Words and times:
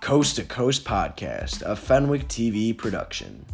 Coast 0.00 0.36
to 0.36 0.44
Coast 0.44 0.84
Podcast, 0.84 1.62
a 1.62 1.76
Fenwick 1.76 2.26
TV 2.26 2.76
production. 2.76 3.44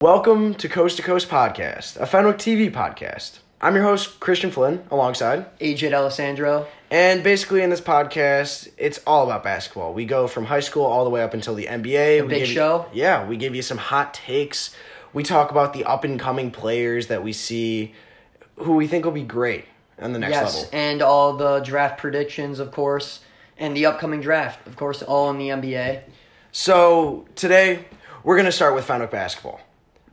Welcome 0.00 0.54
to 0.54 0.68
Coast 0.68 0.96
to 0.98 1.02
Coast 1.02 1.28
Podcast, 1.28 1.96
a 1.96 2.06
Fenwick 2.06 2.36
TV 2.36 2.70
podcast. 2.70 3.38
I'm 3.62 3.74
your 3.74 3.84
host, 3.84 4.20
Christian 4.20 4.50
Flynn, 4.50 4.84
alongside. 4.90 5.46
Agent 5.60 5.94
Alessandro. 5.94 6.66
And 6.90 7.22
basically, 7.22 7.62
in 7.62 7.70
this 7.70 7.80
podcast, 7.80 8.68
it's 8.78 9.00
all 9.06 9.24
about 9.24 9.42
basketball. 9.42 9.92
We 9.94 10.04
go 10.04 10.26
from 10.26 10.44
high 10.46 10.60
school 10.60 10.84
all 10.84 11.04
the 11.04 11.10
way 11.10 11.22
up 11.22 11.34
until 11.34 11.54
the 11.54 11.66
NBA. 11.66 12.22
We 12.22 12.28
big 12.28 12.40
you- 12.40 12.46
show. 12.46 12.86
yeah, 12.92 13.26
we 13.26 13.36
give 13.36 13.54
you 13.54 13.62
some 13.62 13.78
hot 13.78 14.14
takes. 14.14 14.74
We 15.12 15.22
talk 15.22 15.50
about 15.50 15.72
the 15.72 15.84
up 15.84 16.04
and 16.04 16.20
coming 16.20 16.50
players 16.50 17.08
that 17.08 17.22
we 17.24 17.32
see 17.32 17.94
who 18.56 18.74
we 18.74 18.86
think 18.86 19.04
will 19.04 19.12
be 19.12 19.22
great 19.22 19.64
on 20.00 20.12
the 20.12 20.18
next 20.18 20.32
yes, 20.32 20.54
level. 20.56 20.70
and 20.72 21.02
all 21.02 21.32
the 21.34 21.60
draft 21.60 21.98
predictions, 22.00 22.58
of 22.58 22.72
course, 22.72 23.20
and 23.58 23.76
the 23.76 23.86
upcoming 23.86 24.20
draft, 24.20 24.66
of 24.66 24.76
course, 24.76 25.02
all 25.02 25.30
in 25.30 25.38
the 25.38 25.48
NBA. 25.48 26.00
So 26.52 27.26
today 27.36 27.84
we're 28.24 28.36
gonna 28.36 28.52
start 28.52 28.74
with 28.74 28.84
Fenwick 28.84 29.10
basketball. 29.10 29.60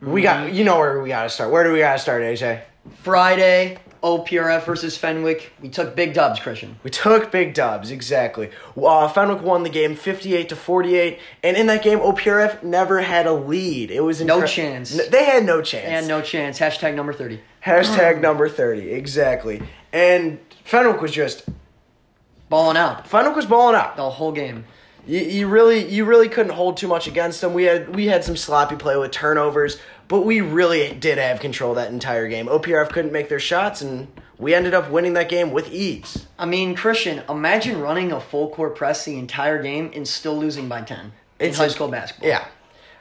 We 0.00 0.22
Mm-hmm. 0.22 0.44
got 0.46 0.52
you 0.54 0.64
know 0.64 0.78
where 0.78 1.00
we 1.02 1.08
gotta 1.08 1.28
start. 1.30 1.50
Where 1.50 1.64
do 1.64 1.72
we 1.72 1.78
gotta 1.80 1.98
start, 1.98 2.22
AJ? 2.22 2.60
Friday, 3.02 3.78
OPRF 4.02 4.64
versus 4.64 4.96
Fenwick. 4.96 5.52
We 5.60 5.68
took 5.68 5.94
big 5.96 6.14
dubs, 6.14 6.38
Christian. 6.40 6.76
We 6.84 6.90
took 6.90 7.30
big 7.32 7.52
dubs, 7.52 7.90
exactly. 7.90 8.50
Uh, 8.80 9.08
Fenwick 9.08 9.42
won 9.42 9.62
the 9.64 9.68
game 9.68 9.94
58 9.96 10.48
to 10.50 10.56
48, 10.56 11.18
and 11.42 11.56
in 11.56 11.66
that 11.66 11.82
game, 11.82 11.98
OPRF 11.98 12.62
never 12.62 13.00
had 13.00 13.26
a 13.26 13.32
lead. 13.32 13.90
It 13.90 14.00
was 14.00 14.22
No 14.22 14.46
chance. 14.46 14.98
N- 14.98 15.10
they 15.10 15.24
had 15.24 15.44
no 15.44 15.60
chance. 15.60 15.84
And 15.86 16.08
no 16.08 16.22
chance. 16.22 16.58
Hashtag 16.60 16.94
number 16.94 17.12
30. 17.12 17.40
Hashtag 17.64 18.20
number 18.22 18.48
30, 18.48 18.90
exactly. 18.92 19.62
And 19.98 20.38
Fenwick 20.64 21.00
was 21.00 21.12
just 21.12 21.44
Balling 22.48 22.76
out 22.78 23.06
Fenwick 23.06 23.36
was 23.36 23.46
balling 23.46 23.74
out. 23.76 23.96
the 23.96 24.08
whole 24.08 24.32
game. 24.32 24.64
You, 25.06 25.20
you 25.20 25.48
really 25.48 25.86
you 25.88 26.04
really 26.04 26.28
couldn't 26.28 26.52
hold 26.52 26.76
too 26.76 26.88
much 26.88 27.06
against 27.06 27.40
them. 27.40 27.52
We 27.52 27.64
had 27.64 27.94
we 27.94 28.06
had 28.06 28.24
some 28.24 28.36
sloppy 28.36 28.76
play 28.76 28.96
with 28.96 29.10
turnovers, 29.10 29.78
but 30.06 30.20
we 30.22 30.40
really 30.40 30.94
did 30.94 31.18
have 31.18 31.40
control 31.40 31.74
that 31.74 31.90
entire 31.90 32.28
game. 32.28 32.46
OPRF 32.46 32.90
couldn't 32.90 33.12
make 33.12 33.28
their 33.28 33.40
shots, 33.40 33.82
and 33.82 34.08
we 34.38 34.54
ended 34.54 34.72
up 34.72 34.90
winning 34.90 35.14
that 35.14 35.28
game 35.28 35.50
with 35.50 35.70
ease. 35.72 36.26
I 36.38 36.46
mean, 36.46 36.74
Christian, 36.74 37.22
imagine 37.28 37.80
running 37.80 38.12
a 38.12 38.20
full 38.20 38.48
court 38.50 38.76
press 38.76 39.04
the 39.04 39.18
entire 39.18 39.62
game 39.62 39.90
and 39.94 40.06
still 40.06 40.36
losing 40.38 40.68
by 40.68 40.82
10 40.82 40.98
in 41.00 41.12
It's 41.40 41.58
high 41.58 41.66
a- 41.66 41.70
school 41.70 41.88
basketball. 41.88 42.28
Yeah. 42.30 42.46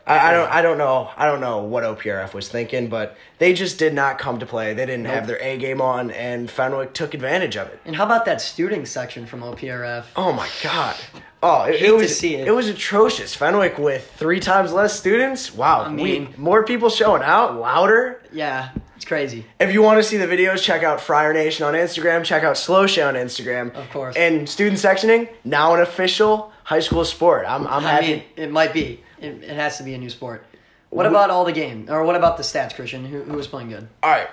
I, 0.08 0.30
I 0.30 0.32
don't 0.32 0.50
I 0.52 0.62
don't 0.62 0.78
know 0.78 1.10
I 1.18 1.26
don't 1.26 1.42
know 1.42 1.60
what 1.64 1.84
OPRF 1.84 2.34
was 2.34 2.48
thinking, 2.48 2.88
but 2.88 3.18
they 3.40 3.54
just 3.54 3.78
did 3.78 3.94
not 3.94 4.18
come 4.20 4.40
to 4.40 4.46
play. 4.46 4.74
They 4.74 4.86
didn't 4.86 5.06
have 5.06 5.28
their 5.28 5.42
A 5.42 5.58
game 5.58 5.82
on, 5.82 6.12
and 6.12 6.50
Fenwick 6.50 6.94
took 6.94 7.14
advantage 7.14 7.58
of 7.58 7.68
it. 7.68 7.80
And 7.86 7.96
how 7.96 8.06
about 8.06 8.26
that 8.26 8.42
student 8.42 8.88
section 8.88 9.26
from 9.26 9.42
OPRF? 9.42 10.06
Oh 10.16 10.32
my 10.34 10.48
god! 10.64 10.96
Oh, 11.44 11.64
it, 11.64 11.82
it 11.82 11.94
was 11.94 12.24
it. 12.24 12.48
it 12.48 12.52
was 12.52 12.68
atrocious. 12.70 13.36
Fenwick 13.36 13.78
with 13.78 14.10
three 14.16 14.40
times 14.40 14.72
less 14.74 14.98
students. 14.98 15.54
Wow, 15.54 15.82
I 15.82 15.90
we 15.90 15.96
mean- 16.04 16.34
more 16.38 16.64
people 16.64 16.90
showing 16.90 17.22
out, 17.22 17.60
louder. 17.60 18.22
Yeah, 18.32 18.70
it's 18.96 19.06
crazy. 19.06 19.46
If 19.60 19.74
you 19.74 19.82
want 19.82 20.00
to 20.00 20.04
see 20.04 20.18
the 20.18 20.26
videos, 20.26 20.62
check 20.64 20.84
out 20.84 21.02
Friar 21.02 21.34
Nation 21.34 21.66
on 21.66 21.74
Instagram. 21.74 22.24
Check 22.24 22.44
out 22.44 22.58
Slow 22.58 22.88
Show 22.88 23.08
on 23.08 23.16
Instagram. 23.16 23.74
Of 23.76 23.90
course. 23.90 24.16
And 24.16 24.48
student 24.48 24.80
sectioning 24.80 25.30
now 25.44 25.74
an 25.76 25.82
official 25.82 26.52
high 26.64 26.80
school 26.80 27.04
sport. 27.06 27.46
I'm 27.48 27.68
I'm 27.68 27.86
I 27.86 27.90
happy. 27.92 28.08
mean, 28.08 28.24
it 28.38 28.52
might 28.52 28.74
be. 28.74 29.02
It, 29.20 29.44
it 29.44 29.56
has 29.56 29.78
to 29.78 29.84
be 29.84 29.94
a 29.94 29.98
new 29.98 30.10
sport. 30.10 30.46
What 30.90 31.06
about 31.06 31.30
all 31.30 31.44
the 31.44 31.52
game? 31.52 31.88
Or 31.90 32.04
what 32.04 32.16
about 32.16 32.38
the 32.38 32.44
stats, 32.44 32.74
Christian? 32.74 33.06
Who, 33.06 33.22
who 33.24 33.36
was 33.36 33.48
playing 33.48 33.70
good? 33.70 33.88
All 34.02 34.10
right. 34.12 34.30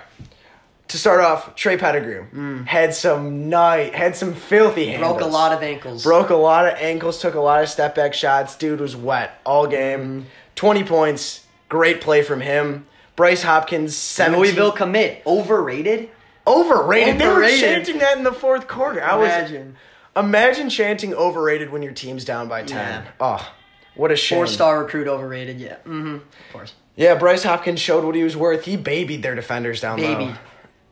To 0.89 0.97
start 0.97 1.19
off, 1.19 1.55
Trey 1.55 1.77
Pettigrew 1.77 2.63
had 2.65 2.93
some 2.93 3.49
night, 3.49 3.95
had 3.95 4.15
some 4.15 4.33
filthy 4.35 4.85
handles. 4.85 5.13
Mm. 5.15 5.17
Broke 5.17 5.27
a 5.27 5.31
lot 5.33 5.51
of 5.51 5.63
ankles. 5.63 6.03
Broke 6.03 6.29
a 6.29 6.35
lot 6.35 6.67
of 6.67 6.75
ankles, 6.77 7.19
took 7.19 7.33
a 7.33 7.39
lot 7.39 7.63
of 7.63 7.69
step 7.69 7.95
back 7.95 8.13
shots. 8.13 8.55
Dude 8.55 8.79
was 8.79 8.95
wet 8.95 9.39
all 9.45 9.65
game. 9.67 9.99
Mm-hmm. 9.99 10.27
20 10.55 10.83
points. 10.83 11.45
Great 11.69 12.01
play 12.01 12.21
from 12.21 12.39
him. 12.39 12.85
Bryce 13.15 13.41
Hopkins, 13.41 13.95
17. 13.95 14.39
Louisville 14.39 14.71
commit. 14.71 15.23
Overrated? 15.25 16.09
Overrated. 16.45 17.19
They 17.19 17.27
were 17.27 17.47
chanting 17.47 17.97
that 17.99 18.17
in 18.17 18.23
the 18.23 18.31
fourth 18.31 18.67
quarter. 18.67 19.03
I 19.03 19.15
was 19.15 19.27
Imagine. 19.29 19.75
imagine 20.15 20.69
chanting 20.69 21.13
overrated 21.13 21.71
when 21.71 21.81
your 21.81 21.93
team's 21.93 22.23
down 22.25 22.47
by 22.47 22.61
10. 22.63 22.77
Yeah. 22.77 23.11
Oh, 23.19 23.53
what 23.95 24.11
a 24.11 24.15
shame. 24.15 24.37
Four 24.37 24.47
star 24.47 24.83
recruit 24.83 25.07
overrated. 25.07 25.59
Yeah. 25.59 25.77
Mm-hmm. 25.85 26.15
Of 26.15 26.23
course. 26.51 26.73
Yeah, 26.95 27.15
Bryce 27.15 27.43
Hopkins 27.43 27.79
showed 27.79 28.05
what 28.05 28.15
he 28.15 28.23
was 28.23 28.37
worth. 28.37 28.63
He 28.65 28.77
babied 28.77 29.21
their 29.21 29.35
defenders 29.35 29.81
down 29.81 30.01
low. 30.01 30.33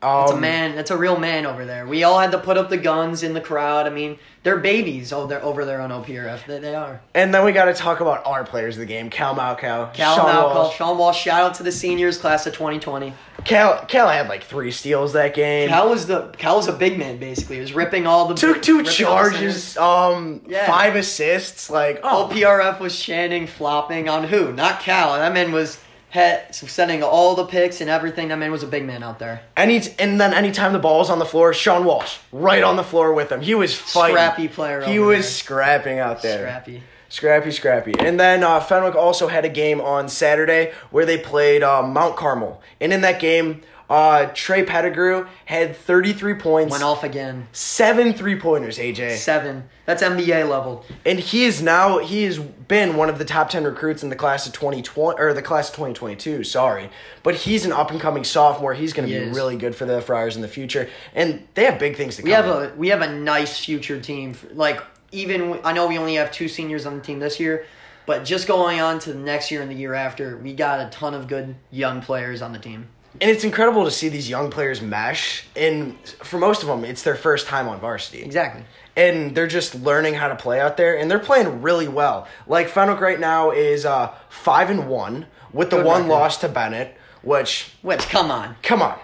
Babied. 0.04 0.22
It's 0.22 0.30
a 0.30 0.34
Um, 0.34 0.40
man. 0.40 0.76
That's 0.76 0.90
a 0.90 0.96
real 0.96 1.18
man 1.18 1.46
over 1.46 1.64
there. 1.64 1.86
We 1.86 2.04
all 2.04 2.18
had 2.18 2.30
to 2.32 2.38
put 2.38 2.56
up 2.58 2.68
the 2.70 2.76
guns 2.76 3.22
in 3.22 3.32
the 3.34 3.40
crowd. 3.40 3.86
I 3.86 3.90
mean, 3.90 4.18
they're 4.42 4.58
babies 4.58 5.12
over 5.12 5.26
there, 5.26 5.42
over 5.44 5.64
there 5.64 5.80
on 5.80 5.90
OPRF. 5.90 6.46
They, 6.46 6.58
they 6.58 6.74
are. 6.74 7.00
And 7.14 7.32
then 7.32 7.44
we 7.44 7.52
got 7.52 7.64
to 7.66 7.74
talk 7.74 8.00
about 8.00 8.24
our 8.26 8.44
players 8.44 8.76
of 8.76 8.80
the 8.80 8.86
game. 8.86 9.08
Cal 9.10 9.34
Malkow, 9.34 9.92
Cal 9.94 10.16
Sean 10.16 10.26
Malcolm, 10.26 10.56
Walsh. 10.56 10.76
Sean 10.76 10.98
Walsh. 10.98 11.20
Shout 11.22 11.42
out 11.42 11.54
to 11.54 11.62
the 11.62 11.72
seniors 11.72 12.18
class 12.18 12.46
of 12.46 12.52
2020. 12.52 13.14
Cal, 13.44 13.84
Cal 13.86 14.08
had 14.08 14.28
like 14.28 14.44
three 14.44 14.70
steals 14.70 15.12
that 15.14 15.34
game. 15.34 15.68
Cal 15.68 15.88
was 15.90 16.06
the 16.06 16.28
Cal 16.38 16.56
was 16.56 16.68
a 16.68 16.72
big 16.72 16.98
man 16.98 17.18
basically. 17.18 17.56
He 17.56 17.60
was 17.60 17.74
ripping 17.74 18.06
all 18.06 18.26
the 18.28 18.34
Took 18.34 18.62
two 18.62 18.78
ripping 18.78 19.06
all 19.06 19.24
the 19.24 19.30
centers. 19.30 19.74
charges, 19.74 19.76
um, 19.76 20.40
Yeah. 20.46 20.66
five 20.66 20.96
assists. 20.96 21.68
Like, 21.68 22.00
oh, 22.02 22.28
OPRF 22.30 22.80
was 22.80 22.98
chanting, 22.98 23.46
flopping 23.46 24.08
on 24.08 24.24
who? 24.24 24.52
Not 24.52 24.80
Cal. 24.80 25.14
That 25.14 25.34
man 25.34 25.52
was 25.52 25.78
had, 26.14 26.54
sending 26.54 27.02
all 27.02 27.34
the 27.34 27.44
picks 27.44 27.80
and 27.80 27.90
everything. 27.90 28.28
That 28.28 28.38
man 28.38 28.52
was 28.52 28.62
a 28.62 28.68
big 28.68 28.84
man 28.84 29.02
out 29.02 29.18
there. 29.18 29.42
any 29.56 29.82
and 29.98 30.20
then 30.20 30.32
anytime 30.32 30.72
the 30.72 30.78
ball 30.78 31.00
was 31.00 31.10
on 31.10 31.18
the 31.18 31.24
floor, 31.24 31.52
Sean 31.52 31.84
Walsh 31.84 32.18
right 32.30 32.62
on 32.62 32.76
the 32.76 32.84
floor 32.84 33.12
with 33.12 33.32
him. 33.32 33.40
He 33.40 33.56
was 33.56 33.74
fighting. 33.74 34.14
Scrappy 34.14 34.46
player 34.46 34.80
He 34.84 35.00
was 35.00 35.16
there. 35.16 35.22
scrapping 35.24 35.98
out 35.98 36.22
there. 36.22 36.38
Scrappy. 36.38 36.82
Scrappy, 37.08 37.50
scrappy. 37.50 37.94
And 37.98 38.18
then 38.18 38.44
uh, 38.44 38.60
Fenwick 38.60 38.94
also 38.94 39.26
had 39.26 39.44
a 39.44 39.48
game 39.48 39.80
on 39.80 40.08
Saturday 40.08 40.72
where 40.90 41.04
they 41.04 41.18
played 41.18 41.62
uh, 41.64 41.82
Mount 41.82 42.16
Carmel. 42.16 42.60
And 42.80 42.92
in 42.92 43.00
that 43.02 43.20
game, 43.20 43.62
uh, 43.90 44.26
Trey 44.34 44.64
Pettigrew 44.64 45.26
had 45.44 45.76
33 45.76 46.34
points, 46.34 46.70
Went 46.70 46.82
off 46.82 47.04
again. 47.04 47.46
seven 47.52 48.12
three 48.14 48.38
pointers, 48.38 48.78
AJ. 48.78 49.16
Seven. 49.16 49.68
That's 49.86 50.02
NBA 50.02 50.48
level. 50.48 50.84
And 51.04 51.18
he 51.20 51.44
is 51.44 51.60
now, 51.62 51.98
he 51.98 52.22
has 52.24 52.38
been 52.38 52.96
one 52.96 53.10
of 53.10 53.18
the 53.18 53.24
top 53.26 53.50
10 53.50 53.64
recruits 53.64 54.02
in 54.02 54.08
the 54.08 54.16
class 54.16 54.46
of 54.46 54.54
2020, 54.54 55.20
or 55.20 55.34
the 55.34 55.42
class 55.42 55.68
of 55.68 55.74
2022, 55.74 56.42
sorry. 56.44 56.88
But 57.22 57.34
he's 57.34 57.66
an 57.66 57.72
up 57.72 57.90
and 57.90 58.00
coming 58.00 58.24
sophomore. 58.24 58.72
He's 58.72 58.94
going 58.94 59.06
to 59.06 59.14
He 59.14 59.20
be 59.20 59.26
is. 59.30 59.36
really 59.36 59.56
good 59.56 59.76
for 59.76 59.84
the 59.84 60.00
Friars 60.00 60.36
in 60.36 60.42
the 60.42 60.48
future. 60.48 60.88
And 61.14 61.46
they 61.52 61.64
have 61.66 61.78
big 61.78 61.96
things 61.96 62.16
to 62.16 62.22
We 62.22 62.30
come. 62.30 62.44
have 62.44 62.72
a 62.72 62.74
we 62.76 62.88
have 62.88 63.02
a 63.02 63.12
nice 63.14 63.62
future 63.62 64.00
team. 64.00 64.34
Like 64.54 64.82
even 65.12 65.60
I 65.62 65.72
know 65.74 65.86
we 65.86 65.98
only 65.98 66.14
have 66.14 66.32
two 66.32 66.48
seniors 66.48 66.86
on 66.86 66.96
the 66.96 67.02
team 67.02 67.18
this 67.18 67.38
year, 67.38 67.66
but 68.06 68.24
just 68.24 68.48
going 68.48 68.80
on 68.80 68.98
to 69.00 69.12
the 69.12 69.18
next 69.18 69.50
year 69.50 69.60
and 69.60 69.70
the 69.70 69.74
year 69.76 69.92
after, 69.92 70.38
we 70.38 70.54
got 70.54 70.80
a 70.80 70.88
ton 70.90 71.12
of 71.12 71.28
good 71.28 71.54
young 71.70 72.00
players 72.00 72.40
on 72.40 72.52
the 72.54 72.58
team. 72.58 72.88
And 73.20 73.30
it's 73.30 73.44
incredible 73.44 73.84
to 73.84 73.90
see 73.90 74.08
these 74.08 74.28
young 74.28 74.50
players 74.50 74.82
mesh. 74.82 75.46
And 75.56 75.96
for 76.22 76.38
most 76.38 76.62
of 76.62 76.68
them, 76.68 76.84
it's 76.84 77.02
their 77.02 77.14
first 77.14 77.46
time 77.46 77.68
on 77.68 77.78
varsity. 77.80 78.22
Exactly. 78.22 78.64
and 78.96 79.34
they're 79.36 79.46
just 79.46 79.74
learning 79.76 80.14
how 80.14 80.28
to 80.28 80.36
play 80.36 80.60
out 80.60 80.76
there, 80.76 80.96
and 80.98 81.10
they're 81.10 81.18
playing 81.18 81.62
really 81.62 81.88
well. 81.88 82.26
Like 82.46 82.68
Fenwick 82.68 83.00
right 83.00 83.18
now 83.20 83.50
is 83.52 83.84
uh, 83.86 84.12
five 84.28 84.68
and 84.70 84.88
one 84.88 85.26
with 85.52 85.70
the 85.70 85.76
Good 85.78 85.86
one 85.86 86.02
record. 86.02 86.10
loss 86.12 86.36
to 86.38 86.48
Bennett. 86.48 86.96
Which, 87.22 87.72
Which 87.82 88.08
come 88.08 88.30
on. 88.30 88.56
come 88.62 88.82
on, 88.82 88.98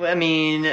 I 0.00 0.14
mean, 0.14 0.66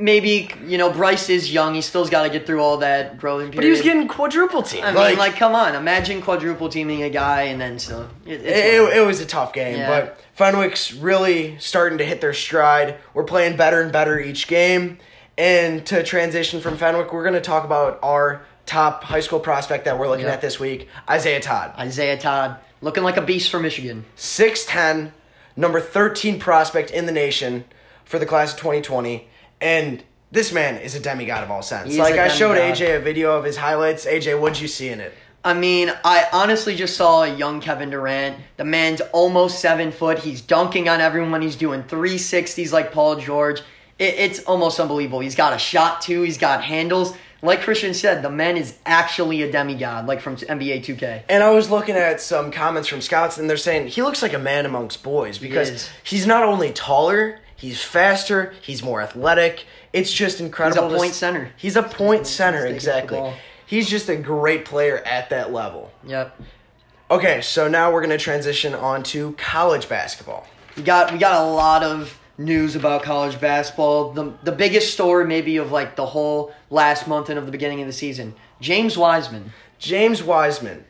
maybe 0.00 0.50
you 0.66 0.78
know 0.78 0.90
Bryce 0.90 1.28
is 1.28 1.52
young. 1.52 1.74
He 1.74 1.80
still's 1.82 2.10
got 2.10 2.22
to 2.24 2.30
get 2.30 2.46
through 2.46 2.62
all 2.62 2.78
that 2.78 3.18
growing 3.18 3.46
period. 3.46 3.56
but 3.56 3.64
he 3.64 3.70
was 3.70 3.82
getting 3.82 4.08
quadruple 4.08 4.62
team. 4.62 4.82
I 4.84 4.92
mean, 4.92 5.18
like, 5.18 5.36
come 5.36 5.54
on. 5.54 5.74
Imagine 5.74 6.22
quadruple 6.22 6.68
teaming 6.68 7.02
a 7.02 7.10
guy 7.10 7.42
and 7.42 7.60
then 7.60 7.78
still. 7.78 8.08
It, 8.26 8.40
it, 8.40 8.46
it, 8.46 8.96
it 8.98 9.06
was 9.06 9.20
a 9.20 9.26
tough 9.26 9.52
game, 9.52 9.76
Yeah. 9.78 9.88
but 10.00 10.20
Fenwick's 10.34 10.92
really 10.92 11.58
starting 11.58 11.98
to 11.98 12.04
hit 12.04 12.20
their 12.20 12.32
stride. 12.34 12.96
We're 13.14 13.24
playing 13.24 13.56
better 13.56 13.80
and 13.80 13.92
better 13.92 14.18
each 14.18 14.48
game. 14.48 14.98
And 15.38 15.86
to 15.86 16.02
transition 16.02 16.60
from 16.60 16.76
Fenwick, 16.76 17.12
we're 17.12 17.22
going 17.22 17.34
to 17.34 17.40
talk 17.40 17.64
about 17.64 17.98
our 18.02 18.42
top 18.66 19.04
high 19.04 19.20
school 19.20 19.40
prospect 19.40 19.84
that 19.86 19.98
we're 19.98 20.08
looking 20.08 20.26
Yeah. 20.26 20.32
at 20.32 20.40
this 20.40 20.60
week, 20.60 20.88
Isaiah 21.08 21.40
Todd. 21.40 21.72
Isaiah 21.78 22.18
Todd 22.18 22.56
looking 22.82 23.02
like 23.02 23.16
a 23.16 23.22
beast 23.22 23.50
for 23.50 23.58
Michigan. 23.58 24.04
6'10, 24.16 25.12
number 25.56 25.80
13 25.80 26.38
prospect 26.38 26.90
in 26.90 27.06
the 27.06 27.12
nation 27.12 27.64
for 28.04 28.18
the 28.18 28.26
class 28.26 28.52
of 28.52 28.58
2020. 28.58 29.28
And 29.60 30.02
this 30.30 30.52
man 30.52 30.76
is 30.80 30.94
a 30.94 31.00
demigod 31.00 31.42
of 31.42 31.50
all 31.50 31.62
sense. 31.62 31.88
He 31.88 31.94
is 31.94 31.98
Like, 31.98 32.18
I 32.18 32.28
showed 32.28 32.54
demigod. 32.54 32.78
AJ 32.78 32.96
a 32.96 33.00
video 33.00 33.36
of 33.36 33.44
his 33.44 33.56
highlights. 33.56 34.06
AJ, 34.06 34.40
what'd 34.40 34.60
you 34.60 34.68
see 34.68 34.88
in 34.88 35.00
it? 35.00 35.12
I 35.42 35.54
mean, 35.54 35.90
I 36.04 36.26
honestly 36.32 36.76
just 36.76 36.96
saw 36.96 37.22
a 37.22 37.34
young 37.34 37.60
Kevin 37.60 37.88
Durant. 37.90 38.36
The 38.58 38.64
man's 38.64 39.00
almost 39.12 39.60
seven 39.60 39.90
foot. 39.90 40.18
He's 40.18 40.42
dunking 40.42 40.88
on 40.88 41.00
everyone. 41.00 41.40
He's 41.40 41.56
doing 41.56 41.82
360s 41.82 42.72
like 42.72 42.92
Paul 42.92 43.16
George. 43.16 43.60
It, 43.98 44.14
it's 44.18 44.40
almost 44.44 44.78
unbelievable. 44.78 45.20
He's 45.20 45.34
got 45.34 45.54
a 45.54 45.58
shot 45.58 46.02
too. 46.02 46.22
He's 46.22 46.36
got 46.38 46.62
handles. 46.62 47.14
Like 47.42 47.62
Christian 47.62 47.94
said, 47.94 48.22
the 48.22 48.28
man 48.28 48.58
is 48.58 48.76
actually 48.84 49.40
a 49.40 49.50
demigod, 49.50 50.06
like 50.06 50.20
from 50.20 50.36
NBA 50.36 50.84
2K. 50.84 51.22
And 51.30 51.42
I 51.42 51.48
was 51.52 51.70
looking 51.70 51.94
at 51.96 52.20
some 52.20 52.50
comments 52.50 52.86
from 52.86 53.00
scouts, 53.00 53.38
and 53.38 53.48
they're 53.48 53.56
saying 53.56 53.88
he 53.88 54.02
looks 54.02 54.20
like 54.20 54.34
a 54.34 54.38
man 54.38 54.66
amongst 54.66 55.02
boys 55.02 55.38
because 55.38 55.88
he's 56.04 56.26
not 56.26 56.44
only 56.44 56.70
taller, 56.72 57.38
He's 57.60 57.82
faster. 57.82 58.54
He's 58.62 58.82
more 58.82 59.02
athletic. 59.02 59.66
It's 59.92 60.10
just 60.10 60.40
incredible. 60.40 60.88
He's 60.88 60.94
a 60.94 60.98
point 60.98 61.14
center. 61.14 61.52
He's 61.58 61.76
a 61.76 61.82
point 61.82 62.26
center, 62.26 62.62
taking 62.62 62.68
up 62.68 62.70
the 62.70 62.76
exactly. 62.76 63.32
He's 63.66 63.88
just 63.88 64.08
a 64.08 64.16
great 64.16 64.64
player 64.64 64.98
at 64.98 65.28
that 65.28 65.52
level. 65.52 65.92
Yep. 66.06 66.40
Okay, 67.10 67.42
so 67.42 67.68
now 67.68 67.92
we're 67.92 68.00
gonna 68.00 68.16
transition 68.16 68.74
on 68.74 69.02
to 69.02 69.32
college 69.32 69.90
basketball. 69.90 70.46
We 70.74 70.82
got 70.84 71.12
we 71.12 71.18
got 71.18 71.44
a 71.44 71.50
lot 71.50 71.82
of 71.82 72.18
news 72.38 72.76
about 72.76 73.02
college 73.02 73.38
basketball. 73.38 74.12
The 74.12 74.32
the 74.42 74.52
biggest 74.52 74.94
story 74.94 75.26
maybe 75.26 75.58
of 75.58 75.70
like 75.70 75.96
the 75.96 76.06
whole 76.06 76.54
last 76.70 77.06
month 77.06 77.28
and 77.28 77.38
of 77.38 77.44
the 77.44 77.52
beginning 77.52 77.82
of 77.82 77.86
the 77.86 77.92
season. 77.92 78.34
James 78.62 78.96
Wiseman. 78.96 79.52
James 79.78 80.22
Wiseman, 80.22 80.84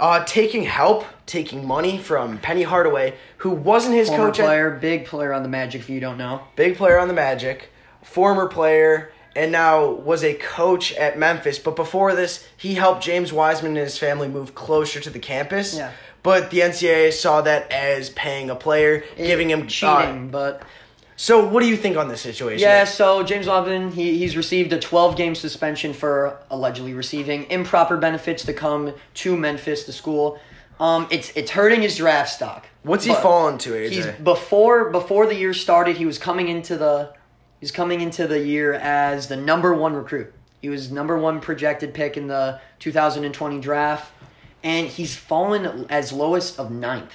uh, 0.00 0.24
taking 0.24 0.64
help, 0.64 1.04
taking 1.26 1.66
money 1.66 1.98
from 1.98 2.38
Penny 2.38 2.62
Hardaway, 2.62 3.14
who 3.38 3.50
wasn't 3.50 3.94
his 3.94 4.08
Former 4.08 4.26
coach 4.26 4.40
at 4.40 4.46
player, 4.46 4.70
big 4.70 5.06
player 5.06 5.32
on 5.32 5.42
the 5.42 5.48
Magic 5.48 5.80
if 5.82 5.90
you 5.90 6.00
don't 6.00 6.18
know. 6.18 6.42
big 6.56 6.76
player 6.76 6.98
on 6.98 7.08
the 7.08 7.14
Magic, 7.14 7.70
former 8.02 8.48
player, 8.48 9.12
and 9.34 9.52
now 9.52 9.90
was 9.90 10.24
a 10.24 10.34
coach 10.34 10.92
at 10.94 11.18
Memphis. 11.18 11.58
But 11.58 11.76
before 11.76 12.14
this, 12.14 12.46
he 12.56 12.74
helped 12.74 13.02
James 13.02 13.32
Wiseman 13.32 13.72
and 13.72 13.80
his 13.80 13.98
family 13.98 14.28
move 14.28 14.54
closer 14.54 15.00
to 15.00 15.10
the 15.10 15.18
campus. 15.18 15.76
Yeah. 15.76 15.92
But 16.22 16.50
the 16.50 16.60
NCAA 16.60 17.12
saw 17.12 17.40
that 17.42 17.70
as 17.72 18.10
paying 18.10 18.48
a 18.50 18.54
player, 18.54 19.04
giving 19.16 19.50
him 19.50 19.62
uh, 19.62 19.66
cheating, 19.66 20.30
but 20.30 20.62
so, 21.22 21.46
what 21.46 21.60
do 21.60 21.68
you 21.68 21.76
think 21.76 21.96
on 21.96 22.08
this 22.08 22.20
situation? 22.20 22.62
Yeah, 22.62 22.82
so 22.82 23.22
James 23.22 23.46
Wiseman, 23.46 23.92
he, 23.92 24.18
he's 24.18 24.36
received 24.36 24.72
a 24.72 24.80
12 24.80 25.14
game 25.14 25.36
suspension 25.36 25.92
for 25.92 26.36
allegedly 26.50 26.94
receiving 26.94 27.48
improper 27.48 27.96
benefits 27.96 28.44
to 28.46 28.52
come 28.52 28.92
to 29.14 29.36
Memphis, 29.36 29.84
the 29.84 29.92
school. 29.92 30.40
Um, 30.80 31.06
it's 31.12 31.30
it's 31.36 31.52
hurting 31.52 31.80
his 31.80 31.96
draft 31.96 32.30
stock. 32.30 32.66
What's 32.82 33.04
he 33.04 33.14
fallen 33.14 33.56
to, 33.58 33.70
AJ? 33.70 33.90
He's 33.90 34.06
before 34.06 34.90
before 34.90 35.28
the 35.28 35.36
year 35.36 35.54
started, 35.54 35.96
he 35.96 36.06
was 36.06 36.18
coming 36.18 36.48
into 36.48 36.76
the 36.76 37.14
he's 37.60 37.70
coming 37.70 38.00
into 38.00 38.26
the 38.26 38.44
year 38.44 38.72
as 38.72 39.28
the 39.28 39.36
number 39.36 39.72
one 39.72 39.94
recruit. 39.94 40.34
He 40.60 40.70
was 40.70 40.90
number 40.90 41.16
one 41.16 41.40
projected 41.40 41.94
pick 41.94 42.16
in 42.16 42.26
the 42.26 42.60
2020 42.80 43.60
draft, 43.60 44.10
and 44.64 44.88
he's 44.88 45.14
fallen 45.14 45.86
as 45.88 46.12
lowest 46.12 46.58
of 46.58 46.72
ninth. 46.72 47.12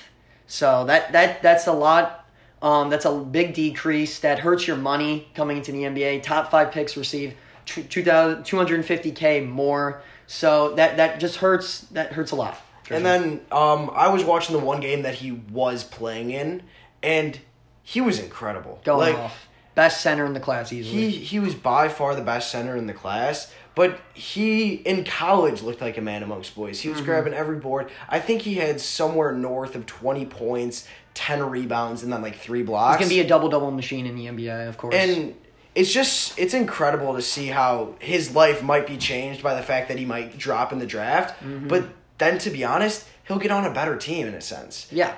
So 0.48 0.86
that 0.86 1.12
that 1.12 1.42
that's 1.42 1.68
a 1.68 1.74
lot. 1.74 2.24
Um, 2.62 2.90
that's 2.90 3.06
a 3.06 3.14
big 3.14 3.54
decrease. 3.54 4.20
That 4.20 4.40
hurts 4.40 4.68
your 4.68 4.78
money 4.78 5.28
coming 5.36 5.58
into 5.58 5.72
the 5.72 5.84
NBA. 5.84 6.24
Top 6.24 6.50
five 6.50 6.72
picks 6.72 6.98
receive 6.98 7.36
two- 7.66 7.84
2,000 7.84 8.44
250k 8.44 9.48
more. 9.48 10.02
So 10.26 10.76
that 10.76 10.98
that 10.98 11.20
just 11.20 11.38
hurts. 11.38 11.82
That 11.92 12.14
hurts 12.14 12.32
a 12.32 12.36
lot. 12.36 12.60
And 12.90 13.06
then 13.06 13.42
um, 13.52 13.92
I 13.94 14.10
was 14.10 14.24
watching 14.24 14.58
the 14.58 14.64
one 14.64 14.80
game 14.80 15.02
that 15.02 15.16
he 15.16 15.32
was 15.32 15.84
playing 15.84 16.32
in, 16.32 16.64
and 17.04 17.40
he 17.84 18.02
was 18.02 18.20
incredible. 18.20 18.80
going 18.84 19.14
like, 19.14 19.24
off. 19.24 19.47
Best 19.78 20.02
center 20.02 20.26
in 20.26 20.34
the 20.34 20.40
class 20.40 20.74
easily. 20.74 21.12
He 21.12 21.20
he 21.20 21.40
was 21.40 21.54
by 21.54 21.88
far 21.88 22.16
the 22.16 22.24
best 22.24 22.50
center 22.50 22.76
in 22.76 22.88
the 22.88 22.94
class, 22.94 23.54
but 23.76 24.00
he 24.16 24.74
in 24.74 25.04
college 25.04 25.62
looked 25.62 25.82
like 25.82 26.00
a 26.00 26.02
man 26.02 26.24
amongst 26.24 26.56
boys. 26.56 26.80
Mm-hmm. 26.80 26.88
He 26.88 26.94
was 26.96 27.02
grabbing 27.02 27.36
every 27.36 27.58
board. 27.58 27.92
I 28.10 28.20
think 28.20 28.42
he 28.42 28.56
had 28.56 28.82
somewhere 28.82 29.32
north 29.32 29.76
of 29.76 29.86
twenty 29.86 30.26
points, 30.26 30.88
ten 31.14 31.48
rebounds, 31.48 32.02
and 32.02 32.12
then 32.12 32.24
like 32.24 32.38
three 32.40 32.64
blocks. 32.64 32.98
He's 32.98 33.08
gonna 33.08 33.22
be 33.22 33.24
a 33.24 33.30
double 33.30 33.50
double 33.50 33.70
machine 33.70 34.08
in 34.08 34.16
the 34.16 34.26
NBA, 34.26 34.68
of 34.68 34.80
course. 34.80 34.96
and 34.96 35.36
it's 35.76 35.94
just 35.94 36.40
it's 36.40 36.56
incredible 36.56 37.14
to 37.14 37.22
see 37.22 37.46
how 37.46 37.94
his 38.00 38.34
life 38.34 38.64
might 38.64 38.88
be 38.88 38.98
changed 38.98 39.44
by 39.44 39.54
the 39.54 39.62
fact 39.62 39.90
that 39.90 40.00
he 40.00 40.06
might 40.06 40.40
drop 40.40 40.74
in 40.74 40.80
the 40.80 40.88
draft. 40.88 41.40
Mm-hmm. 41.44 41.68
But 41.68 41.90
then, 42.18 42.40
to 42.40 42.50
be 42.50 42.64
honest, 42.66 43.08
he'll 43.28 43.38
get 43.38 43.52
on 43.52 43.64
a 43.64 43.72
better 43.72 43.96
team 43.96 44.26
in 44.26 44.34
a 44.34 44.42
sense 44.42 44.88
yeah, 44.92 45.14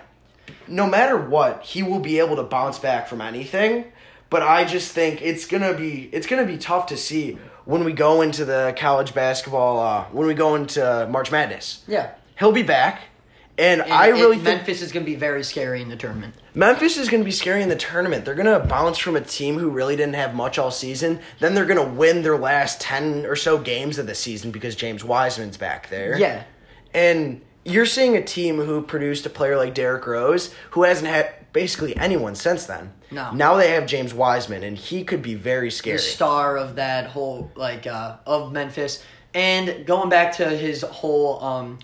no 0.68 0.86
matter 0.86 1.18
what, 1.18 1.64
he 1.64 1.82
will 1.84 2.00
be 2.00 2.20
able 2.20 2.36
to 2.36 2.44
bounce 2.44 2.78
back 2.78 3.08
from 3.08 3.22
anything. 3.22 3.86
But 4.30 4.44
I 4.44 4.66
just 4.66 4.92
think 4.92 5.22
it's 5.22 5.46
gonna 5.46 5.74
be 5.74 6.10
it's 6.12 6.28
gonna 6.28 6.46
be 6.46 6.58
tough 6.58 6.88
to 6.88 6.98
see 6.98 7.38
when 7.66 7.84
we 7.84 7.94
go 7.94 8.22
into 8.22 8.46
the 8.46 8.76
college 8.78 9.14
basketball 9.14 9.80
uh, 9.80 10.06
when 10.12 10.28
we 10.28 10.34
go 10.34 10.56
into 10.56 11.08
March 11.10 11.32
Madness. 11.32 11.84
yeah. 11.88 12.12
He'll 12.38 12.54
be 12.54 12.64
back, 12.64 13.02
and, 13.58 13.82
And 13.82 13.92
I 13.92 14.08
really 14.08 14.38
think 14.38 14.60
Memphis 14.60 14.82
is 14.82 14.94
gonna 14.94 15.06
be 15.06 15.16
very 15.16 15.44
scary 15.44 15.82
in 15.82 15.90
the 15.90 15.98
tournament. 15.98 16.36
Memphis 16.56 16.98
is 16.98 17.10
going 17.10 17.22
to 17.22 17.26
be 17.26 17.32
scary 17.32 17.62
in 17.62 17.70
the 17.70 17.76
tournament. 17.76 18.26
They're 18.26 18.36
going 18.36 18.60
to 18.62 18.68
bounce 18.68 18.98
from 18.98 19.16
a 19.16 19.22
team 19.22 19.58
who 19.60 19.70
really 19.70 19.96
didn't 19.96 20.16
have 20.16 20.34
much 20.36 20.58
all 20.58 20.72
season. 20.72 21.20
Then 21.40 21.54
they're 21.54 21.66
going 21.66 21.80
to 21.86 21.94
win 21.94 22.22
their 22.24 22.38
last 22.38 22.82
10 22.82 23.26
or 23.26 23.36
so 23.36 23.58
games 23.60 23.98
of 23.98 24.08
the 24.08 24.16
season 24.16 24.52
because 24.52 24.76
James 24.76 25.04
Wiseman's 25.04 25.58
back 25.58 25.90
there. 25.90 26.18
Yeah, 26.18 26.44
And 26.94 27.42
you're 27.64 27.86
seeing 27.86 28.18
a 28.18 28.24
team 28.24 28.58
who 28.58 28.82
produced 28.82 29.26
a 29.26 29.30
player 29.30 29.56
like 29.58 29.74
Derrick 29.76 30.06
Rose 30.08 30.54
who 30.72 30.84
hasn't 30.84 31.08
had 31.08 31.32
basically 31.54 31.96
anyone 31.98 32.36
since 32.36 32.66
then. 32.66 32.94
No. 33.12 33.32
Now 33.32 33.56
they 33.56 33.72
have 33.72 33.86
James 33.88 34.14
Wiseman, 34.14 34.64
and 34.64 34.78
he 34.78 35.04
could 35.04 35.22
be 35.22 35.36
very 35.36 35.72
scary. 35.72 35.98
the 35.98 36.04
star 36.04 36.58
of 36.58 36.76
that 36.76 37.08
whole 37.08 37.52
like 37.56 37.88
uh, 37.88 38.18
of 38.26 38.52
Memphis. 38.52 39.04
And 39.34 39.86
going 39.86 40.10
back 40.10 40.36
to 40.38 40.50
his 40.50 40.82
whole 40.82 41.44
um, 41.44 41.80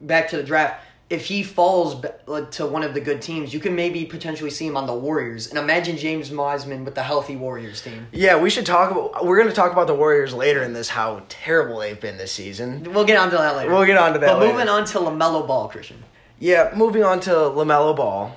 back 0.00 0.28
to 0.30 0.36
the 0.36 0.42
draft, 0.42 0.84
if 1.08 1.26
he 1.26 1.42
falls 1.42 2.04
to 2.52 2.66
one 2.66 2.84
of 2.84 2.94
the 2.94 3.00
good 3.00 3.20
teams, 3.20 3.52
you 3.52 3.58
can 3.58 3.74
maybe 3.74 4.04
potentially 4.04 4.50
see 4.50 4.66
him 4.66 4.76
on 4.76 4.86
the 4.86 4.94
Warriors. 4.94 5.48
And 5.48 5.58
imagine 5.58 5.96
James 5.96 6.30
Wiseman 6.30 6.84
with 6.84 6.94
the 6.94 7.02
healthy 7.02 7.34
Warriors 7.34 7.82
team. 7.82 8.06
Yeah, 8.12 8.38
we 8.38 8.48
should 8.48 8.64
talk 8.66 8.92
about. 8.92 9.24
We're 9.26 9.36
going 9.38 9.48
to 9.48 9.54
talk 9.54 9.72
about 9.72 9.88
the 9.88 9.94
Warriors 9.94 10.32
later 10.32 10.62
in 10.62 10.72
this. 10.72 10.88
How 10.88 11.22
terrible 11.28 11.78
they've 11.80 12.00
been 12.00 12.16
this 12.16 12.30
season. 12.32 12.84
We'll 12.92 13.04
get 13.04 13.18
onto 13.18 13.36
that 13.36 13.56
later. 13.56 13.70
We'll 13.72 13.86
get 13.86 13.96
onto 13.98 14.20
that 14.20 14.26
But 14.26 14.38
later. 14.38 14.52
moving 14.52 14.68
on 14.68 14.84
to 14.84 14.98
LaMelo 14.98 15.46
Ball, 15.48 15.68
Christian. 15.68 16.02
Yeah, 16.38 16.72
moving 16.76 17.02
on 17.02 17.20
to 17.20 17.30
LaMelo 17.30 17.94
Ball. 17.96 18.36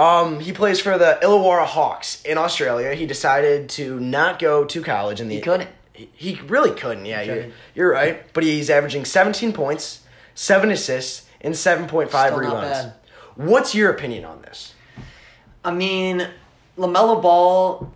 Um, 0.00 0.40
he 0.40 0.52
plays 0.54 0.80
for 0.80 0.96
the 0.96 1.18
Illawarra 1.22 1.66
Hawks 1.66 2.22
in 2.22 2.38
Australia. 2.38 2.94
He 2.94 3.04
decided 3.04 3.68
to 3.70 4.00
not 4.00 4.38
go 4.38 4.64
to 4.64 4.82
college 4.82 5.20
in 5.20 5.28
the. 5.28 5.34
He 5.34 5.40
couldn't. 5.42 5.68
He, 5.92 6.08
he 6.14 6.40
really 6.46 6.70
couldn't. 6.70 7.04
Yeah, 7.04 7.20
you're, 7.20 7.34
couldn't. 7.34 7.54
you're 7.74 7.92
right. 7.92 8.32
But 8.32 8.44
he's 8.44 8.70
averaging 8.70 9.04
17 9.04 9.52
points, 9.52 10.00
seven 10.34 10.70
assists, 10.70 11.28
and 11.42 11.52
7.5 11.52 12.08
Still 12.08 12.38
rebounds. 12.38 12.94
What's 13.34 13.74
your 13.74 13.90
opinion 13.90 14.24
on 14.24 14.40
this? 14.40 14.74
I 15.62 15.70
mean, 15.70 16.26
LaMelo 16.78 17.20
Ball. 17.20 17.92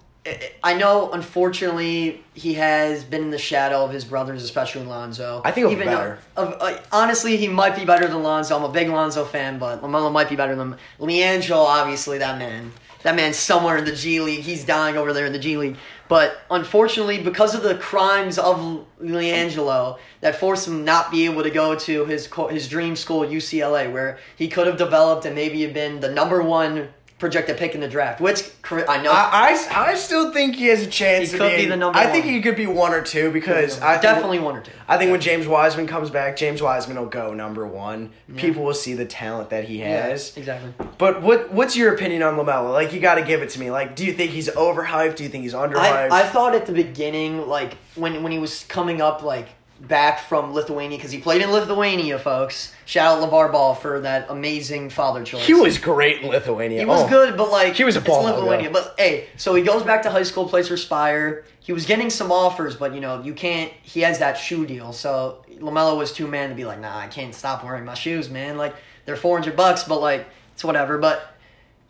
I- 0.63 0.75
know, 0.75 1.11
unfortunately, 1.13 2.23
he 2.35 2.55
has 2.55 3.05
been 3.05 3.23
in 3.23 3.31
the 3.31 3.39
shadow 3.39 3.85
of 3.85 3.91
his 3.91 4.05
brothers, 4.05 4.43
especially 4.43 4.85
Lonzo. 4.87 5.43
I 5.45 5.51
think 5.51 5.71
Even 5.71 5.87
though- 5.87 5.97
better. 5.97 6.19
Of, 6.37 6.57
uh, 6.61 6.79
honestly, 6.93 7.37
he 7.37 7.49
might 7.49 7.77
be 7.77 7.85
better 7.85 8.07
than 8.07 8.23
Lonzo. 8.23 8.57
I'm 8.57 8.65
a 8.65 8.69
big 8.69 8.89
Lonzo 8.89 9.25
fan, 9.25 9.59
but 9.59 9.83
LaMelo 9.83 10.11
might 10.11 10.29
be 10.29 10.37
better 10.37 10.57
than 10.57 10.77
LiAngelo. 11.01 11.65
Obviously, 11.65 12.19
that 12.19 12.39
man, 12.39 12.73
that 13.03 13.15
man's 13.15 13.37
somewhere 13.37 13.77
in 13.77 13.85
the 13.85 13.93
G 13.95 14.21
League. 14.21 14.41
He's 14.41 14.65
dying 14.65 14.97
over 14.97 15.13
there 15.13 15.27
in 15.27 15.33
the 15.33 15.39
G 15.39 15.57
League. 15.59 15.77
But 16.09 16.39
unfortunately, 16.51 17.19
because 17.23 17.55
of 17.55 17.63
the 17.63 17.75
crimes 17.77 18.39
of 18.39 18.85
LiAngelo, 19.03 19.99
that 20.21 20.37
forced 20.37 20.67
him 20.69 20.85
not 20.85 21.11
be 21.11 21.25
able 21.27 21.43
to 21.43 21.51
go 21.51 21.75
to 21.75 22.05
his 22.07 22.29
his 22.51 22.69
dream 22.69 22.97
school, 22.97 23.21
UCLA, 23.27 23.91
where 23.93 24.19
he 24.37 24.49
could 24.49 24.67
have 24.67 24.77
developed 24.77 25.25
and 25.27 25.35
maybe 25.35 25.63
have 25.63 25.75
been 25.75 26.01
the 26.01 26.11
number 26.11 26.43
one 26.43 26.89
projected 27.25 27.57
pick 27.57 27.75
in 27.75 27.81
the 27.81 27.89
draft. 27.89 28.21
Which 28.21 28.51
I 28.71 29.01
know 29.03 29.11
I, 29.11 29.57
I, 29.73 29.91
I 29.91 29.95
still 29.95 30.31
think 30.31 30.57
he 30.57 30.67
has 30.67 30.83
a 30.83 30.87
chance. 30.87 31.33
He 31.33 31.39
could 31.39 31.51
be 31.53 31.57
being- 31.57 31.69
the 31.71 31.77
number 31.79 31.99
I 31.99 32.05
think 32.13 32.27
one. 32.27 32.35
he 32.35 32.43
could 32.43 32.55
be 32.57 32.67
one 32.67 32.93
or 32.93 33.01
two 33.01 33.31
because 33.31 33.81
I 33.81 33.93
think- 33.93 34.03
definitely 34.03 34.41
one 34.41 34.57
or 34.57 34.61
two. 34.61 34.73
I 34.87 34.99
think 34.99 35.11
when 35.11 35.23
James 35.23 35.47
Wiseman 35.49 35.87
comes 35.87 36.11
back, 36.11 36.37
James 36.37 36.61
Wiseman 36.61 36.99
will 36.99 37.07
go 37.07 37.33
number 37.33 37.67
one. 37.67 38.11
People 38.37 38.63
will 38.63 38.75
see 38.75 38.93
the 38.93 39.07
talent 39.07 39.49
that 39.51 39.65
he 39.65 39.79
has. 39.79 40.37
exactly. 40.37 40.75
But 40.99 41.23
what 41.23 41.51
what's 41.51 41.75
your 41.77 41.95
opinion 41.95 42.23
on 42.23 42.35
LaMelo? 42.37 42.73
Like 42.73 42.93
you 42.93 43.01
got 43.01 43.15
to 43.15 43.23
give 43.23 43.41
it 43.43 43.49
to 43.51 43.61
me. 43.61 43.71
Like, 43.71 43.97
do 43.97 44.05
you 44.05 44.13
think 44.13 44.33
he's 44.33 44.51
overhyped? 44.51 45.17
Do 45.17 45.23
you 45.23 45.31
think 45.31 45.45
he's 45.45 45.55
underhyped? 45.55 46.11
I, 46.11 46.21
I 46.21 46.23
thought 46.25 46.55
at 46.55 46.67
the 46.67 46.73
beginning, 46.73 47.49
like 47.49 47.79
when 47.95 48.23
when 48.23 48.33
he 48.33 48.39
was 48.39 48.65
coming 48.65 49.01
up, 49.01 49.23
like 49.23 49.49
back 49.89 50.21
from 50.21 50.53
Lithuania, 50.53 50.97
because 50.99 51.11
he 51.13 51.19
played 51.19 51.43
in 51.43 51.51
Lithuania, 51.51 52.19
folks. 52.19 52.75
Shout 52.87 53.19
out 53.23 53.31
LaVar 53.31 53.53
Ball 53.53 53.75
for 53.75 54.01
that 54.01 54.27
amazing 54.31 54.91
father 54.91 55.23
choice. 55.25 55.47
he 55.47 55.55
was 55.55 55.79
great 55.79 56.23
in 56.23 56.29
Lithuania. 56.29 56.79
He 56.81 56.85
was 56.85 57.03
Oh. 57.03 57.09
good, 57.09 57.37
but 57.37 57.51
like 57.51 57.75
He 57.75 57.85
was 57.85 57.97
a 57.97 58.01
ball 58.01 58.25
Lithuania. 58.25 58.67
yeah. 58.67 58.73
But 58.73 58.95
hey, 58.99 59.27
so 59.37 59.55
he 59.55 59.63
goes 59.63 59.83
back 59.83 60.03
to 60.03 60.11
high 60.11 60.23
school, 60.23 60.49
plays 60.49 60.69
for 60.69 60.77
Spire. 60.77 61.45
He 61.61 61.73
was 61.73 61.87
getting 61.87 62.11
some 62.11 62.31
offers, 62.31 62.77
but 62.77 62.95
you 62.95 63.01
know 63.01 63.23
you 63.23 63.33
can't. 63.35 63.73
He 63.83 64.01
has 64.01 64.19
that 64.19 64.35
shoe 64.39 64.67
deal, 64.67 64.93
so 64.93 65.45
LaMelo 65.61 65.97
was 65.97 66.13
too 66.13 66.27
man 66.27 66.49
to 66.51 66.55
be 66.55 66.65
like, 66.65 66.81
nah, 66.81 66.99
I 66.99 67.07
can't 67.07 67.35
stop 67.35 67.65
wearing 67.65 67.85
my 67.85 67.95
shoes, 67.95 68.29
man. 68.29 68.57
Like 68.59 68.75
they're 69.07 69.17
four 69.17 69.37
hundred 69.39 69.57
bucks, 69.57 69.85
but 69.85 70.01
like 70.01 70.27
it's 70.55 70.65
whatever. 70.65 70.99
But 70.99 71.34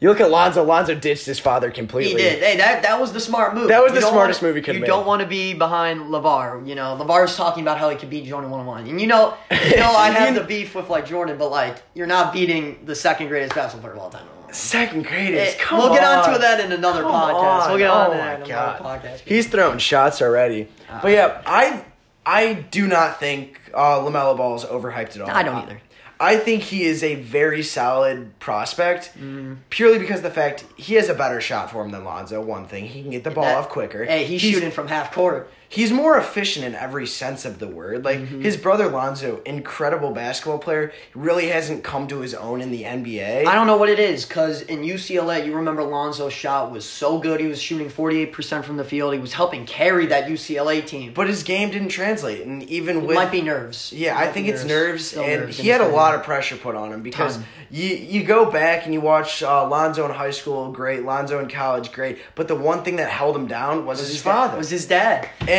You 0.04 0.10
look 0.10 0.20
at 0.20 0.30
Lonzo. 0.30 0.62
Lonzo 0.62 0.94
ditched 0.94 1.24
his 1.24 1.38
father 1.40 1.70
completely. 1.70 2.12
He 2.22 2.28
did. 2.28 2.42
Hey, 2.42 2.58
that 2.58 2.82
that 2.82 3.00
was 3.00 3.14
the 3.14 3.20
smart 3.20 3.54
move. 3.54 3.68
That 3.68 3.82
was 3.82 3.92
You 3.94 4.00
the 4.02 4.06
smartest 4.06 4.42
wanna- 4.42 4.50
move 4.50 4.56
he 4.56 4.60
could've 4.62 4.74
You 4.76 4.80
made. 4.82 4.86
don't 4.86 5.06
want 5.06 5.22
to 5.22 5.26
be 5.26 5.54
behind 5.54 6.00
LaVar. 6.10 6.68
You 6.68 6.74
know, 6.74 6.94
LaVar's 7.00 7.34
talking 7.36 7.62
about 7.64 7.78
how 7.78 7.88
he 7.88 7.96
could 7.96 8.10
beat 8.10 8.26
Jordan 8.26 8.50
one 8.50 8.60
on 8.60 8.66
one, 8.66 8.86
and 8.86 9.00
you 9.00 9.06
know, 9.06 9.32
you 9.50 9.76
know, 9.78 9.90
I 9.96 10.10
have 10.10 10.34
the 10.40 10.42
beef 10.44 10.74
with 10.74 10.90
like 10.90 11.06
Jordan, 11.06 11.38
but 11.38 11.50
like 11.50 11.76
you're 11.94 12.06
not 12.06 12.34
beating 12.34 12.80
the 12.84 12.94
second 12.94 13.28
greatest 13.28 13.54
basketball 13.54 13.90
player 13.90 13.94
of 13.94 14.02
all 14.02 14.10
time. 14.10 14.26
Second 14.52 15.06
greatest. 15.06 15.56
Eh, 15.56 15.62
Come 15.62 15.78
we'll 15.78 15.94
get 15.94 16.04
onto 16.04 16.38
that 16.38 16.60
in 16.60 16.70
another 16.70 17.00
Come 17.02 17.10
podcast. 17.10 17.62
on. 17.62 17.68
We'll 17.70 17.78
get 17.78 17.90
on 17.90 18.06
oh 18.08 18.10
to 18.12 18.16
that 18.18 18.40
in 18.42 18.48
God. 18.48 18.80
another 18.80 19.08
podcast. 19.08 19.20
He's 19.24 19.46
throwing 19.48 19.78
shots 19.78 20.20
already. 20.20 20.68
but 21.02 21.12
yeah, 21.12 21.40
I 21.46 21.82
I 22.26 22.52
do 22.70 22.86
not 22.86 23.18
think 23.18 23.58
uh, 23.72 24.00
LaMelo 24.00 24.36
Ball 24.36 24.54
is 24.56 24.64
overhyped 24.64 25.16
at 25.16 25.22
all. 25.22 25.30
I 25.30 25.42
don't 25.42 25.56
either. 25.56 25.80
I 26.20 26.36
think 26.36 26.62
he 26.62 26.84
is 26.84 27.02
a 27.02 27.16
very 27.16 27.62
solid 27.62 28.38
prospect, 28.38 29.10
Mm-hmm. 29.14 29.54
purely 29.70 29.98
because 29.98 30.18
of 30.18 30.22
the 30.22 30.30
fact 30.30 30.64
he 30.76 30.94
has 30.94 31.08
a 31.08 31.14
better 31.14 31.40
shot 31.40 31.70
for 31.70 31.84
him 31.84 31.90
than 31.90 32.04
Lonzo. 32.04 32.40
One 32.40 32.66
thing, 32.66 32.86
he 32.86 33.02
can 33.02 33.10
get 33.10 33.24
the 33.24 33.30
ball 33.30 33.44
That- 33.44 33.56
off 33.58 33.68
quicker. 33.68 34.04
Hey, 34.04 34.24
he's, 34.24 34.40
shooting 34.40 34.70
from 34.70 34.88
half 34.88 35.12
court. 35.12 35.50
He's 35.68 35.90
more 35.92 36.16
efficient 36.16 36.64
in 36.64 36.74
every 36.74 37.06
sense 37.06 37.44
of 37.44 37.58
the 37.58 37.66
word. 37.66 38.04
Like 38.04 38.18
Mm-hmm. 38.20 38.42
his 38.42 38.56
brother 38.56 38.88
Lonzo, 38.88 39.42
incredible 39.44 40.12
basketball 40.12 40.58
player, 40.58 40.92
really 41.14 41.48
hasn't 41.48 41.82
come 41.82 42.06
to 42.08 42.20
his 42.20 42.32
own 42.34 42.60
in 42.60 42.70
the 42.70 42.84
NBA. 42.84 43.44
I 43.46 43.54
don't 43.54 43.66
know 43.66 43.76
what 43.76 43.88
it 43.88 43.98
is 43.98 44.24
because 44.24 44.62
in 44.62 44.82
UCLA, 44.82 45.44
you 45.44 45.54
remember 45.56 45.82
Lonzo's 45.82 46.32
shot 46.32 46.70
was 46.70 46.84
so 46.84 47.18
good. 47.18 47.40
He 47.40 47.46
was 47.46 47.60
shooting 47.60 47.90
48% 47.90 48.64
from 48.64 48.76
the 48.76 48.84
field. 48.84 49.14
He 49.14 49.20
was 49.20 49.32
helping 49.32 49.66
carry 49.66 50.06
that 50.06 50.28
UCLA 50.28 50.86
team. 50.86 51.12
but 51.14 51.26
his 51.26 51.42
game 51.42 51.70
didn't 51.70 51.88
translate, 51.88 52.46
and 52.46 52.62
even 52.64 52.98
it 52.98 53.06
with 53.06 53.16
might 53.16 53.32
be 53.32 53.42
nerves. 53.42 53.92
Yeah, 53.92 54.16
I 54.18 54.30
think 54.30 54.46
it's 54.48 54.64
nerves, 54.64 55.12
and 55.14 55.42
nerves 55.42 55.58
he 55.58 55.68
had 55.68 55.80
a 55.80 55.88
lot 55.88 56.14
of 56.14 56.22
pressure 56.22 56.56
put 56.56 56.74
on 56.76 56.92
him 56.92 57.02
because 57.02 57.38
you 57.70 57.88
you 57.88 58.22
go 58.22 58.50
back 58.50 58.84
and 58.84 58.94
you 58.94 59.00
watch 59.00 59.42
uh, 59.42 59.66
Lonzo 59.68 60.04
in 60.04 60.12
high 60.12 60.30
school, 60.30 60.70
great. 60.70 61.04
Lonzo 61.04 61.40
in 61.40 61.48
college, 61.48 61.90
great. 61.92 62.18
But 62.36 62.46
the 62.48 62.54
one 62.54 62.84
thing 62.84 62.96
that 62.96 63.10
held 63.10 63.34
him 63.36 63.46
down 63.46 63.86
was, 63.86 63.98
his, 63.98 64.22
dad- 64.22 64.22
father. 64.22 64.58
Was 64.58 64.70
his 64.70 64.86
dad. 64.86 65.28
and 65.40 65.53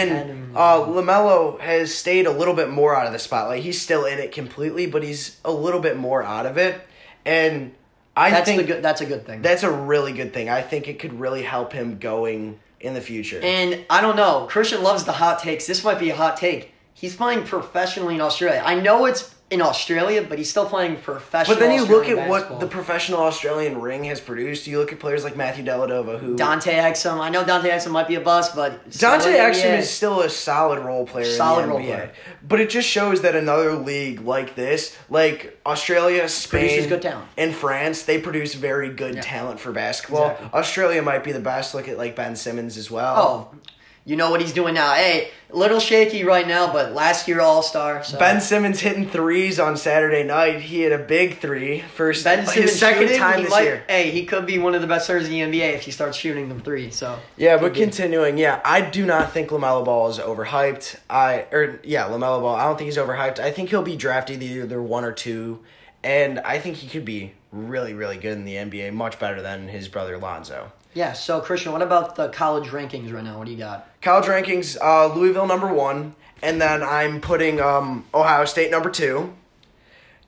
uh, 0.56 0.80
LaMelo 0.82 1.60
has 1.60 1.94
stayed 1.94 2.26
a 2.28 2.32
little 2.32 2.54
bit 2.54 2.70
more 2.70 2.96
out 2.96 3.08
of 3.08 3.14
the 3.14 3.20
spotlight. 3.20 3.64
He's 3.64 3.82
still 3.82 4.06
in 4.06 4.20
it 4.20 4.32
completely, 4.32 4.86
but 4.86 5.04
he's 5.04 5.40
a 5.44 5.52
little 5.52 5.82
bit 5.82 5.98
more 5.98 6.24
out 6.24 6.46
of 6.46 6.58
it. 6.58 6.82
And 7.26 7.74
I 8.16 8.30
that's 8.30 8.46
think 8.50 8.68
good. 8.68 8.84
That's 8.84 9.02
a 9.02 9.06
good 9.06 9.26
thing. 9.26 9.42
that's 9.42 9.64
a 9.64 9.72
really 9.72 10.14
good 10.14 10.34
thing. 10.34 10.50
I 10.50 10.62
think 10.62 10.88
it 10.88 11.00
could 11.00 11.20
really 11.20 11.44
help 11.44 11.74
him 11.74 11.98
going 12.00 12.60
in 12.80 12.94
the 12.94 13.02
future. 13.02 13.42
And 13.42 13.86
I 13.90 14.02
don't 14.02 14.16
know. 14.16 14.48
Christian 14.50 14.84
loves 14.84 15.04
the 15.04 15.12
hot 15.12 15.40
takes. 15.40 15.68
This 15.68 15.84
might 15.84 16.00
be 16.00 16.12
a 16.12 16.16
hot 16.16 16.38
take. 16.38 16.72
He's 16.94 17.16
playing 17.16 17.44
professionally 17.44 18.16
in 18.16 18.22
Australia. 18.22 18.64
I 18.64 18.80
know 18.80 19.06
it's 19.06 19.35
in 19.52 19.62
Australia, 19.62 20.26
but 20.28 20.40
he's 20.40 20.50
still 20.50 20.66
playing 20.66 20.96
professional. 20.98 21.56
But 21.56 21.60
then 21.62 21.72
you 21.76 21.82
look 21.86 22.06
Australian 22.06 22.20
at 22.20 22.30
what 22.30 22.60
the 22.60 22.66
professional 22.66 23.20
Australian 23.20 23.80
ring 23.80 24.04
has 24.06 24.20
produced. 24.20 24.66
You 24.66 24.80
look 24.80 24.92
at 24.92 25.00
players 25.00 25.24
like 25.24 25.36
Matthew 25.36 25.64
Dellavedova, 25.64 26.20
who 26.20 26.36
Dante 26.36 26.74
Exum. 26.74 27.20
I 27.20 27.30
know 27.30 27.46
Dante 27.46 27.70
Exum 27.70 27.92
might 27.92 28.08
be 28.08 28.16
a 28.16 28.20
bust, 28.22 28.56
but 28.56 28.90
Dante 28.90 29.32
Exum 29.38 29.78
is 29.78 29.88
still 29.90 30.22
a 30.22 30.30
solid 30.32 30.80
role 30.80 31.06
player 31.06 31.26
Solid 31.26 31.64
in 31.64 31.70
the 31.70 31.76
role 31.76 31.82
NBA. 31.84 31.86
player. 31.96 32.12
But 32.48 32.60
it 32.60 32.72
just 32.72 32.90
shows 32.90 33.22
that 33.22 33.36
another 33.36 33.76
league 33.76 34.22
like 34.22 34.56
this, 34.56 34.98
like 35.12 35.60
Australia, 35.64 36.28
Spain, 36.28 36.62
Produces 36.62 36.88
good 36.88 37.02
talent. 37.04 37.28
and 37.38 37.54
France, 37.54 38.02
they 38.02 38.18
produce 38.20 38.56
very 38.56 38.90
good 38.90 39.16
Yeah. 39.16 39.22
talent 39.22 39.60
for 39.60 39.72
basketball. 39.72 40.32
Exactly. 40.32 40.60
Australia 40.60 41.02
might 41.04 41.24
be 41.24 41.32
the 41.32 41.40
best. 41.40 41.76
Look 41.76 41.88
at 41.88 42.00
like 42.00 42.16
Ben 42.16 42.36
Simmons 42.36 42.78
as 42.78 42.90
well. 42.90 43.16
Oh, 43.54 43.58
you 44.06 44.16
know 44.16 44.30
what 44.30 44.40
he's 44.40 44.54
doing 44.54 44.76
now. 44.76 44.94
Hey, 44.94 45.32
little 45.50 45.80
shaky 45.80 46.24
right 46.24 46.48
now, 46.48 46.72
but 46.72 46.94
last 46.94 47.28
year 47.28 47.42
All 47.42 47.64
Star. 47.64 48.04
So. 48.04 48.20
Ben 48.20 48.40
Simmons 48.40 48.80
hitting 48.80 49.10
threes 49.10 49.60
on 49.60 49.76
Saturday 49.78 50.24
night. 50.24 50.62
He 50.62 50.82
hit 50.84 50.92
a 50.92 50.98
big 51.00 51.40
three. 51.40 51.82
First, 51.96 52.24
Ben 52.24 52.46
Simmons 52.46 52.72
his 52.72 52.80
second 52.80 53.04
shooting, 53.04 53.18
time 53.18 53.42
this 53.42 53.50
might- 53.52 53.64
year. 53.64 53.84
Hey, 53.88 54.12
he 54.12 54.26
could 54.26 54.46
be 54.46 54.60
one 54.60 54.76
of 54.76 54.82
the 54.82 54.88
best 54.88 55.08
players 55.08 55.26
in 55.28 55.32
the 55.32 55.42
NBA 55.42 55.74
if 55.74 55.82
he 55.82 55.92
starts 55.92 56.18
shooting 56.18 56.50
them 56.50 56.62
three. 56.62 56.92
So 56.92 57.18
Yeah, 57.36 57.58
but 57.58 57.74
be. 57.74 57.80
continuing, 57.80 58.38
yeah, 58.38 58.62
I 58.64 58.82
do 58.82 59.06
not 59.06 59.32
think 59.32 59.50
LaMelo 59.50 59.84
Ball 59.84 60.10
is 60.10 60.20
overhyped. 60.20 60.98
I 61.10 61.46
or 61.52 61.80
yeah, 61.84 62.04
LaMelo 62.08 62.42
Ball. 62.42 62.56
I 62.56 62.66
don't 62.66 62.78
think 62.78 62.86
he's 62.90 62.98
overhyped. 62.98 63.40
I 63.40 63.52
think 63.52 63.70
he'll 63.70 63.82
be 63.82 63.96
drafted 63.96 64.44
either 64.44 64.82
one 64.82 65.04
or 65.04 65.12
two, 65.12 65.60
and 66.04 66.40
I 66.42 66.60
think 66.60 66.78
he 66.78 66.88
could 66.88 67.06
be 67.06 67.34
really, 67.52 67.94
really 67.96 68.18
good 68.18 68.34
in 68.34 68.46
the 68.46 68.56
NBA, 68.56 68.92
much 68.94 69.18
better 69.18 69.42
than 69.42 69.68
his 69.70 69.88
brother 69.88 70.18
Lonzo. 70.18 70.72
Yeah. 70.96 71.14
So 71.14 71.40
Christian, 71.40 71.72
what 71.72 71.84
about 71.84 72.16
the 72.16 72.30
college 72.30 72.70
rankings 72.70 73.14
right 73.14 73.24
now? 73.24 73.38
What 73.38 73.46
do 73.46 73.52
you 73.52 73.58
got? 73.58 73.88
College 74.02 74.26
rankings: 74.26 74.76
uh, 74.82 75.14
Louisville 75.14 75.46
number 75.46 75.72
one, 75.72 76.16
and 76.42 76.60
then 76.60 76.82
I'm 76.82 77.22
putting 77.22 77.62
um, 77.62 78.06
Ohio 78.14 78.46
State 78.46 78.72
number 78.72 78.90
two, 78.90 79.34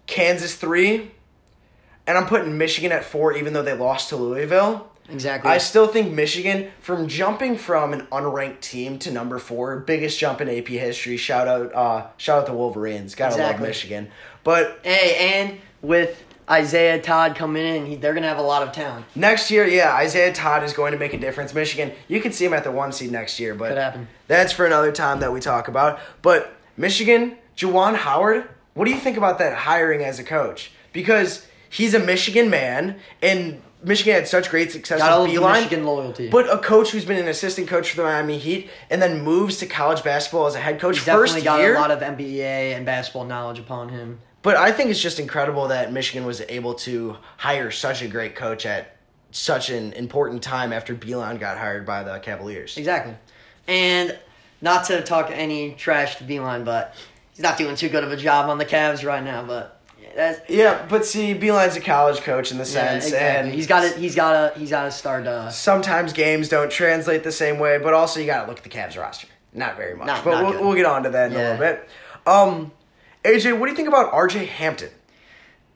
Kansas 0.06 0.56
three, 0.56 1.12
and 2.06 2.18
I'm 2.18 2.28
putting 2.28 2.58
Michigan 2.58 2.92
at 2.92 3.04
four, 3.04 3.36
even 3.36 3.54
though 3.54 3.64
they 3.64 3.74
lost 3.74 4.10
to 4.10 4.18
Louisville. 4.18 4.92
Exactly. 5.10 5.50
I 5.50 5.58
still 5.58 5.88
think 5.88 6.14
Michigan, 6.14 6.70
from 6.82 7.08
jumping 7.08 7.58
from 7.58 7.94
an 7.94 8.08
unranked 8.12 8.60
team 8.60 9.00
to 9.00 9.12
number 9.12 9.40
four, 9.40 9.78
biggest 9.80 10.20
jump 10.20 10.42
in 10.42 10.50
AP 10.50 10.68
history. 10.68 11.16
Shout 11.16 11.48
out, 11.48 11.74
uh, 11.74 12.08
shout 12.18 12.40
out 12.40 12.46
the 12.46 12.54
Wolverines. 12.54 13.16
Gotta 13.16 13.38
love 13.42 13.62
Michigan. 13.62 14.10
But 14.44 14.80
hey, 14.84 15.34
and 15.34 15.60
with 15.82 16.24
Isaiah 16.50 17.02
Todd 17.02 17.36
coming 17.36 17.64
in, 17.66 17.86
he, 17.86 17.96
they're 17.96 18.14
gonna 18.14 18.28
have 18.28 18.38
a 18.38 18.42
lot 18.42 18.64
of 18.64 18.72
talent. 18.72 19.06
next 19.16 19.52
year, 19.52 19.66
yeah, 19.68 19.94
Isaiah 19.96 20.32
Todd 20.34 20.64
is 20.64 20.72
going 20.74 20.94
to 20.94 20.98
make 20.98 21.14
a 21.14 21.18
difference. 21.18 21.54
Michigan, 21.54 21.92
you 22.08 22.22
could 22.22 22.34
see 22.34 22.46
him 22.46 22.54
at 22.54 22.64
the 22.64 22.72
one 22.72 22.92
seed 22.92 23.12
next 23.12 23.40
year, 23.40 23.54
but 23.54 23.70
Could 23.70 23.78
happen. 23.78 24.08
that's 24.28 24.54
for 24.54 24.66
another 24.66 24.92
time 24.92 25.20
that 25.20 25.34
we 25.34 25.40
talk 25.42 25.68
about. 25.68 26.00
But 26.22 26.54
Michigan, 26.78 27.38
Juwan 27.58 27.96
Howard, 27.96 28.50
what 28.76 28.86
do 28.86 28.92
you 28.92 28.98
think 28.98 29.18
about 29.18 29.40
that 29.40 29.56
hiring 29.58 30.04
as 30.04 30.20
a 30.20 30.24
coach? 30.24 30.72
Because 30.94 31.46
he's 31.70 31.94
a 31.94 32.00
Michigan 32.00 32.50
man, 32.50 33.00
and 33.22 33.62
Michigan 33.84 34.14
had 34.14 34.28
such 34.28 34.50
great 34.50 34.72
success 34.72 35.00
Got 35.00 35.12
all 35.12 35.24
with 35.24 35.34
the 35.34 35.42
Beilein. 35.42 35.54
Michigan 35.64 35.86
loyalty. 35.86 36.30
But 36.30 36.50
a 36.52 36.58
coach 36.60 36.92
who's 36.92 37.06
been 37.06 37.18
an 37.20 37.28
assistant 37.28 37.68
coach 37.68 37.90
for 37.92 37.98
the 37.98 38.04
Miami 38.04 38.38
Heat 38.38 38.70
and 38.90 39.02
then 39.02 39.22
moves 39.22 39.58
to 39.58 39.66
college 39.68 40.04
basketball 40.04 40.48
as 40.48 40.56
a 40.56 40.60
head 40.60 40.80
coach 40.80 40.96
He's 40.98 41.06
definitely 41.06 41.34
first 41.34 41.44
got 41.46 41.60
year. 41.60 41.76
a 41.76 41.80
lot 41.80 41.92
of 41.92 42.00
NBA 42.00 42.76
and 42.76 42.86
basketball 42.86 43.26
knowledge 43.26 43.60
upon 43.60 43.90
him. 43.90 44.20
But 44.48 44.56
I 44.56 44.72
think 44.72 44.92
it's 44.92 45.02
just 45.02 45.20
incredible 45.20 45.68
that 45.68 45.92
Michigan 45.92 46.26
was 46.26 46.40
able 46.48 46.74
to 46.76 47.18
hire 47.36 47.70
such 47.70 48.02
a 48.02 48.08
great 48.08 48.34
coach 48.34 48.66
at 48.66 48.96
such 49.32 49.70
an 49.70 49.92
important 49.92 50.42
time 50.42 50.72
after 50.72 50.96
Beilein 50.96 51.38
got 51.38 51.58
hired 51.58 51.86
by 51.86 52.04
the 52.04 52.18
Cavaliers. 52.20 52.78
Exactly. 52.78 53.14
And 53.68 54.18
not 54.62 54.86
to 54.86 55.02
talk 55.02 55.32
any 55.34 55.74
trash 55.74 56.16
to 56.20 56.24
Beilein, 56.24 56.64
but 56.64 56.96
he's 57.34 57.42
not 57.44 57.58
doing 57.58 57.76
too 57.76 57.90
good 57.90 58.06
of 58.06 58.14
a 58.14 58.16
job 58.16 58.50
on 58.50 58.58
the 58.58 58.66
Cavs 58.66 59.06
right 59.06 59.22
now. 59.22 59.44
But 59.44 59.82
that's 60.16 60.50
Yeah, 60.50 60.86
but 60.88 61.04
see, 61.04 61.34
Beilein's 61.34 61.76
a 61.76 61.82
college 61.82 62.22
coach 62.22 62.50
in 62.54 62.58
the 62.58 62.64
yeah, 62.64 62.70
sense, 62.70 63.08
exactly. 63.08 63.50
and 63.50 63.54
he's 63.54 63.68
got 63.68 63.82
to 63.82 64.00
he's 64.00 64.16
got 64.16 64.54
to 64.54 64.58
he's 64.58 64.70
got 64.70 64.86
to 64.86 64.92
start. 64.92 65.28
Uh, 65.28 65.50
sometimes 65.50 66.14
games 66.14 66.48
don't 66.48 66.72
translate 66.72 67.26
the 67.26 67.34
same 67.34 67.60
way, 67.60 67.80
but 67.80 67.94
also 67.94 68.22
you 68.22 68.26
got 68.26 68.44
to 68.44 68.48
look 68.48 68.60
at 68.60 68.64
the 68.64 68.70
Cavs 68.70 68.98
roster. 68.98 69.28
Not 69.52 69.76
very 69.76 69.94
much, 69.94 70.08
Not- 70.08 70.24
but 70.24 70.32
not 70.32 70.44
we'll, 70.44 70.52
good. 70.54 70.62
we'll 70.62 70.76
get 70.76 70.86
on 70.86 71.04
to 71.04 71.10
that 71.10 71.32
in 71.34 71.38
a 71.38 71.38
little 71.38 71.58
bit. 71.58 71.90
Um, 72.26 72.72
AJ, 73.28 73.60
what 73.60 73.66
do 73.66 73.72
you 73.72 73.76
think 73.76 73.90
about 73.90 74.14
RJ 74.14 74.48
Hampton? 74.48 74.90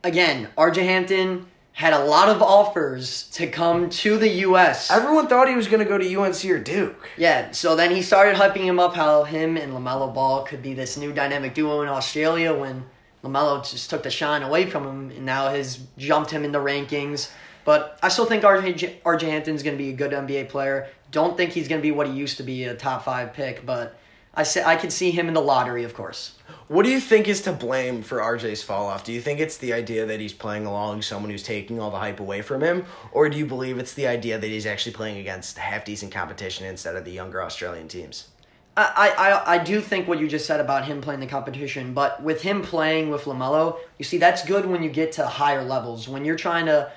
again, 0.03 0.47
RJ 0.57 0.77
Hampton 0.83 1.47
had 1.73 1.93
a 1.93 2.03
lot 2.03 2.29
of 2.29 2.41
offers 2.41 3.29
to 3.31 3.47
come 3.47 3.89
to 3.89 4.17
the 4.17 4.27
U.S. 4.27 4.91
Everyone 4.91 5.27
thought 5.27 5.47
he 5.47 5.55
was 5.55 5.67
going 5.67 5.79
to 5.79 5.85
go 5.85 5.97
to 5.97 6.15
UNC 6.15 6.43
or 6.45 6.59
Duke. 6.59 7.09
Yeah, 7.17 7.51
so 7.51 7.75
then 7.75 7.91
he 7.91 8.01
started 8.01 8.35
hyping 8.35 8.63
him 8.63 8.79
up 8.79 8.95
how 8.95 9.23
him 9.23 9.57
and 9.57 9.73
LaMelo 9.73 10.13
Ball 10.13 10.43
could 10.43 10.61
be 10.61 10.73
this 10.73 10.97
new 10.97 11.13
dynamic 11.13 11.53
duo 11.53 11.81
in 11.81 11.89
Australia 11.89 12.53
when 12.53 12.83
LaMelo 13.23 13.69
just 13.69 13.89
took 13.89 14.03
the 14.03 14.09
shine 14.09 14.43
away 14.43 14.65
from 14.65 14.85
him 14.85 15.11
and 15.11 15.25
now 15.25 15.49
has 15.49 15.79
jumped 15.97 16.31
him 16.31 16.43
in 16.43 16.51
the 16.51 16.59
rankings. 16.59 17.31
But 17.63 17.99
I 18.01 18.09
still 18.09 18.25
think 18.25 18.43
RJ, 18.43 19.01
RJ 19.01 19.21
Hampton's 19.23 19.63
going 19.63 19.77
to 19.77 19.83
be 19.83 19.89
a 19.89 19.93
good 19.93 20.11
NBA 20.11 20.49
player. 20.49 20.87
Don't 21.11 21.37
think 21.37 21.51
he's 21.51 21.67
going 21.67 21.79
to 21.79 21.83
be 21.83 21.91
what 21.91 22.07
he 22.07 22.13
used 22.13 22.37
to 22.37 22.43
be, 22.43 22.63
a 22.63 22.75
top 22.75 23.05
five 23.05 23.33
pick, 23.33 23.65
but 23.65 23.97
I, 24.33 24.43
say, 24.43 24.63
I 24.63 24.75
could 24.75 24.93
see 24.93 25.11
him 25.11 25.27
in 25.27 25.33
the 25.33 25.41
lottery, 25.41 25.83
of 25.83 25.93
course. 25.93 26.35
What 26.67 26.83
do 26.83 26.89
you 26.89 27.01
think 27.01 27.27
is 27.27 27.41
to 27.41 27.51
blame 27.51 28.01
for 28.01 28.19
RJ's 28.19 28.63
fall 28.63 28.87
off? 28.87 29.03
Do 29.03 29.11
you 29.11 29.19
think 29.19 29.41
it's 29.41 29.57
the 29.57 29.73
idea 29.73 30.05
that 30.05 30.21
he's 30.21 30.31
playing 30.31 30.65
along 30.65 31.01
someone 31.01 31.29
who's 31.29 31.43
taking 31.43 31.81
all 31.81 31.91
the 31.91 31.99
hype 31.99 32.21
away 32.21 32.41
from 32.41 32.61
him? 32.61 32.85
Or 33.11 33.27
do 33.27 33.37
you 33.37 33.45
believe 33.45 33.77
it's 33.77 33.93
the 33.93 34.07
idea 34.07 34.39
that 34.39 34.47
he's 34.47 34.65
actually 34.65 34.93
playing 34.93 35.17
against 35.17 35.57
half 35.57 35.83
decent 35.83 36.13
competition 36.13 36.65
instead 36.65 36.95
of 36.95 37.03
the 37.03 37.11
younger 37.11 37.43
Australian 37.43 37.89
teams? 37.89 38.29
I, 38.77 39.13
I, 39.17 39.55
I 39.55 39.63
do 39.63 39.81
think 39.81 40.07
what 40.07 40.19
you 40.19 40.29
just 40.29 40.45
said 40.45 40.61
about 40.61 40.85
him 40.85 41.01
playing 41.01 41.19
the 41.19 41.27
competition, 41.27 41.93
but 41.93 42.23
with 42.23 42.41
him 42.41 42.61
playing 42.61 43.09
with 43.09 43.23
LaMelo, 43.25 43.79
you 43.97 44.05
see, 44.05 44.17
that's 44.17 44.45
good 44.45 44.65
when 44.65 44.81
you 44.81 44.89
get 44.89 45.11
to 45.13 45.27
higher 45.27 45.63
levels. 45.63 46.07
When 46.07 46.23
you're 46.23 46.37
trying 46.37 46.67
to 46.67 46.89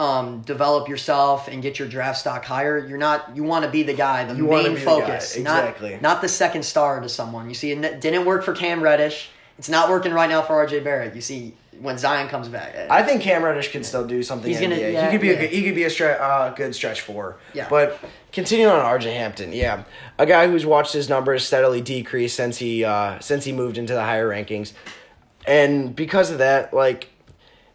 um, 0.00 0.40
develop 0.42 0.88
yourself 0.88 1.46
and 1.48 1.62
get 1.62 1.78
your 1.78 1.86
draft 1.86 2.18
stock 2.20 2.42
higher, 2.42 2.78
you're 2.86 2.96
not, 2.96 3.36
you 3.36 3.42
want 3.44 3.66
to 3.66 3.70
be 3.70 3.82
the 3.82 3.92
guy, 3.92 4.24
the 4.24 4.34
You 4.34 4.46
main 4.46 4.68
be 4.70 4.74
the 4.76 4.80
focus. 4.80 5.36
exactly. 5.36 5.92
Not, 5.92 6.02
not 6.02 6.20
the 6.22 6.28
second 6.28 6.62
star 6.62 7.00
to 7.00 7.08
someone. 7.08 7.48
You 7.48 7.54
see, 7.54 7.72
it 7.72 8.00
didn't 8.00 8.24
work 8.24 8.42
for 8.42 8.54
Cam 8.54 8.82
Reddish. 8.82 9.28
It's 9.58 9.68
not 9.68 9.90
working 9.90 10.12
right 10.12 10.30
now 10.30 10.40
for 10.40 10.54
RJ 10.66 10.82
Barrett. 10.84 11.14
You 11.14 11.20
see, 11.20 11.54
when 11.82 11.98
Zion 11.98 12.28
comes 12.28 12.48
back. 12.48 12.74
I 12.90 13.02
think 13.02 13.20
Cam 13.20 13.42
Reddish 13.42 13.72
can 13.72 13.84
still 13.84 14.06
do 14.06 14.22
something. 14.22 14.50
He's 14.50 14.58
gonna- 14.58 14.76
yeah, 14.76 15.04
he 15.04 15.10
could 15.12 15.20
be 15.20 15.26
yeah. 15.28 15.32
a 15.34 15.40
good, 15.40 15.50
he 15.50 15.62
could 15.64 15.74
be 15.74 15.84
a 15.84 15.88
stre- 15.90 16.18
uh, 16.18 16.50
good 16.54 16.74
stretch 16.74 17.02
four. 17.02 17.36
Yeah. 17.52 17.66
But 17.68 17.98
continuing 18.32 18.72
on 18.72 18.80
RJ 18.82 19.12
Hampton, 19.12 19.52
yeah, 19.52 19.82
a 20.18 20.24
guy 20.24 20.48
who's 20.48 20.64
watched 20.64 20.94
his 20.94 21.10
numbers 21.10 21.46
steadily 21.46 21.82
decrease 21.82 22.32
since 22.32 22.56
he 22.56 22.84
uh, 22.86 23.18
since 23.20 23.44
he 23.44 23.52
moved 23.52 23.76
into 23.76 23.92
the 23.92 24.02
higher 24.02 24.26
rankings, 24.28 24.72
and 25.46 25.94
because 25.94 26.30
of 26.30 26.38
that, 26.38 26.72
like, 26.72 27.08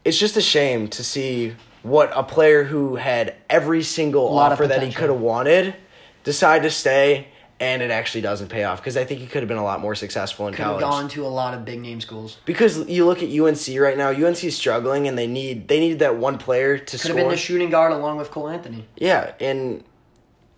it's 0.03 0.17
just 0.17 0.38
a 0.38 0.41
shame 0.41 0.88
to 0.89 1.03
see 1.03 1.55
what 1.85 2.11
a 2.15 2.23
player 2.23 2.63
who 2.63 2.95
had 2.95 3.35
every 3.49 3.83
single 3.83 4.37
offer 4.37 4.67
that 4.67 4.81
he 4.83 4.91
could 4.91 5.09
have 5.09 5.19
wanted 5.19 5.75
decide 6.23 6.63
to 6.63 6.71
stay. 6.71 7.27
And 7.57 7.81
it 7.81 7.89
actually 7.89 8.19
doesn't 8.19 8.49
pay 8.49 8.65
off 8.65 8.81
because 8.81 8.97
I 8.97 9.05
think 9.05 9.21
he 9.21 9.27
could 9.27 9.41
have 9.41 9.47
been 9.47 9.57
a 9.57 9.63
lot 9.63 9.79
more 9.79 9.95
successful 9.95 10.47
in 10.49 10.53
could 10.55 10.65
have 10.65 10.81
college. 10.81 10.83
gone 10.83 11.09
to 11.11 11.25
a 11.25 11.29
lot 11.29 11.53
of 11.53 11.63
big 11.63 11.79
name 11.79 12.01
schools. 12.01 12.37
Because 12.43 12.77
you 12.89 13.05
look 13.05 13.23
at 13.23 13.29
UNC 13.29 13.79
right 13.79 13.97
now, 13.97 14.09
UNC 14.09 14.43
is 14.43 14.57
struggling, 14.57 15.07
and 15.07 15.17
they 15.17 15.25
need 15.27 15.69
they 15.69 15.79
need 15.79 15.99
that 15.99 16.17
one 16.17 16.37
player 16.37 16.77
to 16.77 16.83
Could 16.83 16.99
score. 16.99 17.09
have 17.11 17.15
been 17.17 17.29
the 17.29 17.37
shooting 17.37 17.69
guard 17.69 17.93
along 17.93 18.17
with 18.17 18.29
Cole 18.29 18.49
Anthony. 18.49 18.85
yeah, 18.97 19.31
and 19.39 19.85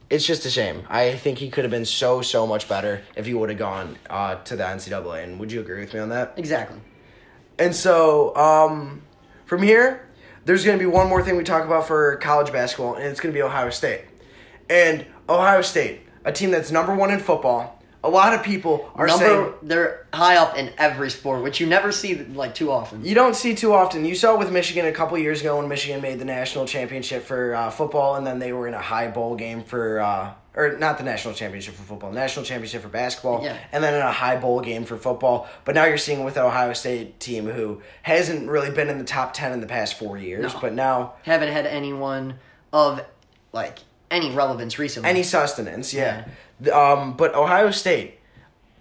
it's 0.10 0.25
just 0.25 0.43
a 0.48 0.50
shame. 0.50 0.88
I 0.89 1.13
think 1.13 1.38
he 1.38 1.51
could 1.51 1.65
have 1.65 1.72
been 1.72 1.86
so 1.86 2.24
so 2.24 2.48
much 2.48 2.67
better 2.67 3.03
if 3.15 3.27
he 3.27 3.36
would 3.36 3.50
have 3.50 3.60
gone 3.60 3.96
uh, 4.10 4.36
to 4.46 4.55
the 4.55 4.63
NCAA. 4.63 5.24
And 5.24 5.39
would 5.39 5.51
you 5.51 5.60
agree 5.60 5.81
with 5.81 5.93
me 5.93 6.00
on 6.00 6.10
that? 6.10 6.34
Exactly. 6.38 6.79
And 7.60 7.75
so, 7.75 8.36
um, 8.36 9.03
from 9.46 9.62
here, 9.62 10.07
there's 10.48 10.63
going 10.63 10.80
to 10.80 10.82
be 10.82 10.89
one 10.89 11.10
more 11.10 11.22
thing 11.22 11.36
we 11.36 11.44
talk 11.44 11.66
about 11.66 11.86
for 11.88 12.16
college 12.16 12.54
basketball, 12.54 12.96
and 12.96 13.04
it's 13.04 13.20
going 13.20 13.34
to 13.34 13.38
be 13.38 13.42
Ohio 13.44 13.70
State. 13.70 14.01
And 14.70 15.06
Ohio 15.27 15.62
State, 15.62 16.01
a 16.24 16.32
team 16.32 16.51
that's 16.51 16.72
number 16.72 16.96
one 16.96 17.12
in 17.12 17.20
football. 17.20 17.84
A 18.04 18.10
lot 18.10 18.34
of 18.34 18.44
people 18.44 18.89
are 18.96 19.08
Number, 19.08 19.25
saying 19.25 19.54
they're 19.63 20.08
high 20.13 20.38
up 20.38 20.58
in 20.58 20.72
every 20.77 21.10
sport, 21.10 21.44
which 21.44 21.60
you 21.60 21.68
never 21.68 21.92
see 21.92 22.16
like 22.16 22.56
too 22.56 22.72
often. 22.72 23.04
you 23.04 23.13
don't 23.13 23.36
see 23.36 23.56
too 23.56 23.74
often. 23.74 24.06
You 24.06 24.16
saw 24.16 24.36
it 24.36 24.39
with 24.39 24.50
Michigan 24.50 24.86
a 24.86 24.94
couple 24.94 25.18
years 25.18 25.42
ago 25.42 25.58
when 25.58 25.68
Michigan 25.68 26.01
made 26.01 26.18
the 26.18 26.25
national 26.25 26.66
championship 26.66 27.24
for 27.24 27.54
uh, 27.54 27.70
football, 27.70 28.16
and 28.16 28.25
then 28.25 28.39
they 28.39 28.54
were 28.54 28.70
in 28.70 28.74
a 28.74 28.82
high 28.82 29.10
bowl 29.10 29.36
game 29.36 29.63
for, 29.63 30.00
uh, 30.00 30.32
or 30.58 30.76
not 30.78 30.98
the 30.98 31.04
national 31.04 31.36
championship 31.36 31.76
for 31.76 31.84
football, 31.84 32.12
national 32.12 32.44
championship 32.44 32.82
for 32.82 32.88
basketball, 32.90 33.44
Yeah. 33.44 33.56
and 33.72 33.84
then 33.84 33.94
in 33.94 34.02
a 34.02 34.12
high 34.12 34.36
bowl 34.38 34.60
game 34.60 34.84
for 34.86 34.98
football. 34.98 35.48
But 35.66 35.76
now 35.76 35.86
you're 35.86 36.00
seeing 36.00 36.24
with 36.26 36.34
the 36.34 36.44
Ohio 36.44 36.74
State 36.74 37.20
team 37.20 37.46
who 37.48 37.82
hasn't 38.02 38.50
really 38.50 38.72
been 38.72 38.90
in 38.90 38.98
the 38.98 39.04
top 39.04 39.34
ten 39.34 39.52
in 39.54 39.62
the 39.62 39.68
past 39.68 39.94
four 40.00 40.18
years, 40.18 40.54
No. 40.54 40.60
but 40.60 40.74
now 40.74 41.14
Haven't 41.24 41.54
had 41.54 41.68
anyone 41.68 42.40
of 42.74 43.02
like 43.54 43.80
any 44.10 44.32
relevance 44.34 44.80
recently. 44.80 45.08
any 45.10 45.22
sustenance, 45.24 45.94
yeah. 45.94 46.26
The- 46.60 46.76
Um, 46.76 47.14
but 47.14 47.36
Ohio 47.36 47.70
State, 47.72 48.20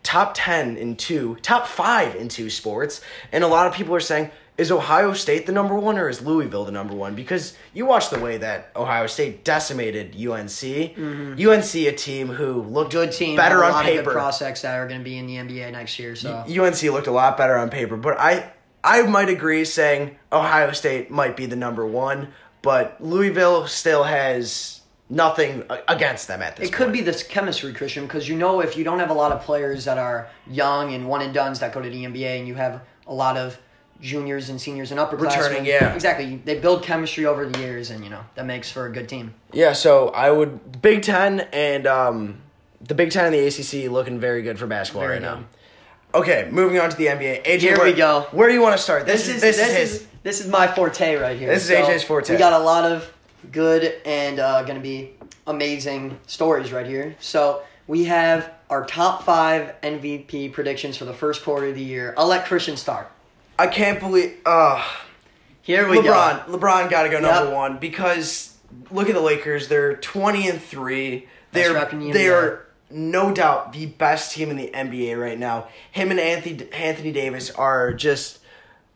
top 0.02 0.32
ten 0.34 0.76
in 0.78 0.96
two, 0.96 1.36
top 1.42 1.66
five 1.66 2.14
in 2.16 2.28
two 2.28 2.48
sports, 2.48 3.02
and 3.32 3.44
a 3.44 3.48
lot 3.48 3.66
of 3.66 3.74
people 3.74 3.94
are 3.94 4.00
saying, 4.00 4.30
is 4.58 4.70
Ohio 4.70 5.12
State 5.12 5.44
the 5.46 5.52
number 5.52 5.74
one 5.74 5.98
or 5.98 6.08
is 6.08 6.22
Louisville 6.22 6.64
the 6.64 6.72
number 6.72 6.94
one? 6.94 7.14
Because 7.14 7.54
you 7.74 7.84
watch 7.84 8.10
the 8.10 8.18
way 8.18 8.38
that 8.38 8.70
Ohio 8.74 9.06
State 9.06 9.44
decimated 9.44 10.14
UNC. 10.14 10.48
Mm-hmm. 10.48 11.48
UNC, 11.48 11.74
a 11.74 11.92
team 11.92 12.28
who 12.28 12.62
looked 12.62 12.92
good 12.92 13.12
team, 13.12 13.36
better 13.36 13.62
a 13.62 13.66
on 13.66 13.72
lot 13.72 13.84
of 13.84 13.92
good 13.92 13.98
paper. 13.98 14.12
prospects 14.12 14.62
that 14.62 14.74
are 14.76 14.88
going 14.88 15.00
to 15.00 15.04
be 15.04 15.18
in 15.18 15.26
the 15.26 15.36
NBA 15.36 15.72
next 15.72 15.98
year. 15.98 16.16
So 16.16 16.44
UNC 16.48 16.82
looked 16.84 17.06
a 17.06 17.12
lot 17.12 17.36
better 17.36 17.56
on 17.56 17.68
paper, 17.70 17.96
but 17.96 18.18
I 18.18 18.50
I 18.82 19.02
might 19.02 19.28
agree 19.28 19.64
saying 19.64 20.16
Ohio 20.32 20.72
State 20.72 21.10
might 21.10 21.36
be 21.36 21.46
the 21.46 21.56
number 21.56 21.84
one, 21.84 22.28
but 22.62 22.96
Louisville 23.00 23.66
still 23.66 24.04
has 24.04 24.80
nothing 25.08 25.64
against 25.86 26.28
them 26.28 26.42
at 26.42 26.56
this 26.56 26.68
It 26.68 26.72
could 26.72 26.86
point. 26.86 26.94
be 26.98 27.00
this 27.02 27.22
chemistry, 27.22 27.72
Christian, 27.72 28.06
because 28.06 28.28
you 28.28 28.36
know 28.36 28.60
if 28.60 28.76
you 28.76 28.84
don't 28.84 28.98
have 28.98 29.10
a 29.10 29.14
lot 29.14 29.30
of 29.32 29.42
players 29.42 29.84
that 29.84 29.98
are 29.98 30.28
young 30.50 30.94
and 30.94 31.08
one 31.08 31.20
and 31.22 31.32
duns 31.34 31.60
that 31.60 31.72
go 31.72 31.80
to 31.80 31.88
the 31.88 32.04
NBA, 32.04 32.38
and 32.38 32.48
you 32.48 32.54
have 32.54 32.80
a 33.06 33.14
lot 33.14 33.36
of 33.36 33.58
juniors 34.00 34.50
and 34.50 34.60
seniors 34.60 34.90
and 34.90 35.00
upperclassmen, 35.00 35.36
Returning, 35.36 35.64
yeah. 35.66 35.94
exactly. 35.94 36.36
They 36.44 36.58
build 36.58 36.82
chemistry 36.82 37.26
over 37.26 37.46
the 37.46 37.58
years, 37.58 37.90
and 37.90 38.04
you 38.04 38.10
know 38.10 38.24
that 38.34 38.46
makes 38.46 38.70
for 38.70 38.86
a 38.86 38.92
good 38.92 39.08
team. 39.08 39.34
Yeah, 39.52 39.72
so 39.72 40.08
I 40.08 40.30
would 40.30 40.82
Big 40.82 41.02
Ten 41.02 41.40
and 41.52 41.86
um, 41.86 42.38
the 42.80 42.94
Big 42.94 43.10
Ten 43.10 43.26
and 43.26 43.34
the 43.34 43.46
ACC 43.46 43.90
looking 43.90 44.20
very 44.20 44.42
good 44.42 44.58
for 44.58 44.66
basketball 44.66 45.02
Very 45.02 45.20
right 45.20 45.22
good. 45.22 45.40
now. 45.40 45.46
Okay, 46.14 46.48
moving 46.50 46.78
on 46.78 46.88
to 46.88 46.96
the 46.96 47.06
NBA. 47.06 47.44
AJ, 47.44 47.60
Here 47.60 47.76
where, 47.76 47.86
we 47.86 47.92
go. 47.92 48.26
Where 48.30 48.48
do 48.48 48.54
you 48.54 48.62
want 48.62 48.76
to 48.76 48.82
start? 48.82 49.06
This, 49.06 49.28
is 49.28 49.42
this, 49.42 49.58
is 49.58 49.76
his. 49.76 50.06
this 50.22 50.40
is 50.40 50.46
my 50.46 50.66
forte 50.66 51.16
right 51.16 51.38
here. 51.38 51.48
This 51.48 51.68
is 51.68 51.70
AJ's 51.70 52.04
forte. 52.04 52.32
We 52.32 52.38
got 52.38 52.58
a 52.58 52.64
lot 52.64 52.90
of 52.90 53.12
good 53.52 54.00
and 54.06 54.38
uh, 54.40 54.62
going 54.62 54.76
to 54.76 54.82
be 54.82 55.12
amazing 55.46 56.18
stories 56.26 56.72
right 56.72 56.86
here. 56.86 57.16
So 57.20 57.62
we 57.86 58.04
have 58.04 58.52
our 58.70 58.86
top 58.86 59.24
five 59.24 59.74
MVP 59.82 60.52
predictions 60.52 60.96
for 60.96 61.04
the 61.04 61.12
first 61.12 61.44
quarter 61.44 61.66
of 61.68 61.74
the 61.74 61.84
year. 61.84 62.14
I'll 62.16 62.26
let 62.26 62.46
Christian 62.46 62.76
start. 62.76 63.10
I 63.58 63.66
can't 63.66 63.98
believe. 64.00 64.36
Uh, 64.44 64.84
Here 65.62 65.88
we 65.88 65.98
LeBron. 65.98 66.46
go. 66.46 66.52
LeBron 66.52 66.60
LeBron 66.60 66.90
got 66.90 67.02
to 67.04 67.08
go 67.08 67.20
number 67.20 67.46
Yep. 67.46 67.54
one 67.54 67.78
because 67.78 68.56
look 68.90 69.08
at 69.08 69.14
the 69.14 69.20
Lakers. 69.20 69.68
They're 69.68 69.96
twenty 69.96 70.48
and 70.48 70.60
three. 70.60 71.26
They're 71.52 71.72
record 71.72 71.94
in 71.94 72.00
the 72.00 72.12
they 72.12 72.24
NBA. 72.26 72.34
are 72.34 72.66
no 72.90 73.32
doubt 73.32 73.72
the 73.72 73.86
best 73.86 74.32
team 74.32 74.50
in 74.50 74.56
the 74.56 74.70
NBA 74.72 75.20
right 75.20 75.38
now. 75.38 75.68
Him 75.90 76.10
and 76.10 76.20
Anthony 76.20 76.70
Anthony 76.72 77.12
Davis 77.12 77.50
are 77.50 77.92
just 77.92 78.40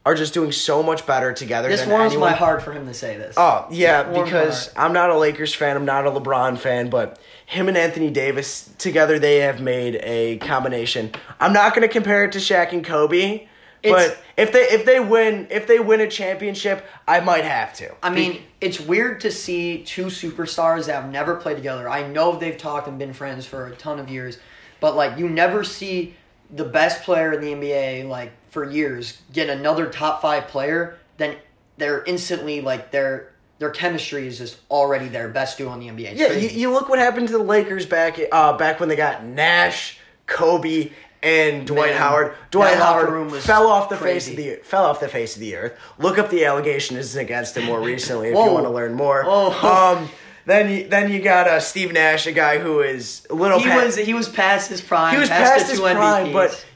are 0.07 0.15
just 0.15 0.33
doing 0.33 0.51
so 0.53 0.83
much 0.83 1.07
better 1.07 1.33
together. 1.33 1.69
This 1.69 1.81
than 1.83 1.91
warms 1.91 2.13
anyone. 2.13 2.31
my 2.31 2.37
heart 2.37 2.63
for 2.63 2.73
him 2.73 2.87
to 2.87 2.95
say 2.95 3.17
this. 3.17 3.35
Oh 3.39 3.67
yeah, 3.71 4.03
because. 4.05 4.71
I'm 4.77 4.93
not 4.93 5.11
a 5.11 5.17
Lakers 5.19 5.55
fan. 5.55 5.77
I'm 5.77 5.85
not 5.85 6.07
a 6.07 6.11
LeBron 6.11 6.59
fan, 6.59 6.89
but 6.91 7.19
him 7.47 7.69
and 7.69 7.77
Anthony 7.77 8.11
Davis 8.11 8.71
together, 8.79 9.19
they 9.19 9.39
have 9.39 9.61
made 9.61 9.97
a 10.03 10.39
combination. 10.39 11.11
I'm 11.39 11.53
not 11.53 11.75
going 11.75 11.87
to 11.87 11.93
compare 11.93 12.25
it 12.25 12.33
to 12.33 12.39
Shaq 12.39 12.73
and 12.73 12.85
Kobe, 12.85 13.47
but 13.83 14.19
if 14.37 14.53
they 14.53 14.63
if 14.63 14.85
they 14.85 15.01
win 15.01 15.47
if 15.51 15.67
they 15.67 15.79
win 15.79 16.01
a 16.01 16.09
championship, 16.09 16.87
I 17.07 17.21
might 17.21 17.45
have 17.45 17.75
to. 17.75 17.95
I 18.03 18.11
mean, 18.11 18.43
it's 18.61 18.81
weird 18.81 19.21
to 19.21 19.31
see 19.31 19.83
two 19.85 20.07
superstars 20.07 20.87
that 20.87 21.03
have 21.03 21.11
never 21.11 21.37
played 21.37 21.57
together. 21.57 21.89
I 21.89 22.07
know 22.07 22.37
they've 22.37 22.57
talked 22.57 22.89
and 22.89 22.99
been 22.99 23.13
friends 23.13 23.47
for 23.47 23.69
a 23.69 23.77
ton 23.77 23.99
of 23.99 24.09
years, 24.09 24.39
but 24.81 24.97
like 24.97 25.19
you 25.19 25.29
never 25.29 25.65
see 25.65 26.15
the 26.53 26.65
best 26.65 27.03
player 27.05 27.33
in 27.33 27.41
the 27.41 27.53
NBA 27.53 28.09
like 28.09 28.33
for 28.51 28.69
years 28.69 29.23
get 29.33 29.49
another 29.49 29.89
top 29.89 30.21
five 30.21 30.49
player, 30.49 30.99
then 31.17 31.37
they're 31.79 32.05
instantly 32.05 32.61
like 32.61 32.91
their 32.91 33.33
their 33.59 33.71
chemistry 33.71 34.27
is 34.27 34.39
just 34.39 34.59
already 34.71 35.09
their 35.09 35.29
best 35.29 35.59
duo 35.59 35.73
in 35.75 35.81
the 35.81 35.89
NBA. 35.89 36.13
It's 36.13 36.21
yeah, 36.21 36.33
you, 36.33 36.49
you 36.49 36.73
look 36.73 36.89
what 36.89 36.99
happened 36.99 37.29
to 37.29 37.37
the 37.37 37.43
Lakers 37.43 37.87
back 37.87 38.19
uh, 38.33 38.57
back 38.57 38.81
when 38.81 38.89
they 38.89 38.97
got 38.97 39.25
Nash, 39.25 39.99
Kobe, 40.27 40.91
and 41.23 41.67
Dwight 41.67 41.91
Man, 41.91 41.99
Howard. 41.99 42.35
Dwight 42.51 42.77
Howard 42.77 43.11
room 43.11 43.31
fell 43.31 43.67
off 43.69 43.89
the 43.89 43.97
face 43.97 44.29
of 44.29 44.37
the 44.37 44.57
fell 44.63 44.85
off 44.85 45.01
the 45.01 45.09
face 45.09 45.35
of 45.37 45.41
the 45.41 45.57
earth. 45.57 45.79
Look 45.99 46.19
up 46.19 46.31
the 46.31 46.45
allegations 46.45 47.15
against 47.17 47.57
him 47.57 47.65
more 47.67 47.81
recently 47.81 48.29
if 48.29 48.35
you 48.35 48.39
want 48.53 48.65
to 48.67 48.71
learn 48.71 48.95
more. 48.95 49.23
Oh. 49.27 49.97
Um, 49.99 50.09
then 50.47 50.71
you, 50.71 50.89
then 50.89 51.13
you 51.13 51.21
got 51.21 51.47
uh, 51.47 51.61
Steve 51.61 51.93
Nash, 51.93 52.27
a 52.27 52.33
guy 52.33 52.59
who 52.59 52.81
is 52.81 53.27
a 53.31 53.35
little 53.35 53.61
he 53.61 53.69
was 53.69 53.97
he 53.97 54.15
was 54.15 54.29
past 54.29 54.71
his 54.71 54.81
prime. 54.81 55.15
he 55.15 55.21
was 55.21 55.29
past, 55.29 55.53
past 55.53 55.71
his 55.71 55.79
prime, 55.81 56.29
MVPs. 56.29 56.33
but 56.33 56.67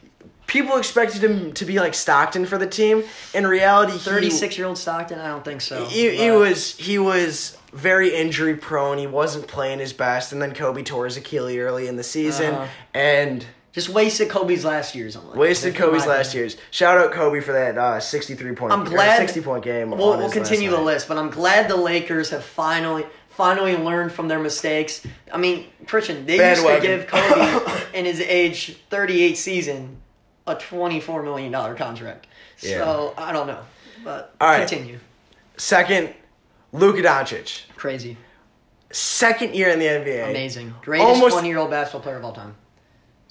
people 0.47 0.77
expected 0.77 1.23
him 1.23 1.51
to 1.53 1.65
be 1.65 1.79
like 1.79 1.95
Stockton 1.95 2.45
for 2.45 2.57
the 2.59 2.67
team. 2.67 3.03
In 3.33 3.45
reality, 3.47 3.97
thirty 3.97 4.29
six 4.29 4.57
year 4.57 4.67
old 4.67 4.77
Stockton, 4.77 5.19
I 5.19 5.27
don't 5.27 5.43
think 5.43 5.61
so. 5.61 5.85
he, 5.85 6.15
he 6.15 6.29
was 6.31 6.77
he 6.77 6.99
was 6.99 7.57
very 7.73 8.15
injury 8.15 8.55
prone. 8.55 8.97
He 8.99 9.07
wasn't 9.07 9.47
playing 9.47 9.79
his 9.79 9.91
best, 9.93 10.31
and 10.31 10.39
then 10.41 10.53
Kobe 10.53 10.83
tore 10.83 11.05
his 11.05 11.17
Achilles 11.17 11.57
early 11.57 11.87
in 11.87 11.95
the 11.97 12.03
season, 12.03 12.53
Uh-huh. 12.53 12.67
and 12.93 13.45
just 13.75 13.89
wasted 13.89 14.29
Kobe's 14.29 14.63
last 14.65 14.95
years. 14.95 15.15
Like, 15.17 15.35
wasted 15.35 15.75
Kobe's 15.75 16.07
last 16.07 16.29
opinion. 16.29 16.43
years. 16.49 16.57
Shout 16.71 16.97
out 16.97 17.11
Kobe 17.11 17.41
for 17.41 17.51
that 17.51 17.77
uh, 17.77 17.99
sixty 17.99 18.33
three 18.33 18.55
point. 18.55 18.71
I'm 18.73 18.85
glad- 18.85 19.17
sixty 19.19 19.41
point 19.41 19.63
game. 19.63 19.91
We'll, 19.91 20.17
we'll 20.17 20.31
continue 20.31 20.71
the 20.71 20.81
list, 20.81 21.07
but 21.07 21.17
I'm 21.17 21.29
glad 21.29 21.69
the 21.69 21.75
Lakers 21.75 22.29
have 22.31 22.43
finally 22.43 23.05
finally 23.29 23.75
learned 23.75 24.13
from 24.13 24.29
their 24.29 24.39
mistakes. 24.39 25.05
I 25.31 25.37
mean, 25.37 25.65
Christian, 25.87 26.25
they 26.25 26.37
used 26.49 26.65
to 26.65 26.79
give 26.81 27.05
Kobe 27.07 27.73
in 27.93 28.05
his 28.05 28.21
age 28.21 28.77
38 28.89 29.37
season 29.37 29.97
a 30.47 30.55
24 30.55 31.21
million 31.23 31.51
dollar 31.51 31.75
contract. 31.75 32.27
So 32.57 33.13
I 33.17 33.33
don't 33.33 33.47
know, 33.47 33.59
but 34.05 34.33
All 34.39 34.47
right. 34.47 34.65
continue. 34.67 34.99
Second, 35.57 36.13
Luka 36.71 37.01
Doncic, 37.01 37.63
Crazy, 37.75 38.15
second 38.91 39.53
year 39.53 39.69
in 39.69 39.79
the 39.79 39.85
NBA. 39.85 40.29
amazing, 40.29 40.73
greatest 40.81 41.09
Almost- 41.09 41.33
20 41.33 41.47
year 41.49 41.57
old 41.57 41.69
basketball 41.71 42.01
player 42.01 42.15
of 42.17 42.23
all 42.23 42.31
time. 42.33 42.55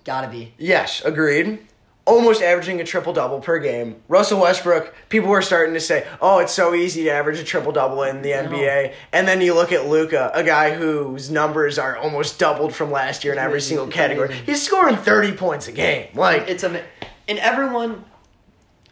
Gotta 0.05 0.29
be. 0.29 0.53
Yes, 0.59 1.03
agreed. 1.05 1.59
Almost 2.07 2.43
averaging 2.43 2.83
a 2.83 2.85
triple 2.85 3.15
double 3.15 3.41
per 3.41 3.59
game. 3.59 3.97
Russell 4.09 4.43
Westbrook, 4.43 4.95
people 5.09 5.31
were 5.31 5.41
starting 5.41 5.73
to 5.73 5.81
say, 5.81 6.07
"Oh, 6.21 6.39
it's 6.41 6.53
so 6.53 6.75
easy 6.75 7.05
to 7.05 7.11
average 7.11 7.39
a 7.39 7.45
triple 7.45 7.73
double 7.73 8.03
in 8.03 8.21
the 8.21 8.33
NBA." 8.33 8.93
And 9.13 9.27
then 9.27 9.41
you 9.41 9.55
look 9.55 9.73
at 9.73 9.87
Luka, 9.87 10.31
a 10.35 10.45
guy 10.45 10.75
whose 10.75 11.31
numbers 11.31 11.79
are 11.79 11.97
almost 11.97 12.39
doubled 12.39 12.75
from 12.75 12.91
last 12.91 13.25
year 13.25 13.33
in 13.33 13.39
every 13.39 13.63
single 13.63 13.87
category. 13.87 14.35
He's 14.45 14.63
scoring 14.63 14.97
thirty 14.97 15.33
points 15.33 15.67
a 15.69 15.73
game. 15.73 16.09
Like, 16.15 16.47
It's 16.47 16.63
a 16.63 16.83
and 17.27 17.39
everyone 17.39 18.05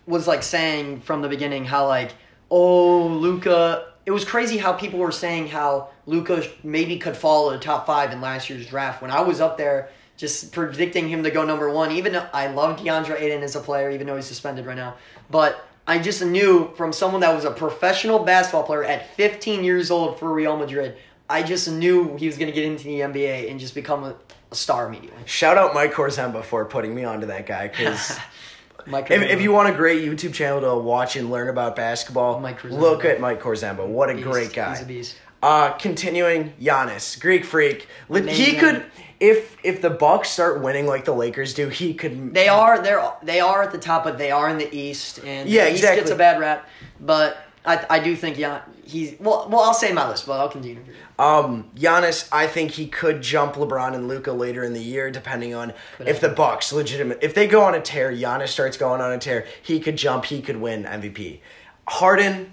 was 0.07 0.27
like 0.27 0.43
saying 0.43 1.03
from 1.03 1.21
the 1.21 1.29
beginning 1.29 1.67
how 1.67 1.87
like 1.87 2.13
oh 2.51 3.07
Luka. 3.09 3.89
It 4.05 4.11
was 4.11 4.25
crazy 4.25 4.57
how 4.59 4.73
people 4.73 4.99
were 4.99 5.13
saying 5.13 5.47
how 5.47 5.91
Luka 6.07 6.43
maybe 6.65 6.99
could 6.99 7.17
fall 7.17 7.51
to 7.51 7.57
the 7.57 7.63
top 7.63 7.87
five 7.87 8.11
in 8.11 8.21
last 8.21 8.51
year's 8.51 8.67
draft. 8.67 9.01
When 9.01 9.13
I 9.13 9.21
was 9.21 9.41
up 9.41 9.57
there 9.57 9.91
just 10.23 10.53
predicting 10.53 11.09
him 11.09 11.23
to 11.25 11.31
go 11.31 11.45
number 11.45 11.69
one, 11.69 11.91
even 11.93 12.13
though 12.13 12.27
I 12.33 12.47
love 12.47 12.79
DeAndre 12.79 13.21
Ayton 13.21 13.43
as 13.43 13.57
a 13.57 13.61
player, 13.61 13.91
even 13.91 14.07
though 14.07 14.17
he's 14.17 14.25
suspended 14.27 14.65
right 14.65 14.77
now, 14.77 14.95
but. 15.31 15.69
I 15.85 15.99
just 15.99 16.25
knew 16.25 16.73
from 16.77 16.93
someone 16.93 17.23
that 17.23 17.35
was 17.35 17.45
a 17.45 17.51
professional 17.51 18.21
basketball 18.21 18.63
player 18.63 18.85
at 18.85 19.17
15 19.17 19.65
years 19.65 19.91
old 19.91 20.17
for 20.17 20.33
Real 20.33 20.57
Madrid. 20.57 20.95
I 21.29 21.43
just 21.43 21.69
knew 21.69 22.17
he 22.17 22.27
was 22.27 22.39
going 22.39 22.47
to 22.47 22.55
get 22.55 22.65
into 22.65 22.85
the 22.85 23.01
NBA 23.01 23.51
and 23.51 23.59
just 23.59 23.75
become 23.75 24.05
a, 24.05 24.15
a 24.53 24.55
star 24.55 24.87
immediately. 24.87 25.19
shout 25.27 25.59
out 25.59 25.75
Mike 25.75 25.93
Korzemba 25.93 26.45
for 26.45 26.65
putting 26.67 26.95
me 26.95 27.03
onto 27.03 27.27
that 27.27 27.47
guy 27.47 27.67
because. 27.67 28.17
Mike 28.87 29.11
If, 29.11 29.23
if 29.23 29.43
you 29.43 29.51
want 29.51 29.71
a 29.71 29.77
great 29.77 30.05
YouTube 30.05 30.35
channel 30.35 30.61
to 30.61 30.81
watch 30.81 31.17
and 31.17 31.33
learn 31.33 31.49
about 31.49 31.75
basketball, 31.75 32.39
Mike 32.39 32.63
look 32.63 33.05
at 33.05 33.21
Mike 33.21 33.41
Korzemba. 33.43 33.85
What 33.85 34.09
a 34.09 34.15
Beast. 34.15 34.29
great 34.29 34.53
guy. 34.53 34.71
He's 34.71 34.83
a 34.83 34.87
beast. 34.87 35.17
Uh, 35.43 35.73
continuing, 35.73 36.53
Giannis, 36.61 37.21
Greek 37.21 37.45
freak. 37.45 37.89
He 38.09 38.57
could, 38.57 38.85
if 39.23 39.57
if 39.63 39.81
the 39.81 39.89
Bucks 39.89 40.29
start 40.31 40.61
winning 40.61 40.85
like 40.87 41.05
the 41.05 41.15
Lakers 41.15 41.55
do, 41.55 41.69
he 41.69 41.95
could. 41.95 42.35
They 42.35 42.49
are 42.49 42.83
they're 42.83 43.13
they 43.23 43.39
are 43.39 43.63
at 43.63 43.71
the 43.71 43.79
top, 43.79 44.03
but 44.03 44.19
they 44.19 44.33
are 44.33 44.49
in 44.51 44.59
the 44.59 44.75
East, 44.77 45.21
and 45.25 45.49
Yeah, 45.49 45.67
East 45.67 45.77
exactly. 45.77 46.01
gets 46.01 46.11
a 46.11 46.17
bad 46.17 46.41
rap. 46.41 46.69
But 47.01 47.37
I, 47.65 47.87
I 47.89 47.99
do 48.01 48.17
think 48.17 48.37
yeah 48.37 48.63
he's 48.85 49.15
well 49.21 49.49
well 49.49 49.61
I'll 49.61 49.75
say 49.75 49.93
my 49.93 50.09
list, 50.09 50.27
but 50.27 50.41
I'll 50.41 50.49
continue. 50.49 50.83
Um, 51.21 51.71
Giannis, 51.77 52.29
I 52.33 52.49
think 52.49 52.73
he 52.73 52.89
could 52.89 53.23
jump 53.23 53.55
LeBron 53.55 53.95
and 53.95 54.09
Luka 54.09 54.33
later 54.33 54.65
in 54.65 54.73
the 54.73 54.83
year, 54.83 55.09
depending 55.13 55.55
on 55.55 55.73
if 56.01 56.21
the 56.21 56.29
Bucks 56.29 56.73
legitimate. 56.73 57.21
If 57.23 57.35
they 57.35 57.47
go 57.47 57.63
on 57.63 57.77
a 57.77 57.81
tear, 57.81 58.11
Giannis 58.13 58.49
starts 58.49 58.77
going 58.77 59.01
on 59.01 59.13
a 59.13 59.19
tear. 59.19 59.47
He 59.63 59.79
could 59.79 59.97
jump. 59.97 60.25
He 60.25 60.43
could 60.43 60.57
win 60.57 60.83
MVP. 60.83 61.39
Harden, 61.87 62.53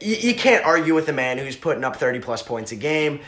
you, 0.00 0.34
can't 0.34 0.64
argue 0.64 0.94
with 0.94 1.08
a 1.08 1.12
man 1.12 1.36
who's 1.36 1.56
putting 1.56 1.84
up 1.84 1.96
thirty 1.96 2.18
plus 2.20 2.42
points 2.42 2.72
a 2.72 2.76
game, 2.76 3.20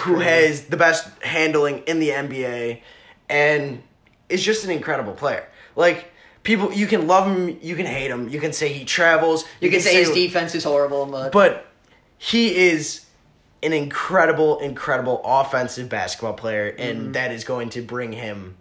who 0.00 0.18
has 0.18 0.64
the 0.66 0.76
best 0.76 1.08
handling 1.22 1.78
in 1.86 1.98
the 2.00 2.10
NBA, 2.10 2.80
and 3.28 3.82
is 4.28 4.42
just 4.42 4.64
an 4.64 4.70
incredible 4.70 5.12
player. 5.12 5.46
Like 5.76 6.10
people, 6.42 6.72
you 6.72 6.86
can 6.86 7.06
love 7.06 7.26
him, 7.26 7.58
you 7.62 7.76
can 7.76 7.86
hate 7.86 8.10
him, 8.10 8.28
you 8.28 8.40
can 8.40 8.52
say 8.52 8.72
he 8.72 8.84
travels, 8.84 9.44
You 9.60 9.70
can 9.70 9.80
say 9.80 9.94
his 9.96 10.10
defense 10.10 10.54
is 10.54 10.64
horrible, 10.64 11.06
but, 11.06 11.32
but 11.32 11.66
he 12.18 12.54
is 12.68 13.04
an 13.62 13.72
incredible, 13.72 14.58
incredible 14.60 15.20
offensive 15.24 15.88
basketball 15.88 16.34
player, 16.34 16.74
and 16.78 16.98
Mm-hmm. 16.98 17.12
that 17.12 17.32
is 17.32 17.44
going 17.44 17.70
to 17.70 17.82
bring 17.82 18.12
him 18.12 18.56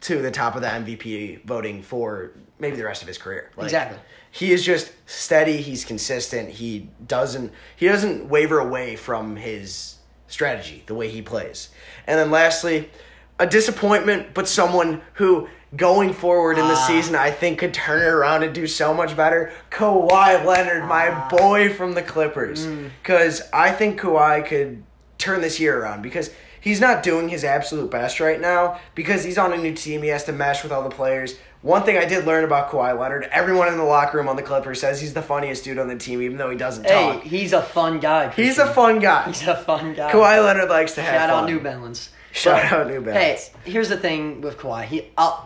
to 0.00 0.20
the 0.22 0.30
top 0.30 0.54
of 0.56 0.62
the 0.62 0.68
MVP 0.68 1.44
voting 1.44 1.82
for 1.82 2.32
maybe 2.58 2.76
the 2.76 2.84
rest 2.84 3.02
of 3.02 3.08
his 3.08 3.18
career. 3.18 3.50
Like, 3.56 3.64
Exactly. 3.64 3.98
He 4.30 4.52
is 4.52 4.64
just 4.64 4.92
steady. 5.06 5.56
He's 5.62 5.84
consistent. 5.84 6.50
He 6.50 6.88
doesn't. 7.06 7.52
He 7.76 7.86
doesn't 7.88 8.28
waver 8.28 8.58
away 8.58 8.94
from 8.94 9.36
his 9.36 9.94
strategy, 10.28 10.82
the 10.86 10.94
way 10.94 11.08
he 11.08 11.20
plays. 11.22 11.70
And 12.06 12.18
then 12.18 12.30
lastly, 12.30 12.90
a 13.38 13.46
disappointment, 13.46 14.34
but 14.34 14.48
someone 14.48 15.02
who. 15.14 15.48
Going 15.76 16.14
forward 16.14 16.56
in 16.56 16.66
the 16.66 16.72
Ah. 16.72 16.86
season, 16.86 17.14
I 17.14 17.30
think 17.30 17.58
could 17.58 17.74
turn 17.74 18.00
it 18.00 18.06
around 18.08 18.42
and 18.42 18.54
do 18.54 18.66
so 18.66 18.94
much 18.94 19.14
better. 19.14 19.52
Kawhi 19.70 20.42
Leonard, 20.42 20.86
my 20.86 21.10
Ah. 21.10 21.28
boy 21.28 21.74
from 21.74 21.92
the 21.92 22.00
Clippers, 22.00 22.64
Mm. 22.66 22.88
because 23.02 23.42
I 23.52 23.72
think 23.72 24.00
Kawhi 24.00 24.46
could 24.46 24.82
turn 25.18 25.42
this 25.42 25.60
year 25.60 25.78
around 25.78 26.00
because 26.00 26.30
he's 26.60 26.80
not 26.80 27.02
doing 27.02 27.28
his 27.28 27.44
absolute 27.44 27.90
best 27.90 28.20
right 28.20 28.40
now 28.40 28.80
because 28.94 29.24
he's 29.24 29.38
on 29.38 29.52
a 29.52 29.56
new 29.56 29.74
team. 29.74 30.02
He 30.02 30.08
has 30.08 30.24
to 30.24 30.32
mesh 30.32 30.62
with 30.62 30.72
all 30.72 30.82
the 30.82 30.94
players. 30.94 31.36
One 31.62 31.82
thing 31.82 31.98
I 31.98 32.04
did 32.04 32.24
learn 32.24 32.44
about 32.44 32.70
Kawhi 32.70 32.96
Leonard, 32.98 33.24
everyone 33.32 33.68
in 33.68 33.76
the 33.78 33.84
locker 33.84 34.16
room 34.18 34.28
on 34.28 34.36
the 34.36 34.42
Clippers 34.42 34.80
says 34.80 35.00
he's 35.00 35.12
the 35.12 35.22
funniest 35.22 35.64
dude 35.64 35.78
on 35.78 35.88
the 35.88 35.96
team, 35.96 36.22
even 36.22 36.36
though 36.38 36.50
he 36.50 36.56
doesn't 36.56 36.84
hey, 36.84 37.14
talk. 37.14 37.22
he's 37.24 37.52
a 37.52 37.62
fun 37.62 37.98
guy. 37.98 38.30
He's 38.30 38.58
a 38.58 38.72
fun 38.72 39.00
guy. 39.00 39.24
he's 39.26 39.46
a 39.46 39.56
fun 39.56 39.94
guy. 39.94 40.12
Kawhi 40.12 40.44
Leonard 40.44 40.68
likes 40.68 40.94
to 40.94 41.02
have 41.02 41.14
Shout 41.22 41.30
fun. 41.30 41.44
out 41.44 41.50
New 41.50 41.58
Balance. 41.60 42.10
Shout 42.30 42.62
But, 42.70 42.72
out 42.72 42.86
New 42.86 43.00
Balance. 43.00 43.48
Hey, 43.64 43.70
here's 43.72 43.88
the 43.88 43.96
thing 43.96 44.40
with 44.40 44.56
Kawhi. 44.58 44.84
He 44.84 45.10
uh, 45.16 45.40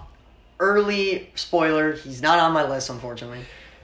early 0.60 1.30
spoiler. 1.34 1.92
He's 1.92 2.20
not 2.20 2.38
on 2.38 2.52
my 2.52 2.68
list, 2.68 2.90
unfortunately, 2.90 3.40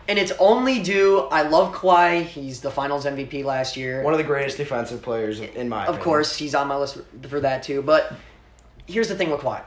and 0.08 0.18
it's 0.18 0.32
only 0.40 0.82
due. 0.82 1.20
I 1.30 1.42
love 1.42 1.74
Kawhi. 1.74 2.24
He's 2.24 2.60
the 2.60 2.70
Finals 2.70 3.04
MVP 3.04 3.44
last 3.44 3.76
year. 3.76 4.02
One 4.02 4.14
of 4.14 4.18
the 4.18 4.24
greatest 4.24 4.56
defensive 4.56 5.02
players 5.02 5.40
in 5.40 5.68
my 5.68 5.82
of 5.82 5.88
opinion. 5.90 6.04
course, 6.04 6.36
he's 6.36 6.54
on 6.54 6.66
my 6.66 6.76
list 6.76 6.98
for, 7.28 7.40
that 7.40 7.62
too. 7.62 7.82
But 7.82 8.12
here's 8.86 9.08
the 9.08 9.14
thing 9.14 9.30
with 9.30 9.40
Kawhi. 9.40 9.62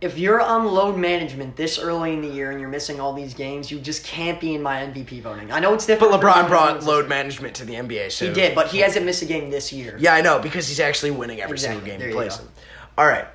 If 0.00 0.18
you're 0.18 0.42
on 0.42 0.66
load 0.66 0.98
management 0.98 1.56
this 1.56 1.78
early 1.78 2.12
in 2.12 2.20
the 2.20 2.28
year 2.28 2.50
and 2.50 2.60
you're 2.60 2.68
missing 2.68 3.00
all 3.00 3.14
these 3.14 3.32
games, 3.32 3.70
you 3.70 3.78
just 3.78 4.04
can't 4.04 4.38
be 4.38 4.54
in 4.54 4.60
my 4.62 4.82
MVP 4.82 5.22
voting. 5.22 5.50
I 5.50 5.58
know 5.58 5.72
it's 5.72 5.86
different. 5.86 6.12
But 6.12 6.20
LeBron 6.20 6.48
brought 6.48 6.82
load 6.84 7.08
management 7.08 7.54
to 7.56 7.64
the 7.64 7.74
NBA, 7.74 8.12
so 8.12 8.26
He 8.26 8.32
did, 8.34 8.54
but 8.54 8.68
he 8.68 8.78
hasn't 8.78 9.06
missed 9.06 9.22
a 9.22 9.26
game 9.26 9.48
this 9.50 9.72
year. 9.72 9.96
Yeah, 9.98 10.12
I 10.14 10.20
know 10.20 10.38
because 10.38 10.68
he's 10.68 10.80
actually 10.80 11.12
winning 11.12 11.40
every 11.40 11.54
Exactly. 11.54 11.80
single 11.80 11.90
game 11.92 11.98
There 12.00 12.08
he 12.08 12.14
plays 12.14 12.38
in. 12.38 12.46
All 12.98 13.06
right, 13.06 13.26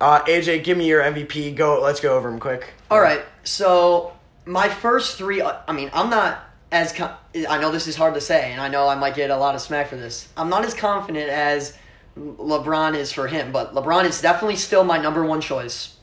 uh, 0.00 0.20
AJ, 0.22 0.64
give 0.64 0.78
me 0.78 0.86
your 0.86 1.02
MVP. 1.02 1.54
Go. 1.54 1.82
Let's 1.82 2.00
go 2.00 2.16
over 2.16 2.30
him 2.30 2.38
quick. 2.40 2.72
All 2.90 3.00
right, 3.00 3.22
so 3.44 4.15
my 4.46 4.68
first 4.68 5.18
three. 5.18 5.40
uh, 5.40 5.58
I 5.68 5.72
mean, 5.72 5.90
I'm 5.92 6.08
not 6.08 6.44
as. 6.72 6.92
con- 6.92 7.14
I 7.48 7.60
know 7.60 7.70
this 7.70 7.86
is 7.86 7.96
hard 7.96 8.14
to 8.14 8.20
say, 8.20 8.52
and 8.52 8.60
I 8.60 8.68
know 8.68 8.88
I 8.88 8.94
might 8.94 9.14
get 9.14 9.30
a 9.30 9.36
lot 9.36 9.54
of 9.54 9.60
smack 9.60 9.88
for 9.88 9.96
this. 9.96 10.28
I'm 10.36 10.48
not 10.48 10.64
as 10.64 10.72
confident 10.72 11.28
as 11.28 11.76
LeBron 12.18 12.94
is 12.94 13.12
for 13.12 13.26
him, 13.26 13.52
but 13.52 13.74
LeBron 13.74 14.04
is 14.04 14.22
definitely 14.22 14.56
still 14.56 14.84
my 14.84 14.96
number 14.96 15.24
one 15.24 15.40
choice. 15.40 15.96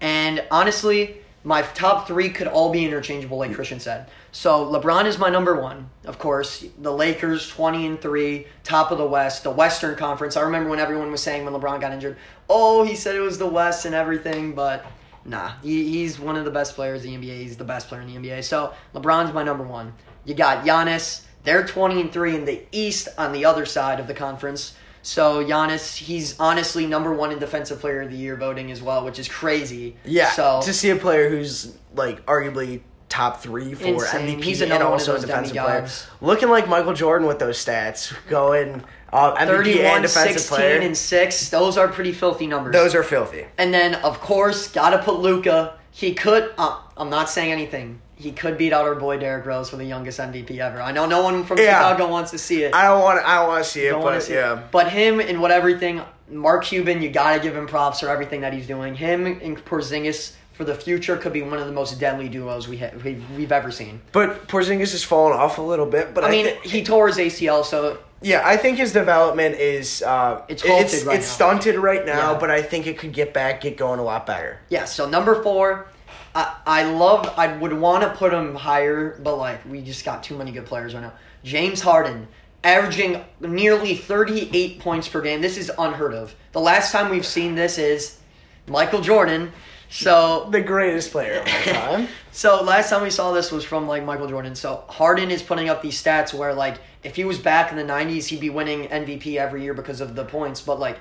And 0.00 0.44
honestly, 0.50 1.18
my 1.44 1.62
top 1.62 2.06
three 2.06 2.30
could 2.30 2.46
all 2.46 2.72
be 2.72 2.84
interchangeable, 2.84 3.38
like 3.38 3.54
Christian 3.54 3.80
said. 3.80 4.08
So 4.32 4.66
LeBron 4.66 5.06
is 5.06 5.18
my 5.18 5.28
number 5.28 5.60
one, 5.60 5.88
of 6.04 6.18
course. 6.18 6.64
The 6.80 6.92
Lakers, 6.92 7.48
twenty 7.48 7.86
and 7.86 8.00
three, 8.00 8.46
top 8.62 8.92
of 8.92 8.98
the 8.98 9.06
West, 9.06 9.42
the 9.42 9.50
Western 9.50 9.96
Conference. 9.96 10.36
I 10.36 10.42
remember 10.42 10.70
when 10.70 10.78
everyone 10.78 11.10
was 11.10 11.22
saying 11.22 11.44
when 11.44 11.54
LeBron 11.54 11.80
got 11.80 11.92
injured, 11.92 12.16
oh, 12.48 12.84
he 12.84 12.94
said 12.94 13.16
it 13.16 13.20
was 13.20 13.38
the 13.38 13.46
West 13.46 13.84
and 13.86 13.94
everything, 13.94 14.52
but 14.54 14.86
nah, 15.28 15.52
he, 15.62 15.84
he's 15.84 16.18
one 16.18 16.36
of 16.36 16.44
the 16.44 16.50
best 16.50 16.74
players 16.74 17.04
in 17.04 17.20
the 17.20 17.28
NBA. 17.28 17.38
He's 17.40 17.56
the 17.56 17.64
best 17.64 17.88
player 17.88 18.00
in 18.00 18.08
the 18.08 18.16
NBA. 18.16 18.44
So 18.44 18.72
LeBron's 18.94 19.32
my 19.32 19.42
number 19.42 19.64
one. 19.64 19.92
You 20.24 20.34
got 20.34 20.64
Giannis. 20.64 21.22
They're 21.44 21.66
twenty 21.66 22.00
and 22.00 22.12
three 22.12 22.34
in 22.34 22.44
the 22.44 22.62
East 22.72 23.08
on 23.16 23.32
the 23.32 23.44
other 23.44 23.64
side 23.64 24.00
of 24.00 24.06
the 24.06 24.14
conference. 24.14 24.74
So 25.02 25.44
Giannis, 25.44 25.96
he's 25.96 26.38
honestly 26.40 26.86
number 26.86 27.14
one 27.14 27.32
in 27.32 27.38
Defensive 27.38 27.80
Player 27.80 28.02
of 28.02 28.10
the 28.10 28.16
Year 28.16 28.36
voting 28.36 28.70
as 28.72 28.82
well, 28.82 29.04
which 29.04 29.18
is 29.18 29.28
crazy. 29.28 29.96
Yeah. 30.04 30.30
So 30.32 30.60
to 30.62 30.72
see 30.72 30.90
a 30.90 30.96
player 30.96 31.28
who's 31.28 31.76
like 31.94 32.24
arguably 32.26 32.82
top 33.18 33.40
three 33.40 33.74
for 33.74 33.84
Insane. 33.86 34.38
MVP 34.38 34.44
He's 34.44 34.60
and 34.62 34.72
also 34.72 35.16
a 35.16 35.18
defensive 35.20 35.56
player, 35.56 35.88
looking 36.20 36.48
like 36.50 36.68
Michael 36.68 36.94
Jordan 36.94 37.26
with 37.26 37.40
those 37.40 37.62
stats, 37.62 38.14
going 38.28 38.84
uh, 39.12 39.34
MVP 39.34 39.46
31, 39.46 39.86
and 39.86 40.02
defensive 40.02 40.40
16, 40.40 40.56
player. 40.56 40.80
and 40.80 40.96
6. 40.96 41.50
Those 41.50 41.76
are 41.76 41.88
pretty 41.88 42.12
filthy 42.12 42.46
numbers. 42.46 42.72
those 42.72 42.94
are 42.94 43.02
filthy. 43.02 43.46
and 43.58 43.74
then, 43.74 43.96
of 43.96 44.20
course, 44.20 44.68
got 44.68 44.90
to 44.90 44.98
put 44.98 45.18
Luka. 45.18 45.74
He 45.90 46.14
could, 46.14 46.52
uh, 46.58 46.80
I'm 46.96 47.10
not 47.10 47.28
saying 47.28 47.50
anything. 47.50 48.00
He 48.14 48.30
could 48.30 48.56
beat 48.56 48.72
out 48.72 48.84
our 48.84 48.94
boy 48.94 49.18
Derrick 49.18 49.46
Rose 49.46 49.70
for 49.70 49.76
the 49.76 49.84
youngest 49.84 50.20
MVP 50.20 50.58
ever. 50.58 50.80
I 50.80 50.92
know 50.92 51.06
no 51.06 51.22
one 51.22 51.42
from 51.44 51.58
Yeah. 51.58 51.78
Chicago 51.78 52.08
wants 52.08 52.30
to 52.32 52.38
see 52.38 52.62
it. 52.62 52.74
I 52.74 52.84
don't 52.84 53.00
want. 53.02 53.24
I 53.24 53.36
don't 53.36 53.48
want 53.48 53.64
to 53.64 53.70
see 53.70 53.86
it, 53.86 53.90
Don't 53.90 54.02
but 54.02 54.22
see 54.22 54.34
yeah. 54.34 54.58
it. 54.58 54.70
But 54.70 54.90
him 54.90 55.20
and 55.20 55.40
what 55.40 55.50
everything, 55.52 56.02
Mark 56.28 56.64
Cuban, 56.64 57.00
you 57.02 57.10
got 57.10 57.34
to 57.34 57.40
give 57.40 57.56
him 57.56 57.66
props 57.66 58.00
for 58.00 58.08
everything 58.08 58.40
that 58.42 58.52
he's 58.52 58.66
doing. 58.66 58.94
Him 58.94 59.26
and 59.26 59.56
Porzingis 59.64 60.34
for 60.58 60.64
the 60.64 60.74
future 60.74 61.16
could 61.16 61.32
be 61.32 61.40
one 61.40 61.60
of 61.60 61.66
the 61.66 61.72
most 61.72 62.00
deadly 62.00 62.28
duos 62.28 62.66
we 62.66 62.78
ha- 62.78 62.90
we've, 63.04 63.24
we've 63.36 63.52
ever 63.52 63.70
seen. 63.70 64.00
But 64.10 64.48
Porzingis 64.48 64.90
has 64.90 65.04
fallen 65.04 65.32
off 65.32 65.58
a 65.58 65.62
little 65.62 65.86
bit. 65.86 66.12
But 66.14 66.24
I, 66.24 66.26
I 66.26 66.30
mean, 66.32 66.46
thi- 66.46 66.68
he 66.68 66.82
tore 66.82 67.06
his 67.06 67.16
ACL, 67.16 67.64
so 67.64 67.98
Yeah, 68.22 68.42
I 68.44 68.56
think 68.56 68.76
his 68.76 68.92
development 68.92 69.54
is 69.54 70.02
uh, 70.02 70.42
It's 70.48 70.62
halted 70.66 70.92
it's, 70.92 71.04
right 71.04 71.16
it's 71.16 71.28
stunted 71.28 71.76
right 71.76 72.04
now, 72.04 72.32
Yeah. 72.32 72.38
but 72.40 72.50
I 72.50 72.60
think 72.60 72.88
it 72.88 72.98
could 72.98 73.12
get 73.12 73.32
back, 73.32 73.60
get 73.60 73.76
going 73.76 74.00
a 74.00 74.02
lot 74.02 74.26
better. 74.26 74.58
Yeah, 74.68 74.84
so 74.84 75.08
number 75.08 75.40
four, 75.44 75.86
I, 76.34 76.56
I 76.66 76.82
love, 76.90 77.32
I 77.38 77.56
would 77.56 77.72
want 77.72 78.02
to 78.02 78.10
put 78.10 78.34
him 78.34 78.56
higher, 78.56 79.16
but 79.22 79.36
like, 79.36 79.64
we 79.64 79.80
just 79.80 80.04
got 80.04 80.24
too 80.24 80.36
many 80.36 80.50
good 80.50 80.66
players 80.66 80.92
right 80.92 81.02
now. 81.04 81.12
James 81.44 81.80
Harden, 81.80 82.26
averaging 82.64 83.24
nearly 83.38 83.94
38 83.94 84.80
points 84.80 85.06
per 85.06 85.20
game. 85.20 85.40
This 85.40 85.56
is 85.56 85.70
unheard 85.78 86.14
of. 86.14 86.34
The 86.50 86.60
last 86.60 86.90
time 86.90 87.10
we've 87.10 87.24
seen 87.24 87.54
this 87.54 87.78
is 87.78 88.18
Michael 88.66 89.00
Jordan. 89.00 89.52
So, 89.90 90.48
The 90.50 90.60
greatest 90.60 91.12
player 91.12 91.40
of 91.40 91.46
all 91.48 91.72
time. 91.72 92.08
so 92.30 92.62
last 92.62 92.90
time 92.90 93.02
we 93.02 93.10
saw 93.10 93.32
this 93.32 93.50
was 93.50 93.64
from 93.64 93.88
like 93.88 94.04
Michael 94.04 94.28
Jordan. 94.28 94.54
So 94.54 94.84
Harden 94.88 95.30
is 95.30 95.42
putting 95.42 95.68
up 95.68 95.82
these 95.82 96.02
stats 96.02 96.34
where 96.34 96.52
like 96.52 96.76
if 97.04 97.16
he 97.16 97.24
was 97.24 97.38
back 97.38 97.70
in 97.70 97.78
the 97.78 97.84
'90s, 97.84 98.26
he'd 98.26 98.40
be 98.40 98.50
winning 98.50 98.88
MVP 98.88 99.36
every 99.36 99.62
year 99.62 99.74
because 99.74 100.00
of 100.00 100.14
the 100.14 100.24
points. 100.24 100.60
But 100.60 100.78
like 100.78 100.98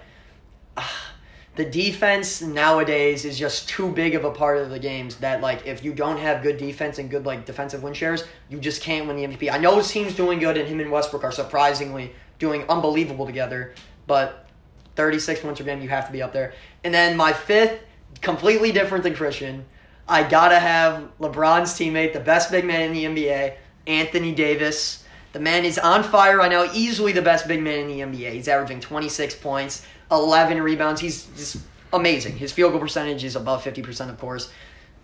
ah, 0.78 1.14
the 1.56 1.66
defense 1.66 2.42
nowadays 2.42 3.26
is 3.26 3.38
just 3.38 3.68
too 3.68 3.92
big 3.92 4.16
of 4.16 4.24
a 4.24 4.32
part 4.32 4.58
of 4.60 4.70
the 4.70 4.80
games 4.80 5.18
that 5.18 5.42
like 5.42 5.66
if 5.66 5.84
you 5.84 5.94
don't 5.94 6.18
have 6.18 6.42
good 6.42 6.58
defense 6.58 6.98
and 6.98 7.10
good 7.10 7.26
like 7.26 7.46
defensive 7.46 7.84
win 7.84 7.94
shares, 7.94 8.24
you 8.48 8.60
just 8.60 8.82
can't 8.82 9.08
win 9.08 9.18
the 9.18 9.24
MVP. 9.26 9.52
I 9.52 9.58
know 9.58 9.76
his 9.78 9.92
team's 9.92 10.16
doing 10.16 10.40
good, 10.40 10.56
and 10.56 10.68
him 10.68 10.80
and 10.80 10.92
Westbrook 10.92 11.24
are 11.24 11.32
surprisingly 11.32 12.14
doing 12.40 12.64
unbelievable 12.70 13.26
together. 13.26 13.74
But 14.06 14.48
36 14.96 15.42
points 15.42 15.60
per 15.60 15.66
game, 15.66 15.82
you 15.82 15.90
have 15.90 16.06
to 16.08 16.14
be 16.14 16.22
up 16.22 16.32
there. 16.32 16.54
And 16.84 16.94
then 16.94 17.18
my 17.18 17.34
fifth, 17.34 17.82
completely 18.22 18.72
different 18.72 19.04
than 19.04 19.16
Christian. 19.16 19.66
I 20.08 20.24
gotta 20.24 20.60
have 20.60 21.10
LeBron's 21.20 21.74
teammate, 21.74 22.14
the 22.14 22.20
best 22.20 22.52
big 22.52 22.66
man 22.66 22.96
in 22.96 23.14
the 23.14 23.24
NBA, 23.24 23.56
Anthony 23.88 24.34
Davis. 24.34 25.04
The 25.34 25.40
man 25.40 25.66
is 25.66 25.78
on 25.78 26.04
fire 26.04 26.38
right 26.38 26.50
now, 26.50 26.66
easily 26.74 27.12
the 27.12 27.22
best 27.22 27.48
big 27.48 27.62
man 27.62 27.90
in 27.90 28.12
the 28.12 28.20
NBA. 28.20 28.32
He's 28.32 28.48
averaging 28.48 28.80
26 28.80 29.36
points, 29.36 29.86
11 30.12 30.62
rebounds. 30.62 31.02
He's 31.02 31.26
just 31.38 31.58
amazing. 31.94 32.38
His 32.38 32.52
field 32.52 32.72
goal 32.72 32.82
percentage 32.82 33.24
is 33.24 33.36
above 33.36 33.64
50%, 33.64 34.10
of 34.10 34.18
course. 34.18 34.52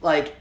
Like, 0.02 0.36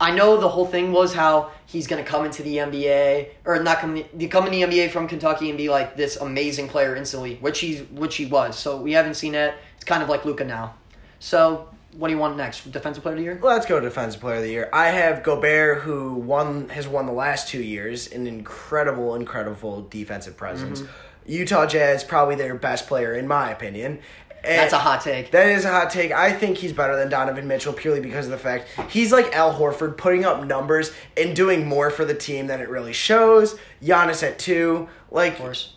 I 0.00 0.12
know 0.12 0.36
the 0.36 0.48
whole 0.48 0.66
thing 0.66 0.92
was 0.92 1.12
how 1.12 1.50
he's 1.66 1.88
going 1.88 2.02
to 2.02 2.08
come 2.08 2.24
into 2.24 2.42
the 2.42 2.58
NBA 2.58 3.30
or 3.44 3.62
not 3.62 3.78
come 3.78 4.02
come 4.30 4.46
in 4.46 4.52
the 4.52 4.62
NBA 4.62 4.90
from 4.90 5.08
Kentucky 5.08 5.48
and 5.48 5.58
be 5.58 5.68
like 5.68 5.96
this 5.96 6.16
amazing 6.16 6.68
player 6.68 6.94
instantly, 6.94 7.36
which 7.36 7.58
he 7.58 7.78
which 7.78 8.14
he 8.14 8.26
was. 8.26 8.56
So 8.56 8.80
we 8.80 8.92
haven't 8.92 9.14
seen 9.14 9.32
that. 9.32 9.56
It's 9.74 9.84
kind 9.84 10.02
of 10.02 10.08
like 10.08 10.24
Luka 10.24 10.44
now. 10.44 10.74
So 11.18 11.68
what 11.96 12.08
do 12.08 12.14
you 12.14 12.20
want 12.20 12.36
next? 12.36 12.70
Defensive 12.70 13.02
player 13.02 13.14
of 13.14 13.18
the 13.18 13.24
year? 13.24 13.40
Let's 13.42 13.66
go 13.66 13.80
defensive 13.80 14.20
player 14.20 14.36
of 14.36 14.42
the 14.42 14.50
year. 14.50 14.68
I 14.72 14.88
have 14.88 15.22
Gobert, 15.22 15.82
who 15.82 16.14
won 16.14 16.68
has 16.68 16.86
won 16.86 17.06
the 17.06 17.12
last 17.12 17.48
two 17.48 17.62
years, 17.62 18.12
an 18.12 18.26
incredible, 18.26 19.14
incredible 19.14 19.86
defensive 19.88 20.36
presence. 20.36 20.82
Mm-hmm. 20.82 20.92
Utah 21.32 21.66
Jazz 21.66 22.04
probably 22.04 22.34
their 22.36 22.54
best 22.54 22.86
player 22.86 23.14
in 23.14 23.26
my 23.28 23.50
opinion, 23.50 23.98
That's 24.42 24.72
a 24.72 24.78
hot 24.78 25.02
take. 25.02 25.30
That 25.32 25.46
is 25.48 25.64
a 25.64 25.70
hot 25.70 25.90
take. 25.90 26.10
I 26.12 26.32
think 26.32 26.56
he's 26.56 26.72
better 26.72 26.96
than 26.96 27.10
Donovan 27.10 27.46
Mitchell 27.48 27.72
purely 27.72 28.00
because 28.00 28.26
of 28.26 28.30
the 28.32 28.38
fact 28.38 28.68
he's 28.90 29.12
like 29.12 29.34
Al 29.34 29.52
Horford, 29.52 29.96
putting 29.96 30.24
up 30.24 30.44
numbers 30.44 30.92
and 31.16 31.34
doing 31.36 31.66
more 31.66 31.90
for 31.90 32.04
the 32.04 32.14
team 32.14 32.46
than 32.46 32.60
it 32.60 32.68
really 32.68 32.92
shows. 32.92 33.58
Giannis 33.82 34.22
at 34.22 34.38
two, 34.38 34.88
like 35.10 35.34
of 35.34 35.38
course. 35.38 35.74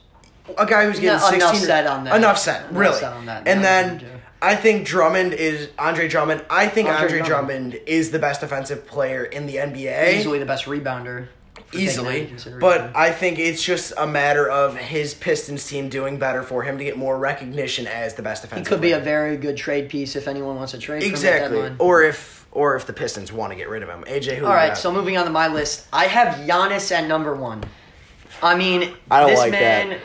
a 0.58 0.65
guy 0.65 0.86
who's 0.86 1.00
getting 1.00 1.19
No, 1.19 1.28
enough 1.36 1.52
16 1.52 1.67
said 1.67 1.88
on 1.88 2.04
that. 2.06 2.15
Enough 2.15 2.38
said, 2.38 2.63
really. 2.74 2.88
Enough 2.88 3.00
said 3.00 3.13
on 3.13 3.26
that. 3.26 3.47
And 3.47 3.62
Yeah, 3.62 3.84
then. 3.84 4.20
I 4.41 4.56
think 4.56 4.88
Drummond 4.88 5.34
is 5.34 5.69
Andre 5.77 6.08
Drummond. 6.08 6.43
I 6.49 6.67
think 6.67 6.89
Andre 6.89 7.04
Andre, 7.04 7.21
Drummond. 7.21 7.71
Drummond. 7.71 7.88
is 7.88 8.12
the 8.12 8.19
best 8.19 8.41
defensive 8.41 8.88
player 8.88 9.23
in 9.23 9.45
the 9.45 9.58
NBA. 9.58 10.15
Easily 10.15 10.39
the 10.39 10.45
best 10.45 10.65
rebounder. 10.65 11.27
for 11.54 11.62
taking 11.77 11.86
that 12.06 12.34
Easily, 12.34 12.60
but 12.60 12.95
I 12.95 13.12
think 13.12 13.38
it's 13.39 13.63
just 13.63 13.93
a 13.97 14.08
matter 14.08 14.49
of 14.49 14.75
his 14.75 15.13
Pistons 15.13 15.67
team 15.67 15.89
doing 15.89 16.17
better 16.17 16.41
for 16.43 16.63
him 16.63 16.77
to 16.80 16.84
get 16.84 16.97
more 16.97 17.17
recognition 17.19 17.86
as 17.88 18.15
the 18.15 18.21
best 18.23 18.41
defensive. 18.41 18.58
he 18.58 18.63
defensive. 18.63 18.69
could 18.69 18.82
be 18.82 18.91
a 18.93 18.99
very 18.99 19.38
good 19.38 19.58
trade 19.58 19.89
piece 19.89 20.15
if 20.15 20.27
anyone 20.27 20.56
wants 20.56 20.71
to 20.71 20.80
trade. 20.80 21.04
exactly, 21.04 21.62
From 21.62 21.77
the 21.77 21.84
or 21.84 22.01
if 22.04 22.47
or 22.51 22.75
if 22.75 22.86
the 22.86 22.93
Pistons 22.93 23.32
want 23.32 23.51
to 23.51 23.56
get 23.56 23.69
rid 23.69 23.84
of 23.84 23.89
him. 23.89 24.04
AJ, 24.06 24.36
who? 24.38 24.45
All 24.45 24.67
you 24.67 24.75
so 24.75 24.91
moving 24.91 25.17
on 25.17 25.25
to 25.25 25.32
my 25.32 25.47
list, 25.47 25.88
I 25.93 26.06
have 26.06 26.36
Giannis 26.47 26.91
at 26.91 27.08
number 27.08 27.36
one. 27.36 27.63
I 28.43 28.56
mean, 28.56 28.93
I 29.10 29.19
don't 29.21 29.30
this 29.30 29.39
like 29.39 29.51
man. 29.51 29.89
that. 29.89 29.99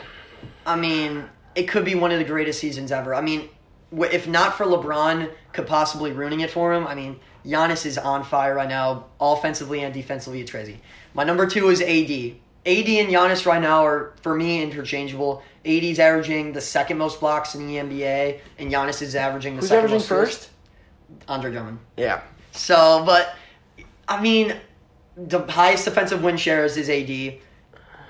I 0.65 0.75
mean, 0.75 1.25
it 1.55 1.63
could 1.67 1.83
be 1.85 1.95
one 1.95 2.11
of 2.11 2.19
the 2.19 2.25
greatest 2.25 2.59
seasons 2.59 2.91
ever. 2.91 3.15
I 3.15 3.21
mean, 3.21 3.39
w- 3.39 3.49
if 3.91 4.27
not 4.27 4.55
for 4.55 4.65
LeBron, 4.65 5.31
could 5.53 5.67
possibly 5.67 6.11
ruining 6.11 6.41
it 6.41 6.51
for 6.51 6.73
him. 6.73 6.85
I 6.87 6.95
mean, 6.95 7.19
Giannis 7.45 7.85
is 7.85 7.97
on 7.97 8.23
fire 8.23 8.55
right 8.55 8.67
now, 8.67 9.05
offensively 9.19 9.81
and 9.83 9.93
defensively. 9.93 10.41
It's 10.41 10.51
crazy. 10.51 10.79
My 11.13 11.23
number 11.23 11.47
two 11.47 11.69
is 11.69 11.81
AD. 11.81 11.87
AD 12.65 12.89
and 12.89 13.09
Giannis 13.09 13.45
right 13.45 13.61
now 13.61 13.85
are 13.85 14.13
for 14.21 14.35
me 14.35 14.61
interchangeable. 14.61 15.41
AD's 15.65 15.99
averaging 15.99 16.51
the 16.51 16.61
second 16.61 16.97
most 16.97 17.21
blocks 17.21 17.55
in 17.55 17.67
the 17.67 17.75
NBA, 17.75 18.39
and 18.59 18.71
Giannis 18.71 19.01
is 19.01 19.15
averaging 19.15 19.55
the 19.55 19.61
who's 19.61 19.69
second 19.69 19.85
averaging 19.85 19.97
most 19.97 20.07
first? 20.07 20.49
Andre 21.29 21.51
Drummond. 21.51 21.79
Yeah, 21.95 22.21
So, 22.51 23.03
but 23.05 23.35
I 24.07 24.21
mean, 24.21 24.55
the 25.15 25.39
highest 25.47 25.85
defensive 25.85 26.21
win 26.21 26.35
shares 26.37 26.75
is 26.75 26.89
AD. 26.89 27.39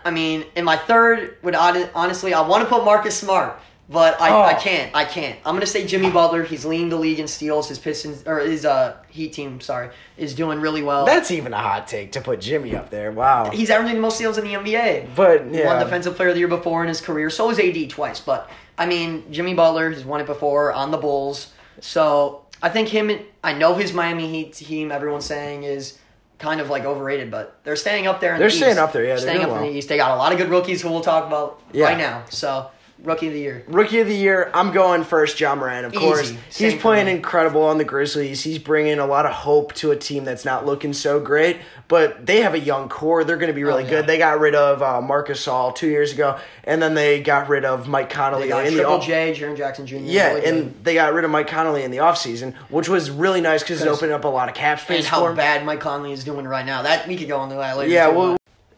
I 0.03 0.11
mean, 0.11 0.45
in 0.55 0.65
my 0.65 0.77
third, 0.77 1.37
would 1.43 1.53
honestly, 1.53 2.33
I 2.33 2.41
want 2.41 2.63
to 2.63 2.69
put 2.69 2.83
Marcus 2.83 3.17
Smart, 3.17 3.59
but 3.89 4.19
I, 4.21 4.29
Oh. 4.31 4.41
I 4.41 4.53
can't. 4.53 4.93
I 4.95 5.05
can't. 5.05 5.39
I'm 5.45 5.55
gonna 5.55 5.65
say 5.65 5.85
Jimmy 5.85 6.09
Butler. 6.09 6.43
He's 6.43 6.65
leading 6.65 6.89
the 6.89 6.97
league 6.97 7.19
in 7.19 7.27
steals. 7.27 7.69
His 7.69 7.79
Pistons 7.79 8.23
or 8.25 8.39
his 8.39 8.65
uh 8.65 8.97
Heat 9.09 9.33
team, 9.33 9.59
sorry, 9.61 9.89
is 10.17 10.33
doing 10.35 10.59
really 10.59 10.83
well. 10.83 11.05
that's 11.05 11.31
even 11.31 11.53
a 11.53 11.57
hot 11.57 11.87
take 11.87 12.11
to 12.13 12.21
put 12.21 12.39
Jimmy 12.41 12.75
up 12.75 12.89
there. 12.89 13.11
Wow, 13.11 13.49
He's 13.51 13.69
averaging 13.69 13.95
the 13.95 14.01
most 14.01 14.15
steals 14.15 14.37
in 14.37 14.43
the 14.45 14.53
NBA. 14.53 15.15
but 15.15 15.51
yeah, 15.53 15.65
Won 15.65 15.83
Defensive 15.83 16.15
Player 16.15 16.29
of 16.29 16.35
the 16.35 16.39
Year 16.39 16.47
before 16.47 16.81
in 16.83 16.87
his 16.87 17.01
career. 17.01 17.29
So 17.29 17.49
is 17.49 17.59
AD 17.59 17.89
twice. 17.89 18.19
But 18.19 18.49
I 18.77 18.85
mean, 18.85 19.23
Jimmy 19.31 19.53
Butler 19.53 19.91
has 19.91 20.03
won 20.05 20.21
it 20.21 20.27
before 20.27 20.71
on 20.73 20.91
the 20.91 20.97
Bulls. 20.97 21.53
So 21.79 22.45
I 22.61 22.69
think 22.69 22.89
him. 22.89 23.09
and- 23.09 23.21
I 23.43 23.53
know 23.53 23.75
his 23.75 23.93
Miami 23.93 24.27
Heat 24.27 24.53
team. 24.53 24.91
Everyone's 24.91 25.25
saying 25.25 25.63
is 25.63 25.97
kind 26.39 26.59
of 26.59 26.69
like 26.69 26.83
overrated, 26.85 27.31
but 27.31 27.57
they're 27.63 27.75
staying 27.77 28.05
up 28.07 28.19
there. 28.19 28.33
In 28.33 28.39
They're 28.39 28.49
the 28.49 28.55
staying 28.55 28.77
up 28.77 28.91
there, 28.93 29.03
yeah, 29.03 29.09
they're 29.15 29.17
staying 29.19 29.41
up 29.43 29.51
in 29.57 29.63
the 29.63 29.69
East. 29.77 29.87
They 29.89 29.97
got 29.97 30.11
a 30.11 30.15
lot 30.17 30.31
of 30.33 30.37
good 30.37 30.49
rookies 30.49 30.81
who 30.81 30.89
we'll 30.91 31.01
talk 31.01 31.25
about 31.25 31.61
Yeah. 31.71 31.85
right 31.85 31.97
now. 31.97 32.23
So 32.29 32.69
rookie 33.03 33.27
of 33.27 33.33
the 33.33 33.39
year. 33.39 33.63
Rookie 33.67 33.99
of 33.99 34.07
the 34.07 34.15
year, 34.15 34.49
I'm 34.53 34.71
going 34.71 35.03
first, 35.03 35.39
Ja 35.39 35.55
Morant, 35.55 35.85
of 35.85 35.93
Easy. 35.93 35.99
course. 36.03 36.33
Same 36.49 36.71
He's 36.71 36.81
playing 36.81 37.07
incredible 37.07 37.63
on 37.63 37.77
the 37.77 37.83
Grizzlies. 37.83 38.43
He's 38.43 38.59
bringing 38.59 38.99
a 38.99 39.05
lot 39.05 39.25
of 39.25 39.31
hope 39.33 39.73
to 39.75 39.91
a 39.91 39.95
team 39.95 40.25
that's 40.25 40.43
not 40.45 40.65
looking 40.65 40.93
so 40.93 41.19
great, 41.19 41.57
but 41.87 42.25
they 42.25 42.41
have 42.41 42.53
a 42.53 42.59
young 42.59 42.89
core. 42.89 43.23
They're 43.23 43.37
going 43.37 43.47
to 43.47 43.53
be 43.53 43.63
really 43.63 43.83
Oh, 43.83 43.85
yeah. 43.85 43.91
good. 43.91 44.07
They 44.07 44.17
got 44.17 44.39
rid 44.39 44.55
of 44.55 44.81
uh, 44.81 45.01
Marc 45.01 45.27
Gasol 45.29 45.75
two 45.75 45.87
years 45.87 46.11
ago, 46.11 46.39
and 46.63 46.81
then 46.81 46.93
they 46.95 47.21
got 47.21 47.47
rid 47.49 47.65
of 47.65 47.87
Mike 47.87 48.09
Conley 48.09 48.49
in 48.49 48.63
the 48.65 48.71
Triple 48.71 48.93
off- 48.93 49.05
J, 49.05 49.33
Jaren 49.37 49.55
Jackson 49.55 49.85
Jr. 49.85 49.95
Yeah, 49.97 50.27
really 50.29 50.41
good. 50.41 50.53
and 50.53 50.75
they 50.83 50.93
got 50.95 51.13
rid 51.13 51.23
of 51.23 51.31
Mike 51.31 51.47
Conley 51.47 51.83
in 51.83 51.91
the 51.91 51.97
offseason, 51.97 52.53
which 52.69 52.89
was 52.89 53.09
really 53.11 53.41
nice 53.41 53.61
because 53.61 53.81
it 53.81 53.87
opened 53.87 54.11
up 54.11 54.23
a 54.25 54.27
lot 54.27 54.49
of 54.49 54.55
cap 54.55 54.79
space. 54.79 54.97
and 54.99 55.05
how 55.07 55.33
bad 55.33 55.65
Mike 55.65 55.79
Conley 55.79 56.11
is 56.11 56.23
doing 56.23 56.47
right 56.47 56.65
now. 56.65 56.81
That 56.81 57.07
we 57.07 57.15
could 57.15 57.27
go 57.27 57.43
into 57.43 57.55
that 57.55 57.77
later. 57.77 57.91
Yeah, 57.91 58.09
too, 58.09 58.17
well, 58.17 58.36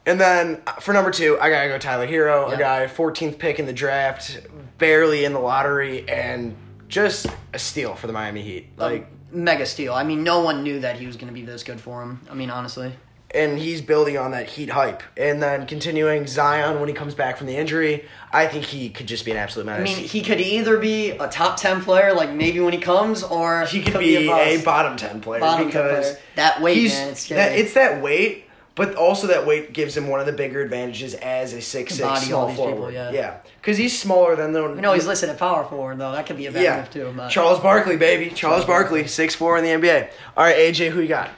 and 0.09 0.19
then 0.19 0.61
uh, 0.65 0.73
for 0.73 0.93
number 0.93 1.11
two, 1.11 1.37
I 1.39 1.49
gotta 1.49 1.69
go 1.69 1.77
Tyler 1.77 2.07
Herro, 2.07 2.51
a 2.51 2.57
guy 2.57 2.87
14th 2.87 3.37
pick 3.37 3.59
in 3.59 3.65
the 3.67 3.73
draft, 3.73 4.41
barely 4.79 5.23
in 5.23 5.33
the 5.33 5.39
lottery, 5.39 6.07
and 6.09 6.55
just 6.87 7.27
a 7.53 7.59
steal 7.59 7.93
for 7.93 8.07
the 8.07 8.13
Miami 8.13 8.41
Heat. 8.41 8.69
Like, 8.75 9.07
mega 9.31 9.67
steal. 9.67 9.93
I 9.93 10.03
mean, 10.03 10.23
no 10.23 10.41
one 10.41 10.63
knew 10.63 10.79
that 10.79 10.97
he 10.97 11.05
was 11.05 11.15
going 11.15 11.27
to 11.27 11.33
be 11.33 11.43
this 11.43 11.63
good 11.63 11.79
for 11.79 12.01
him. 12.01 12.21
I 12.29 12.33
mean, 12.33 12.49
honestly. 12.49 12.91
and 13.35 13.59
he's 13.59 13.79
building 13.83 14.17
on 14.17 14.31
that 14.31 14.49
Heat 14.49 14.71
hype, 14.71 15.03
and 15.15 15.43
then 15.43 15.67
continuing 15.67 16.25
Zion 16.25 16.79
when 16.79 16.89
he 16.89 16.95
comes 16.95 17.13
back 17.13 17.37
from 17.37 17.45
the 17.45 17.55
injury. 17.55 18.05
I 18.33 18.47
think 18.47 18.65
he 18.65 18.89
could 18.89 19.05
just 19.05 19.25
be 19.25 19.29
an 19.29 19.37
absolute 19.37 19.69
I 19.69 19.83
mean, 19.83 19.95
he 19.95 20.23
could 20.23 20.41
either 20.41 20.79
be 20.79 21.11
a 21.11 21.27
top 21.27 21.57
ten 21.57 21.81
player, 21.81 22.15
like 22.15 22.33
maybe 22.33 22.59
when 22.59 22.73
he 22.73 22.79
comes, 22.79 23.21
or 23.21 23.65
he 23.65 23.83
could 23.83 23.99
be, 23.99 24.25
bust. 24.25 24.41
a, 24.41 24.65
bottom 24.65 24.97
10 24.97 25.21
player 25.21 25.41
Bottom 25.41 25.69
10 25.69 25.83
because 25.83 26.05
player. 26.05 26.19
That 26.35 26.61
weight, 26.63 26.89
man, 26.89 27.09
it's 27.09 27.21
scary. 27.21 27.41
that, 27.41 27.59
it's 27.59 27.73
that 27.75 28.01
weight. 28.01 28.45
But 28.79 28.95
also 28.95 29.27
that 29.27 29.45
weight 29.45 29.73
gives 29.73 29.95
him 29.95 30.07
one 30.07 30.19
of 30.21 30.25
the 30.25 30.31
bigger 30.31 30.61
advantages 30.61 31.13
as 31.15 31.51
a 31.53 31.61
six 31.61 31.91
To 31.97 31.97
six 31.97 32.07
all 32.09 32.15
small 32.17 32.47
these 32.47 32.55
people, 32.57 32.71
forward. 32.75 32.93
yeah. 32.93 33.11
yeah, 33.11 33.37
because 33.61 33.77
he's 33.77 33.99
smaller 33.99 34.35
than 34.37 34.53
the. 34.53 34.69
You 34.69 34.81
know, 34.81 34.93
he's 34.93 35.05
listed 35.05 35.29
at 35.29 35.37
power 35.37 35.65
forward 35.65 35.97
though. 35.97 36.13
That 36.13 36.25
could 36.25 36.37
be 36.37 36.45
a 36.45 36.51
bad 36.51 36.63
Yeah, 36.63 36.77
move 36.77 36.89
too. 36.89 37.13
But. 37.15 37.29
Charles 37.29 37.59
Barkley, 37.59 37.97
baby. 37.97 38.29
Charles 38.33 38.63
Barkley, 38.65 39.05
six 39.07 39.35
four 39.35 39.57
in 39.57 39.63
the 39.65 39.87
NBA. 39.87 40.09
All 40.37 40.43
right, 40.45 40.55
AJ, 40.55 40.89
who 40.91 41.01
you 41.01 41.07
got? 41.09 41.29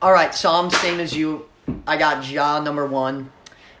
All 0.00 0.12
right, 0.12 0.34
so 0.34 0.50
I'm 0.50 0.70
same 0.70 0.98
as 0.98 1.14
you. 1.14 1.46
I 1.86 1.96
got 1.96 2.28
Ja 2.28 2.58
number 2.60 2.86
one. 2.86 3.30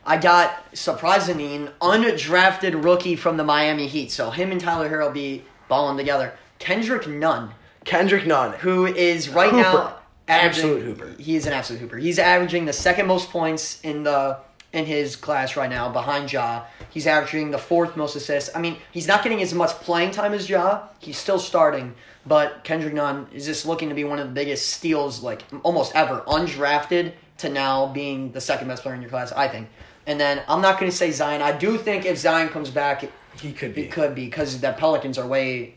I 0.04 0.16
got 0.16 0.52
surprisingly 0.76 1.54
an 1.56 1.70
undrafted 1.80 2.84
rookie 2.84 3.16
from 3.16 3.36
the 3.36 3.44
Miami 3.44 3.86
Heat. 3.86 4.10
So 4.10 4.30
him 4.30 4.52
and 4.52 4.60
Tyler 4.60 4.88
Herro 4.88 5.12
be 5.12 5.44
balling 5.68 5.96
together. 5.96 6.32
Kendrick 6.58 7.06
Nunn. 7.08 7.50
Kendrick 7.84 8.26
Nunn. 8.26 8.52
who 8.54 8.86
is 8.86 9.28
right 9.28 9.50
Hooper. 9.50 9.62
now 9.62 9.96
Absolute 10.40 10.82
hooper. 10.82 11.14
He 11.18 11.36
is 11.36 11.46
an 11.46 11.52
absolute 11.52 11.80
hooper. 11.80 11.98
He's 11.98 12.18
averaging 12.18 12.64
the 12.64 12.72
second 12.72 13.06
most 13.06 13.30
points 13.30 13.80
in 13.82 14.02
the 14.02 14.38
in 14.72 14.86
his 14.86 15.16
class 15.16 15.54
right 15.54 15.68
now, 15.68 15.90
behind 15.92 16.32
Ja. 16.32 16.64
He's 16.90 17.06
averaging 17.06 17.50
the 17.50 17.58
fourth 17.58 17.94
most 17.94 18.16
assists. 18.16 18.48
I 18.56 18.60
mean, 18.60 18.78
he's 18.90 19.06
not 19.06 19.22
getting 19.22 19.42
as 19.42 19.52
much 19.52 19.70
playing 19.72 20.12
time 20.12 20.32
as 20.32 20.48
Ja. 20.48 20.84
He's 20.98 21.18
still 21.18 21.38
starting, 21.38 21.94
but 22.24 22.64
Kendrick 22.64 22.94
Nunn 22.94 23.26
is 23.34 23.44
just 23.44 23.66
looking 23.66 23.90
to 23.90 23.94
be 23.94 24.04
one 24.04 24.18
of 24.18 24.28
the 24.28 24.32
biggest 24.32 24.70
steals, 24.70 25.22
like 25.22 25.42
almost 25.62 25.94
ever, 25.94 26.22
undrafted 26.26 27.12
to 27.38 27.50
now 27.50 27.86
being 27.92 28.32
the 28.32 28.40
second 28.40 28.68
best 28.68 28.82
player 28.82 28.94
in 28.94 29.02
your 29.02 29.10
class. 29.10 29.30
I 29.32 29.46
think. 29.48 29.68
And 30.06 30.18
then 30.18 30.42
I'm 30.48 30.62
not 30.62 30.80
going 30.80 30.90
to 30.90 30.96
say 30.96 31.10
Zion. 31.10 31.42
I 31.42 31.52
do 31.52 31.76
think 31.76 32.06
if 32.06 32.16
Zion 32.18 32.48
comes 32.48 32.70
back, 32.70 33.04
He 33.40 33.52
could 33.52 33.74
be. 33.74 33.82
it 33.82 33.92
could 33.92 34.14
be 34.14 34.24
because 34.24 34.60
the 34.60 34.72
Pelicans 34.72 35.18
are 35.18 35.26
way 35.26 35.74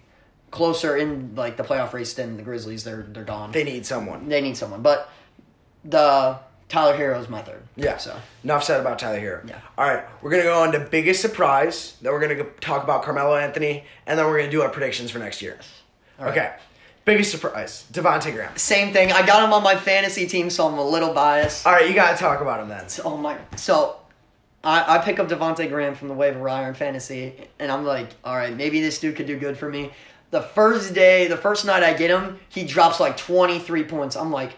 closer 0.51 0.97
in 0.97 1.35
like 1.35 1.57
the 1.57 1.63
playoff 1.63 1.93
race 1.93 2.13
than 2.13 2.37
the 2.37 2.43
Grizzlies. 2.43 2.83
They're 2.83 3.05
they're 3.09 3.23
gone. 3.23 3.51
They 3.51 3.63
need 3.63 3.85
someone. 3.85 4.29
They 4.29 4.41
need 4.41 4.57
someone, 4.57 4.81
but 4.81 5.09
the 5.83 6.37
Tyler 6.69 6.95
Herro's 6.95 7.29
my 7.29 7.41
third. 7.41 7.61
Yeah. 7.75 7.97
So 7.97 8.15
Enough 8.43 8.63
said 8.63 8.79
about 8.81 8.97
Tyler 8.99 9.19
Herro. 9.19 9.47
Yeah. 9.47 9.59
All 9.77 9.87
right, 9.87 10.03
we're 10.21 10.31
gonna 10.31 10.43
go 10.43 10.61
on 10.63 10.71
to 10.71 10.79
biggest 10.79 11.21
surprise. 11.21 11.97
Then 12.01 12.11
we're 12.11 12.21
gonna 12.21 12.43
talk 12.61 12.83
about 12.83 13.03
Carmelo 13.03 13.35
Anthony, 13.35 13.83
and 14.07 14.17
then 14.17 14.25
we're 14.25 14.39
gonna 14.39 14.51
do 14.51 14.61
our 14.61 14.69
predictions 14.69 15.11
for 15.11 15.19
next 15.19 15.41
year. 15.41 15.59
Right. 16.19 16.31
Okay. 16.31 16.53
Biggest 17.03 17.29
surprise, 17.29 17.85
Devonte 17.93 18.33
Graham. 18.33 18.57
same 18.57 18.91
thing. 18.91 19.11
I 19.11 19.23
got 19.23 19.43
him 19.43 19.53
on 19.53 19.61
my 19.61 19.75
fantasy 19.75 20.25
team, 20.25 20.49
so 20.49 20.67
I'm 20.67 20.79
a 20.79 20.83
little 20.83 21.13
biased. 21.13 21.67
All 21.67 21.73
right, 21.73 21.87
you 21.87 21.93
gotta 21.93 22.17
talk 22.17 22.41
about 22.41 22.61
him 22.61 22.69
then. 22.69 22.85
Oh 23.03 23.15
my! 23.15 23.37
So 23.57 23.97
I 24.63 24.95
I 24.95 24.97
pick 24.97 25.19
up 25.19 25.29
Devonte 25.29 25.69
Graham 25.69 25.93
from 25.93 26.07
the 26.07 26.15
waiver 26.15 26.39
wire 26.39 26.67
in 26.67 26.73
fantasy, 26.73 27.35
and 27.59 27.71
I'm 27.71 27.85
like, 27.85 28.09
all 28.23 28.35
right, 28.35 28.55
maybe 28.55 28.81
this 28.81 28.99
dude 28.99 29.15
could 29.15 29.27
do 29.27 29.37
good 29.37 29.55
for 29.55 29.69
me. 29.69 29.91
The 30.31 30.41
first 30.41 30.93
day, 30.93 31.27
the 31.27 31.37
first 31.37 31.65
night 31.65 31.83
I 31.83 31.93
get 31.93 32.09
him, 32.09 32.39
he 32.49 32.63
drops 32.65 32.99
like 32.99 33.15
23 33.17 33.83
points. 33.83 34.15
I'm 34.15 34.31
like, 34.31 34.51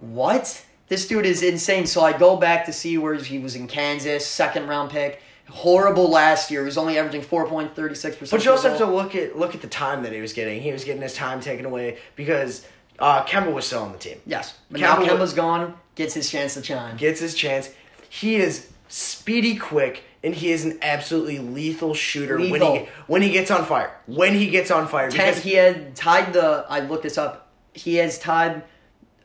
what? 0.00 0.64
This 0.88 1.06
dude 1.06 1.26
is 1.26 1.42
insane. 1.42 1.86
So 1.86 2.00
I 2.02 2.16
go 2.16 2.36
back 2.36 2.64
to 2.66 2.72
see 2.72 2.96
where 2.98 3.14
he 3.14 3.38
was 3.38 3.54
in 3.56 3.66
Kansas, 3.68 4.26
second 4.26 4.68
round 4.68 4.90
pick. 4.90 5.20
Horrible 5.50 6.10
last 6.10 6.50
year. 6.50 6.60
He 6.62 6.66
was 6.66 6.76
only 6.78 6.98
averaging 6.98 7.22
4.36 7.22 7.74
percent. 7.74 8.30
But 8.30 8.44
you 8.44 8.50
also 8.50 8.68
have 8.68 8.78
to 8.78 8.86
look 8.86 9.14
at 9.14 9.38
look 9.38 9.54
at 9.54 9.62
the 9.62 9.66
time 9.68 10.02
that 10.02 10.12
he 10.12 10.20
was 10.20 10.34
getting. 10.34 10.60
He 10.60 10.72
was 10.72 10.84
getting 10.84 11.00
his 11.02 11.14
time 11.14 11.40
taken 11.40 11.64
away 11.64 11.98
because 12.16 12.66
uh, 12.98 13.24
Kemba 13.24 13.52
was 13.52 13.66
still 13.66 13.82
on 13.82 13.92
the 13.92 13.98
team. 13.98 14.18
Yes, 14.26 14.58
but 14.70 14.80
now 14.80 14.96
Kemba 14.96 15.00
wa- 15.00 15.08
Kemba's 15.08 15.32
gone. 15.32 15.74
Gets 15.94 16.12
his 16.14 16.30
chance 16.30 16.52
to 16.54 16.62
shine. 16.62 16.96
Gets 16.98 17.20
his 17.20 17.34
chance. 17.34 17.70
He 18.10 18.36
is 18.36 18.70
speedy, 18.88 19.56
quick, 19.56 20.02
and 20.24 20.34
he 20.34 20.50
is 20.50 20.64
an 20.64 20.78
absolutely 20.82 21.38
lethal 21.38 21.94
shooter 21.94 22.38
when 22.38 22.60
he 22.60 22.88
when 23.06 23.22
he 23.22 23.30
gets 23.30 23.50
on 23.50 23.64
fire. 23.64 23.96
When 24.06 24.34
he 24.34 24.48
gets 24.50 24.70
on 24.70 24.88
fire, 24.88 25.10
Ten, 25.10 25.26
because 25.26 25.42
he 25.42 25.54
had 25.54 25.94
tied 25.94 26.32
the. 26.32 26.64
I 26.68 26.80
looked 26.80 27.02
this 27.04 27.18
up. 27.18 27.50
He 27.74 27.96
has 27.96 28.18
tied 28.18 28.62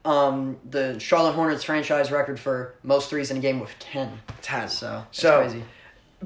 um, 0.06 0.58
the 0.70 1.00
Charlotte 1.00 1.34
Hornets 1.34 1.64
franchise 1.64 2.12
record 2.12 2.40
for 2.40 2.76
most 2.84 3.10
threes 3.10 3.32
in 3.32 3.38
a 3.38 3.40
game 3.40 3.60
with 3.60 3.72
ten. 3.80 4.20
ten. 4.42 4.70
So 4.70 5.06
so 5.12 5.42
crazy. 5.42 5.64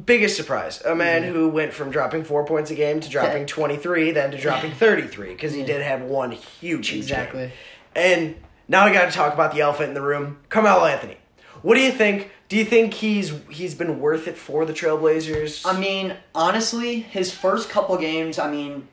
biggest 0.06 0.36
surprise: 0.36 0.82
a 0.82 0.96
man 0.96 1.24
who 1.24 1.48
went 1.50 1.74
from 1.74 1.92
dropping 1.92 2.24
four 2.24 2.46
points 2.46 2.72
a 2.72 2.76
game 2.76 3.00
to 3.00 3.10
dropping 3.10 3.46
twenty 3.46 3.78
three, 3.78 4.12
then 4.12 4.32
to 4.32 4.38
dropping 4.38 4.72
thirty 4.72 5.08
three 5.08 5.30
because 5.30 5.54
he 5.54 5.62
Yeah. 5.62 5.68
did 5.68 5.82
have 5.84 6.02
one 6.02 6.32
huge, 6.32 6.90
huge 6.90 7.04
Exactly. 7.04 7.48
game. 7.48 7.52
And 7.96 8.36
now 8.68 8.86
we 8.86 8.92
got 8.94 9.06
to 9.06 9.12
talk 9.12 9.34
about 9.34 9.54
the 9.54 9.62
elephant 9.62 9.90
in 9.90 9.94
the 9.94 10.02
room, 10.02 10.40
Carmelo 10.50 10.86
Anthony. 10.86 11.18
What 11.62 11.76
do 11.76 11.82
you 11.82 11.92
think? 11.92 12.32
Do 12.50 12.56
you 12.56 12.66
think 12.66 12.94
he's 12.94 13.34
he's 13.50 13.76
been 13.76 14.00
worth 14.00 14.28
it 14.28 14.38
for 14.38 14.66
the 14.66 14.74
Trailblazers? 14.74 15.64
I 15.66 15.78
mean, 15.80 16.16
honestly, 16.34 17.00
his 17.00 17.34
first 17.34 17.70
couple 17.70 17.98
games. 17.98 18.40
I 18.40 18.50
mean, 18.50 18.88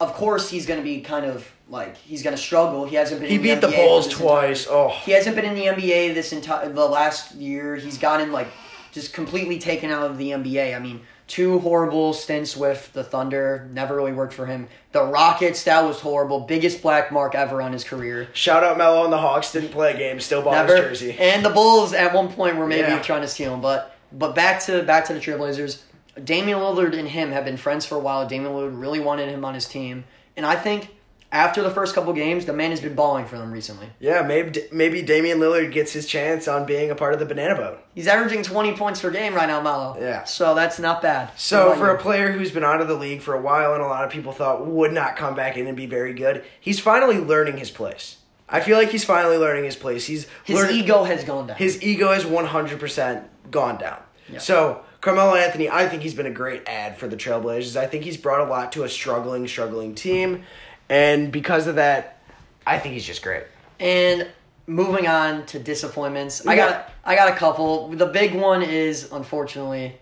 of 0.00 0.12
course 0.14 0.50
he's 0.50 0.66
going 0.66 0.80
to 0.80 0.84
be 0.84 1.00
kind 1.00 1.24
of 1.26 1.48
like 1.68 1.96
he's 1.96 2.22
going 2.22 2.34
to 2.36 2.42
struggle. 2.42 2.84
He 2.86 2.96
hasn't 2.96 3.20
been. 3.20 3.30
He 3.30 3.38
beat 3.38 3.60
the 3.60 3.68
NBA 3.68 3.76
Bulls 3.76 4.08
twice. 4.08 4.64
entire- 4.64 4.76
Oh, 4.76 4.88
he 5.04 5.12
hasn't 5.12 5.36
been 5.36 5.44
in 5.44 5.54
the 5.54 5.66
NBA 5.66 6.14
this 6.14 6.32
entire 6.32 6.68
the 6.68 6.86
last 6.86 7.34
year. 7.34 7.76
He's 7.76 7.98
gotten 7.98 8.32
like 8.32 8.48
just 8.92 9.12
completely 9.12 9.58
taken 9.58 9.90
out 9.90 10.08
of 10.10 10.18
the 10.18 10.30
NBA. 10.30 10.76
I 10.76 10.78
mean, 10.78 11.00
two 11.26 11.58
horrible 11.60 12.12
stints 12.12 12.56
with 12.56 12.92
the 12.92 13.02
Thunder 13.02 13.68
never 13.72 13.96
really 13.96 14.12
worked 14.12 14.34
for 14.34 14.46
him. 14.46 14.68
The 14.92 15.02
Rockets 15.04 15.64
that 15.64 15.82
was 15.84 15.98
horrible. 16.00 16.40
Biggest 16.40 16.82
black 16.82 17.10
mark 17.10 17.34
ever 17.34 17.60
on 17.62 17.72
his 17.72 17.82
career. 17.84 18.28
shout 18.34 18.62
out 18.62 18.78
Melo 18.78 19.04
and 19.04 19.12
the 19.12 19.18
Hawks. 19.18 19.50
Didn't 19.52 19.70
play 19.70 19.92
a 19.92 19.96
game. 19.96 20.20
Still 20.20 20.42
bought 20.42 20.66
Never. 20.66 20.76
his 20.88 21.00
jersey. 21.00 21.16
And 21.18 21.44
the 21.44 21.50
Bulls 21.50 21.92
at 21.94 22.14
one 22.14 22.28
point 22.28 22.56
were 22.56 22.66
maybe 22.66 22.88
Yeah. 22.88 23.02
trying 23.02 23.22
to 23.22 23.28
steal 23.28 23.54
him, 23.54 23.60
but 23.60 23.96
but 24.12 24.34
back 24.34 24.60
to 24.64 24.82
back 24.82 25.06
to 25.06 25.14
the 25.14 25.20
Trailblazers. 25.20 25.80
Damian 26.22 26.58
Lillard 26.58 26.96
and 26.98 27.08
him 27.08 27.32
have 27.32 27.46
been 27.46 27.56
friends 27.56 27.86
for 27.86 27.94
a 27.96 27.98
while. 27.98 28.28
Damian 28.28 28.52
Lillard 28.52 28.78
really 28.78 29.00
wanted 29.00 29.30
him 29.30 29.42
on 29.46 29.54
his 29.54 29.66
team, 29.66 30.04
and 30.36 30.44
I 30.44 30.54
think 30.56 30.90
after 31.32 31.62
the 31.62 31.70
first 31.70 31.94
couple 31.94 32.12
games, 32.12 32.44
the 32.44 32.52
man 32.52 32.70
has 32.70 32.80
been 32.80 32.94
balling 32.94 33.24
for 33.24 33.38
them 33.38 33.50
recently. 33.50 33.88
Yeah, 33.98 34.22
maybe 34.22 34.60
maybe 34.70 35.00
Damian 35.02 35.38
Lillard 35.38 35.72
gets 35.72 35.90
his 35.92 36.06
chance 36.06 36.46
on 36.46 36.66
being 36.66 36.90
a 36.90 36.94
part 36.94 37.14
of 37.14 37.18
the 37.20 37.26
banana 37.26 37.54
boat. 37.56 37.80
He's 37.94 38.06
averaging 38.06 38.42
twenty 38.42 38.72
points 38.76 39.00
per 39.00 39.10
game 39.10 39.34
right 39.34 39.48
now, 39.48 39.60
Melo. 39.62 39.96
Yeah. 39.98 40.24
So 40.24 40.54
that's 40.54 40.78
not 40.78 41.00
bad. 41.02 41.30
So 41.36 41.74
for 41.74 41.88
about 41.90 42.00
a 42.00 42.02
player 42.02 42.30
who's 42.30 42.50
been 42.52 42.64
out 42.64 42.80
of 42.82 42.86
the 42.88 42.94
league 42.94 43.22
for 43.22 43.34
a 43.34 43.40
while 43.40 43.72
and 43.72 43.82
a 43.82 43.86
lot 43.86 44.04
of 44.04 44.10
people 44.10 44.32
thought 44.32 44.66
would 44.66 44.92
not 44.92 45.16
come 45.16 45.34
back 45.34 45.56
in 45.56 45.66
and 45.66 45.76
be 45.76 45.86
very 45.86 46.12
good, 46.12 46.44
he's 46.60 46.78
finally 46.78 47.18
learning 47.18 47.56
his 47.56 47.70
place. 47.70 48.18
I 48.48 48.60
feel 48.60 48.76
like 48.76 48.90
he's 48.90 49.04
finally 49.04 49.38
learning 49.38 49.64
his 49.64 49.76
place. 49.76 50.04
He's 50.06 50.26
his 50.44 50.56
learning- 50.56 50.76
ego 50.76 51.04
has 51.04 51.24
gone 51.24 51.46
down. 51.46 51.56
his 51.56 51.82
ego 51.82 52.12
has 52.12 52.24
100% 52.26 53.24
gone 53.50 53.78
down. 53.78 53.98
Yeah. 54.30 54.38
So, 54.38 54.82
Carmelo 55.00 55.34
Anthony, 55.34 55.68
I 55.68 55.88
think 55.88 56.02
he's 56.02 56.14
been 56.14 56.26
a 56.26 56.30
great 56.30 56.62
ad 56.68 56.96
for 56.98 57.08
the 57.08 57.16
Trailblazers. 57.16 57.76
I 57.76 57.86
think 57.86 58.04
he's 58.04 58.16
brought 58.16 58.40
a 58.46 58.50
lot 58.50 58.72
to 58.72 58.84
a 58.84 58.88
struggling, 58.88 59.48
struggling 59.48 59.94
team. 59.94 60.44
And 60.92 61.32
because 61.32 61.68
of 61.68 61.76
that, 61.76 62.18
I 62.66 62.78
think 62.78 62.92
he's 62.92 63.06
just 63.06 63.22
great. 63.22 63.44
And 63.80 64.28
moving 64.66 65.06
on 65.06 65.46
to 65.46 65.58
disappointments, 65.58 66.46
I 66.46 66.54
got 66.54 66.90
I 67.02 67.14
got 67.14 67.32
a 67.32 67.34
couple. 67.34 67.88
The 67.88 68.06
big 68.06 68.34
one 68.34 68.62
is 68.62 69.10
unfortunately 69.10 69.96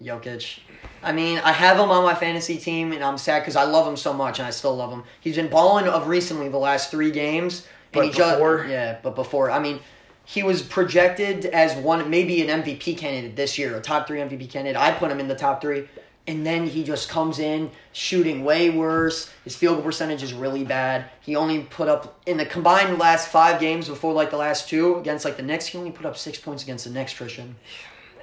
Jokic. 0.00 0.60
I 1.02 1.10
mean, 1.10 1.40
I 1.40 1.50
have 1.50 1.76
him 1.76 1.90
on 1.90 2.04
my 2.04 2.14
fantasy 2.14 2.56
team, 2.56 2.92
and 2.92 3.02
I'm 3.02 3.18
sad 3.18 3.40
because 3.40 3.56
I 3.56 3.64
love 3.64 3.84
him 3.88 3.96
so 3.96 4.12
much, 4.12 4.38
and 4.38 4.46
I 4.46 4.52
still 4.52 4.76
love 4.76 4.92
him. 4.92 5.02
He's 5.20 5.34
been 5.34 5.48
balling 5.48 5.88
of 5.88 6.06
recently 6.06 6.48
the 6.48 6.58
last 6.58 6.92
three 6.92 7.10
games, 7.10 7.62
and 7.92 7.94
But 7.94 8.04
he 8.06 8.12
just 8.12 8.38
before? 8.38 8.64
yeah, 8.66 8.98
but 9.02 9.16
before 9.16 9.50
I 9.50 9.58
mean. 9.58 9.80
He 10.30 10.42
was 10.42 10.60
projected 10.60 11.46
as 11.46 11.74
one, 11.76 12.10
maybe 12.10 12.46
an 12.46 12.62
MVP 12.62 12.98
candidate 12.98 13.34
this 13.34 13.56
year, 13.56 13.74
a 13.74 13.80
top 13.80 14.06
three 14.06 14.18
MVP 14.18 14.50
candidate. 14.50 14.76
I 14.78 14.92
put 14.92 15.10
him 15.10 15.20
in 15.20 15.26
the 15.26 15.34
top 15.34 15.62
three, 15.62 15.88
and 16.28 16.44
then 16.46 16.66
he 16.66 16.84
just 16.84 17.08
comes 17.08 17.38
in 17.38 17.70
shooting 17.92 18.44
way 18.44 18.68
worse. 18.68 19.30
His 19.44 19.56
field 19.56 19.76
goal 19.76 19.84
percentage 19.84 20.22
is 20.22 20.34
really 20.34 20.62
bad. 20.62 21.06
He 21.22 21.34
only 21.34 21.60
put 21.60 21.88
up 21.88 22.20
in 22.26 22.36
the 22.36 22.44
combined 22.44 22.98
last 22.98 23.28
five 23.28 23.58
games 23.58 23.88
before 23.88 24.12
like 24.12 24.30
the 24.30 24.36
last 24.36 24.68
two 24.68 24.96
against 24.96 25.24
like 25.24 25.38
the 25.38 25.42
Knicks. 25.42 25.66
He 25.66 25.78
only 25.78 25.90
put 25.90 26.04
up 26.04 26.18
six 26.18 26.38
points 26.38 26.62
against 26.62 26.84
the 26.84 26.90
Knicks, 26.90 27.14
Trishan. 27.14 27.54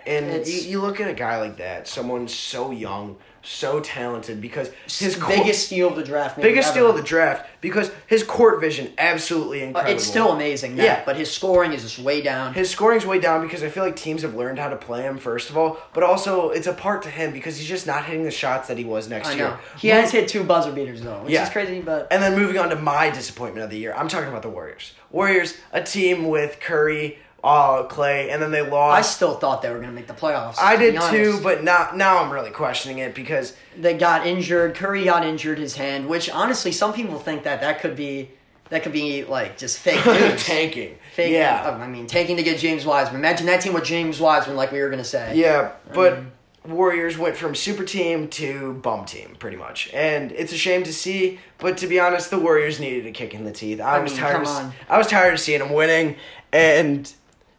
And 0.08 0.46
you, 0.48 0.54
you 0.60 0.82
look 0.82 1.00
at 1.02 1.10
a 1.10 1.14
guy 1.14 1.40
like 1.40 1.58
that, 1.58 1.88
someone 1.88 2.28
so 2.28 2.72
young, 2.72 3.18
so 3.42 3.80
talented, 3.80 4.42
because 4.42 4.70
his 4.86 5.00
His 5.00 5.16
court- 5.18 5.38
biggest 5.38 5.68
steal 5.68 5.88
of 5.90 5.96
the 5.96 6.04
draft. 6.04 6.40
biggest 6.42 6.68
ever. 6.70 6.74
steal 6.74 6.90
of 6.90 6.96
the 6.96 7.04
draft, 7.04 7.48
because 7.62 7.92
his 8.08 8.24
court 8.24 8.60
vision 8.60 8.92
absolutely 8.98 9.62
Uh, 9.62 9.68
incredible. 9.68 9.94
It's 9.96 10.04
still 10.04 10.32
amazing, 10.32 10.76
that, 10.78 10.84
Yeah. 10.84 11.02
but 11.06 11.16
his 11.16 11.32
scoring 11.32 11.72
is 11.74 11.84
just 11.84 12.00
way 12.00 12.22
down. 12.22 12.54
His 12.56 12.70
scoring's 12.72 13.06
way 13.06 13.20
down 13.20 13.42
because 13.42 13.62
I 13.64 13.70
feel 13.70 13.84
like 13.84 13.96
teams 13.96 14.24
have 14.24 14.34
learned 14.36 14.58
how 14.58 14.70
to 14.70 14.76
play 14.76 15.04
him 15.04 15.18
first 15.20 15.50
of 15.52 15.58
all, 15.58 15.78
but 15.94 16.02
also 16.04 16.50
it's 16.50 16.66
a 16.68 16.74
part 16.74 17.04
to 17.04 17.10
him 17.10 17.32
because 17.32 17.58
he's 17.58 17.68
just 17.68 17.86
not 17.86 18.06
hitting 18.06 18.24
the 18.24 18.32
shots 18.32 18.68
that 18.68 18.78
he 18.80 18.84
was 18.86 19.08
next 19.10 19.30
I 19.30 19.34
year. 19.34 19.46
know 19.50 19.58
he 19.78 19.90
has 19.90 20.12
hit 20.12 20.28
two 20.28 20.44
buzzer 20.44 20.72
beaters 20.72 21.02
though, 21.02 21.20
which 21.24 21.34
Yeah. 21.34 21.44
is 21.44 21.50
crazy. 21.50 21.82
But 21.82 22.08
And 22.10 22.22
then 22.24 22.36
moving 22.36 22.58
on 22.58 22.70
to 22.70 22.76
my 22.76 23.12
disappointment 23.12 23.64
of 23.64 23.70
the 23.70 23.78
year, 23.78 23.94
I'm 23.96 24.08
talking 24.08 24.30
about 24.30 24.42
the 24.42 24.50
Warriors. 24.50 24.94
Warriors, 25.12 25.54
a 25.72 25.82
team 25.84 26.28
with 26.30 26.60
Curry, 26.60 27.20
uh, 27.46 27.88
Klay, 27.88 28.34
and 28.34 28.42
then 28.42 28.50
they 28.50 28.68
lost. 28.68 28.98
I 28.98 29.02
still 29.04 29.36
thought 29.36 29.62
they 29.62 29.70
were 29.70 29.78
going 29.78 29.90
to 29.90 29.96
make 29.96 30.08
the 30.08 30.14
playoffs. 30.14 30.56
I, 30.60 30.76
to 30.76 30.92
did 30.92 31.02
too, 31.02 31.40
but 31.44 31.64
now 31.64 31.92
now 31.94 32.18
I'm 32.18 32.32
really 32.32 32.50
questioning 32.50 32.98
it 32.98 33.14
because 33.14 33.56
they 33.78 33.96
got 33.96 34.26
injured. 34.26 34.74
Curry 34.74 35.06
got 35.06 35.24
injured 35.24 35.60
his 35.60 35.76
hand, 35.76 36.10
which 36.10 36.28
honestly, 36.30 36.72
some 36.72 36.92
people 36.92 37.20
think 37.20 37.44
that 37.44 37.62
that 37.62 37.82
could 37.82 37.96
be 37.96 38.32
that 38.70 38.82
could 38.82 38.94
be 38.94 39.24
like 39.26 39.60
just 39.60 39.78
fake 39.78 40.04
news. 40.08 40.44
tanking. 40.44 40.98
Fake, 41.14 41.32
yeah, 41.32 41.78
I 41.80 41.88
mean, 41.88 42.08
tanking 42.08 42.38
to 42.38 42.44
get 42.44 42.58
James 42.60 42.84
Wiseman. 42.84 43.22
Imagine 43.22 43.46
that 43.46 43.62
team 43.62 43.74
with 43.74 43.86
James 43.86 44.20
Wiseman, 44.20 44.58
like 44.58 44.72
we 44.72 44.82
were 44.82 44.90
gonna 44.90 45.04
say. 45.04 45.38
Yeah, 45.38 45.74
but 45.94 46.24
Warriors 46.66 47.16
went 47.16 47.38
from 47.38 47.54
super 47.54 47.84
team 47.84 48.28
to 48.30 48.74
bum 48.74 49.06
team, 49.06 49.36
pretty 49.38 49.58
much, 49.58 49.92
and 49.94 50.32
it's 50.32 50.52
a 50.52 50.58
shame 50.58 50.84
to 50.84 50.94
see. 50.94 51.40
But 51.60 51.78
to 51.78 51.88
be 51.88 52.00
honest, 52.00 52.32
the 52.32 52.40
Warriors 52.40 52.80
needed 52.80 53.06
a 53.06 53.12
kick 53.12 53.36
in 53.36 53.46
the 53.46 53.52
teeth. 53.52 53.80
I, 53.80 53.98
I 53.98 54.00
was 54.00 54.14
mean, 54.14 54.22
tired. 54.22 54.48
Of. 54.48 54.76
I 54.90 54.98
was 54.98 55.06
tired 55.06 55.36
of 55.36 55.40
seeing 55.40 55.60
them 55.60 55.72
winning, 55.72 56.16
and 56.52 57.14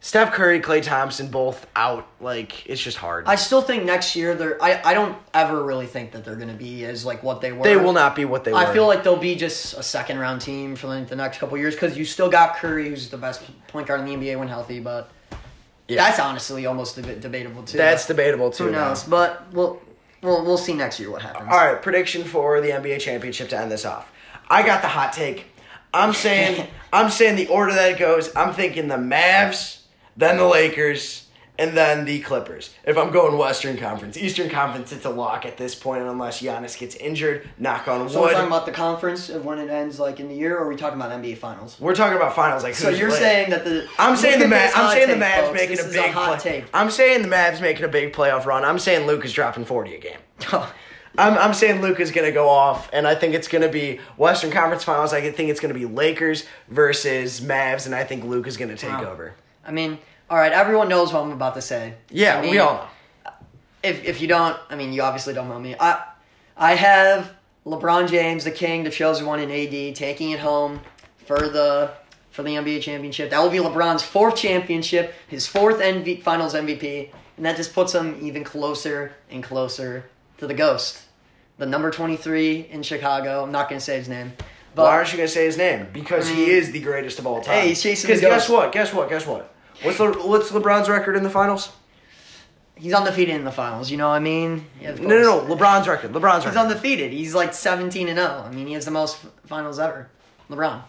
Steph 0.06 0.34
Curry, 0.34 0.60
Klay 0.60 0.80
Thompson, 0.84 1.26
both 1.32 1.66
out. 1.74 2.06
Like 2.20 2.64
it's 2.64 2.80
just 2.80 2.96
hard. 2.96 3.26
I 3.26 3.34
still 3.34 3.60
think 3.60 3.82
next 3.82 4.14
year 4.14 4.36
they're. 4.36 4.62
I, 4.62 4.80
I 4.84 4.94
don't 4.94 5.18
ever 5.34 5.64
really 5.64 5.86
think 5.86 6.12
that 6.12 6.24
they're 6.24 6.36
gonna 6.36 6.52
be 6.54 6.84
as 6.84 7.04
like 7.04 7.24
what 7.24 7.40
they 7.40 7.50
were. 7.50 7.64
they 7.64 7.76
will 7.76 7.92
not 7.92 8.14
be 8.14 8.24
what 8.24 8.44
they 8.44 8.52
were. 8.52 8.58
I 8.58 8.72
feel 8.72 8.86
like 8.86 9.02
they'll 9.02 9.16
be 9.16 9.34
just 9.34 9.74
a 9.74 9.82
second 9.82 10.20
round 10.20 10.42
team 10.42 10.76
for 10.76 10.86
like 10.86 11.08
the 11.08 11.16
next 11.16 11.38
couple 11.38 11.58
years 11.58 11.74
because 11.74 11.98
you 11.98 12.04
still 12.04 12.30
got 12.30 12.54
Curry, 12.54 12.88
who's 12.88 13.08
the 13.08 13.18
best 13.18 13.42
point 13.66 13.88
guard 13.88 13.98
in 13.98 14.06
the 14.06 14.14
NBA 14.14 14.38
when 14.38 14.46
healthy. 14.46 14.78
But 14.78 15.10
Yeah. 15.88 16.04
that's 16.04 16.20
honestly 16.20 16.66
almost 16.66 16.94
deb- 16.94 17.20
debatable 17.20 17.64
too. 17.64 17.76
that's 17.76 18.06
debatable 18.06 18.50
too. 18.52 18.66
who 18.66 18.70
now. 18.70 18.90
knows. 18.90 19.02
But 19.02 19.52
we'll 19.52 19.82
we'll 20.22 20.44
we'll 20.44 20.56
see 20.56 20.74
next 20.74 21.00
year 21.00 21.10
what 21.10 21.22
happens. 21.22 21.48
All 21.50 21.58
right, 21.58 21.82
prediction 21.82 22.22
for 22.22 22.60
the 22.60 22.68
NBA 22.70 23.00
championship 23.00 23.48
to 23.48 23.58
end 23.58 23.72
this 23.72 23.84
off. 23.84 24.08
I 24.48 24.64
got 24.64 24.82
the 24.82 24.88
hot 24.88 25.12
take. 25.12 25.46
I'm 25.92 26.12
saying 26.12 26.68
I'm 26.92 27.10
saying 27.10 27.34
the 27.34 27.48
order 27.48 27.72
that 27.74 27.90
it 27.90 27.98
goes. 27.98 28.30
I'm 28.36 28.54
thinking 28.54 28.86
the 28.86 28.94
Mavs, 28.98 29.75
then 30.16 30.36
the 30.38 30.44
Lakers, 30.46 31.22
and 31.58 31.74
then 31.74 32.04
the 32.04 32.20
Clippers. 32.20 32.74
If 32.84 32.98
I'm 32.98 33.10
going 33.10 33.38
Western 33.38 33.78
Conference, 33.78 34.18
Eastern 34.18 34.50
Conference, 34.50 34.92
it's 34.92 35.06
a 35.06 35.10
lock 35.10 35.46
at 35.46 35.56
this 35.56 35.74
point 35.74 36.02
unless 36.02 36.42
Giannis 36.42 36.78
gets 36.78 36.94
injured. 36.96 37.48
Knock 37.58 37.88
on 37.88 38.00
wood. 38.02 38.10
So 38.10 38.20
we're 38.20 38.32
talking 38.32 38.46
about 38.46 38.66
the 38.66 38.72
conference 38.72 39.30
of 39.30 39.44
when 39.46 39.58
it 39.58 39.70
ends, 39.70 39.98
like 39.98 40.20
in 40.20 40.28
the 40.28 40.34
year, 40.34 40.58
or 40.58 40.64
are 40.64 40.68
we 40.68 40.76
talking 40.76 41.00
about 41.00 41.12
NBA 41.12 41.38
Finals? 41.38 41.78
We're 41.80 41.94
talking 41.94 42.16
about 42.16 42.34
finals. 42.36 42.62
Like 42.62 42.74
So 42.74 42.90
you're 42.90 43.10
saying 43.10 43.48
that 43.50 43.64
the 43.64 43.88
I'm 43.98 44.16
saying 44.16 44.38
the 44.40 44.44
Mavs. 44.54 44.72
I'm 44.74 44.90
saying 44.92 45.08
the 45.18 45.24
Mavs 45.24 45.46
folks. 45.46 45.54
making 45.54 45.76
This 45.76 45.84
a 45.86 45.88
is 45.88 45.94
big 45.94 46.10
hot 46.12 46.40
play. 46.40 46.60
take. 46.60 46.64
I'm 46.74 46.90
saying 46.90 47.22
the 47.22 47.28
Mavs 47.28 47.62
making 47.62 47.84
a 47.86 47.88
big 47.88 48.12
playoff 48.12 48.44
run. 48.44 48.62
I'm 48.64 48.78
saying 48.78 49.06
Luka 49.06 49.24
is 49.24 49.32
dropping 49.32 49.64
40 49.64 49.94
a 49.94 49.98
game. 49.98 50.18
I'm, 51.18 51.38
I'm 51.38 51.54
saying 51.54 51.80
Luka's 51.80 52.10
going 52.10 52.26
to 52.26 52.32
go 52.32 52.46
off, 52.50 52.90
and 52.92 53.06
I 53.08 53.14
think 53.14 53.32
it's 53.34 53.48
going 53.48 53.62
to 53.62 53.70
be 53.70 54.00
Western 54.18 54.50
Conference 54.50 54.84
Finals. 54.84 55.14
I 55.14 55.30
think 55.30 55.48
it's 55.48 55.60
going 55.60 55.72
to 55.72 55.78
be 55.80 55.86
Lakers 55.86 56.44
versus 56.68 57.40
Mavs, 57.40 57.86
and 57.86 57.94
I 57.94 58.04
think 58.04 58.24
Luka 58.24 58.48
is 58.48 58.58
going 58.58 58.68
to 58.68 58.76
take 58.76 58.90
Wow. 58.90 59.12
over. 59.12 59.34
I 59.66 59.72
mean, 59.72 59.98
all 60.30 60.38
right, 60.38 60.52
everyone 60.52 60.88
knows 60.88 61.12
what 61.12 61.22
I'm 61.22 61.32
about 61.32 61.54
to 61.54 61.62
say. 61.62 61.94
Yeah, 62.10 62.38
I 62.38 62.42
we 62.42 62.58
all 62.58 62.74
know. 62.74 63.32
If 63.82 64.04
if 64.04 64.20
you 64.20 64.28
don't, 64.28 64.56
I 64.70 64.76
mean, 64.76 64.92
you 64.92 65.02
obviously 65.02 65.34
don't 65.34 65.48
know 65.48 65.58
me. 65.58 65.74
I 65.78 66.04
I 66.56 66.74
have 66.74 67.32
LeBron 67.64 68.08
James, 68.08 68.44
the 68.44 68.50
king, 68.50 68.84
the 68.84 68.90
chosen 68.90 69.26
one, 69.26 69.40
in 69.40 69.50
AD, 69.50 69.96
taking 69.96 70.30
it 70.30 70.40
home 70.40 70.80
for 71.26 71.48
the 71.48 71.92
for 72.30 72.42
the 72.42 72.50
NBA 72.50 72.82
championship. 72.82 73.30
That 73.30 73.40
will 73.40 73.50
be 73.50 73.58
LeBron's 73.58 74.02
fourth 74.02 74.36
championship, 74.36 75.14
his 75.28 75.46
fourth 75.46 75.80
MV, 75.80 76.22
Finals 76.22 76.54
MVP, 76.54 77.10
and 77.36 77.46
that 77.46 77.56
just 77.56 77.74
puts 77.74 77.94
him 77.94 78.18
even 78.20 78.44
closer 78.44 79.14
and 79.30 79.42
closer 79.42 80.04
to 80.38 80.46
the 80.46 80.54
ghost, 80.54 81.02
the 81.58 81.66
number 81.66 81.90
twenty 81.90 82.16
three 82.16 82.68
in 82.70 82.82
Chicago. 82.82 83.42
I'm 83.42 83.52
not 83.52 83.68
gonna 83.68 83.80
say 83.80 83.98
his 83.98 84.08
name, 84.08 84.32
but 84.76 84.82
Why 84.84 84.90
aren't 84.90 85.10
you 85.10 85.16
going 85.16 85.26
to 85.26 85.32
say 85.32 85.46
his 85.46 85.56
name? 85.56 85.88
Because 85.90 86.28
I 86.30 86.34
he 86.34 86.44
mm. 86.44 86.48
is 86.48 86.70
the 86.70 86.80
greatest 86.80 87.18
of 87.18 87.26
all 87.26 87.40
time. 87.40 87.62
Hey, 87.62 87.68
he's 87.68 87.82
chasing 87.82 88.08
Because 88.08 88.20
the 88.20 88.28
guess 88.28 88.48
what? 88.48 88.72
Guess 88.72 88.92
what? 88.92 89.08
Guess 89.08 89.26
what? 89.26 89.54
What's 89.82 89.98
the 89.98 90.12
what's 90.12 90.50
LeBron's 90.50 90.88
record 90.88 91.16
in 91.16 91.22
the 91.22 91.30
finals? 91.30 91.72
he's 92.76 92.92
undefeated 92.92 93.34
in 93.34 93.44
the 93.44 93.50
finals. 93.50 93.90
You 93.90 93.96
know 93.96 94.08
what 94.08 94.16
I 94.16 94.20
mean? 94.20 94.66
Yeah, 94.80 94.94
No, 94.94 95.08
no, 95.08 95.46
no. 95.46 95.54
LeBron's 95.56 95.88
record. 95.88 96.12
LeBron's 96.12 96.44
record. 96.44 96.48
He's 96.48 96.56
undefeated. 96.56 97.12
He's 97.12 97.34
like 97.34 97.54
17 97.54 98.08
and 98.08 98.18
0. 98.18 98.44
I 98.46 98.50
mean, 98.52 98.66
he 98.66 98.74
has 98.74 98.84
the 98.84 98.90
most 98.90 99.18
finals 99.46 99.78
ever. 99.78 100.08
LeBron. 100.50 100.82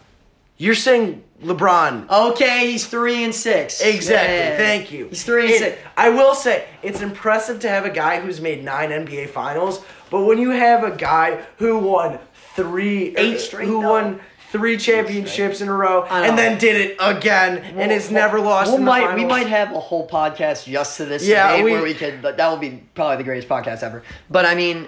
You're 0.58 0.76
saying 0.76 1.23
LeBron 1.43 2.10
Okay, 2.10 2.71
he's 2.71 2.86
3 2.88 3.26
and 3.26 3.36
6. 3.36 3.82
Exactly. 3.82 4.36
Yeah. 4.36 4.58
Thank 4.58 4.91
you. 4.91 5.08
He's 5.08 5.23
3 5.23 5.43
and 5.43 5.52
It- 5.52 5.60
6. 5.60 5.82
I 5.95 6.10
will 6.10 6.36
say 6.36 6.65
it's 6.82 7.02
impressive 7.02 7.60
to 7.62 7.69
have 7.69 7.86
a 7.86 7.89
guy 7.89 8.19
who's 8.19 8.41
made 8.41 8.63
nine 8.63 8.91
NBA 8.91 9.28
Finals, 9.30 9.82
but 10.10 10.21
when 10.26 10.39
you 10.39 10.50
have 10.50 10.84
a 10.84 10.91
guy 10.91 11.45
who 11.58 11.78
won 11.78 12.19
three, 12.56 13.15
Eight 13.15 13.36
er, 13.36 13.39
straight, 13.39 13.67
who 13.67 13.80
won 13.80 14.19
three 14.51 14.77
championships 14.77 15.62
in 15.62 15.67
a 15.67 15.73
row, 15.73 16.03
and 16.05 16.38
then 16.38 16.57
did 16.57 16.75
it 16.91 16.97
again, 16.99 17.57
and 17.57 17.91
has 17.91 18.10
never 18.12 18.39
lost. 18.39 18.69
We'll 18.69 18.77
the 18.77 18.83
might, 18.86 19.15
we 19.15 19.25
might 19.25 19.47
have 19.47 19.72
a 19.74 19.80
whole 19.80 20.07
podcast 20.07 20.65
just 20.65 20.97
to 20.97 21.05
this 21.05 21.26
Yeah, 21.28 21.61
we- 21.63 21.72
where 21.72 21.84
we 21.84 21.93
could, 21.93 22.22
but 22.22 22.38
that 22.38 22.47
will 22.49 22.57
be 22.57 22.84
probably 22.95 23.17
the 23.17 23.24
greatest 23.24 23.49
podcast 23.49 23.84
ever. 23.84 24.03
But 24.30 24.45
I 24.45 24.55
mean, 24.55 24.88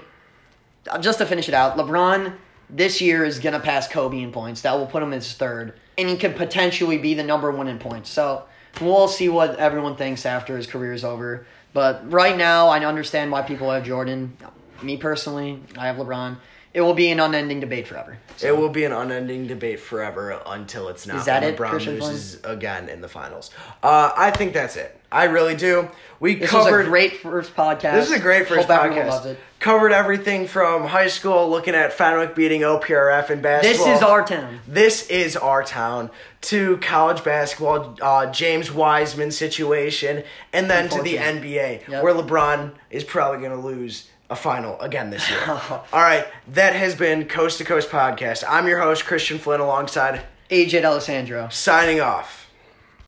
just 1.01 1.17
to 1.19 1.25
finish 1.25 1.47
it 1.47 1.53
out, 1.53 1.77
LeBron 1.77 2.33
this 2.69 3.01
year 3.01 3.25
is 3.25 3.39
going 3.39 3.53
to 3.53 3.59
pass 3.59 3.87
Kobe 3.87 4.21
in 4.21 4.31
points. 4.31 4.61
That 4.61 4.77
will 4.77 4.85
put 4.85 5.01
him 5.03 5.11
as 5.13 5.33
third. 5.33 5.73
And 5.97 6.07
he 6.07 6.17
could 6.17 6.35
potentially 6.35 6.97
be 6.97 7.13
the 7.15 7.23
number 7.23 7.51
one 7.51 7.67
in 7.67 7.79
points. 7.79 8.09
So 8.09 8.43
we'll 8.79 9.07
see 9.07 9.27
what 9.27 9.57
everyone 9.57 9.95
thinks 9.95 10.25
after 10.25 10.55
his 10.55 10.67
career 10.67 10.93
is 10.93 11.03
over. 11.03 11.45
But 11.73 12.11
right 12.11 12.37
now, 12.37 12.67
I 12.67 12.83
understand 12.85 13.31
why 13.31 13.41
people 13.41 13.69
have 13.71 13.83
Jordan. 13.83 14.37
Me 14.81 14.97
personally, 14.97 15.61
I 15.77 15.87
have 15.87 15.97
LeBron. 15.97 16.37
It 16.79 16.83
will 16.83 16.93
be 16.93 17.09
an 17.11 17.19
unending 17.19 17.59
debate 17.59 17.89
forever. 17.89 18.17
So, 18.37 18.47
It 18.47 18.57
will 18.57 18.69
be 18.69 18.85
an 18.85 18.93
unending 18.93 19.47
debate 19.47 19.81
forever 19.81 20.41
until 20.45 20.87
it's 20.87 21.05
not. 21.05 21.17
Is 21.17 21.25
that 21.25 21.41
when 21.43 21.53
it, 21.53 21.57
LeBron 21.57 21.69
Christian 21.71 21.99
loses 21.99 22.39
again 22.45 22.87
in 22.87 23.01
the 23.01 23.09
finals. 23.09 23.51
Uh, 23.83 24.13
I 24.15 24.31
think 24.31 24.53
that's 24.53 24.77
it. 24.77 24.97
I 25.11 25.25
really 25.25 25.57
do. 25.57 25.89
We 26.21 26.35
this 26.35 26.49
covered. 26.49 26.85
great 26.85 27.17
first 27.17 27.53
podcast. 27.53 27.95
This 27.95 28.05
is 28.05 28.13
a 28.15 28.19
great 28.19 28.47
first 28.47 28.69
Hope 28.69 28.79
podcast. 28.93 29.35
Covered 29.59 29.91
everything 29.91 30.47
from 30.47 30.85
high 30.87 31.09
school, 31.09 31.49
looking 31.49 31.75
at 31.75 31.91
Fenwick 31.91 32.33
beating 32.33 32.61
OPRF 32.61 33.29
in 33.29 33.41
basketball. 33.41 33.85
This 33.87 33.97
is 33.97 34.01
our 34.01 34.25
town. 34.25 34.59
This 34.65 35.07
is 35.09 35.35
our 35.35 35.61
town. 35.63 36.09
To 36.43 36.77
college 36.77 37.25
basketball, 37.25 37.97
uh, 38.01 38.31
James 38.31 38.71
Wiseman 38.71 39.31
situation, 39.31 40.23
and 40.53 40.69
then 40.69 40.87
to 40.87 41.01
the 41.01 41.17
NBA, 41.17 41.81
Yep. 41.89 42.03
where 42.03 42.13
LeBron 42.13 42.71
is 42.89 43.03
probably 43.03 43.39
going 43.45 43.59
to 43.59 43.67
lose 43.67 44.07
a 44.29 44.35
final 44.35 44.79
again 44.79 45.09
this 45.09 45.29
year. 45.29 45.39
All 45.47 45.81
right, 45.93 46.25
that 46.49 46.73
has 46.73 46.95
been 46.95 47.27
Coast 47.27 47.57
to 47.59 47.63
Coast 47.63 47.89
podcast. 47.89 48.43
I'm 48.47 48.67
your 48.67 48.79
host 48.79 49.05
Christian 49.05 49.39
Flynn, 49.39 49.59
alongside 49.61 50.21
AJ 50.49 50.83
Alessandro. 50.83 51.49
signing 51.49 51.99
off. 52.01 52.48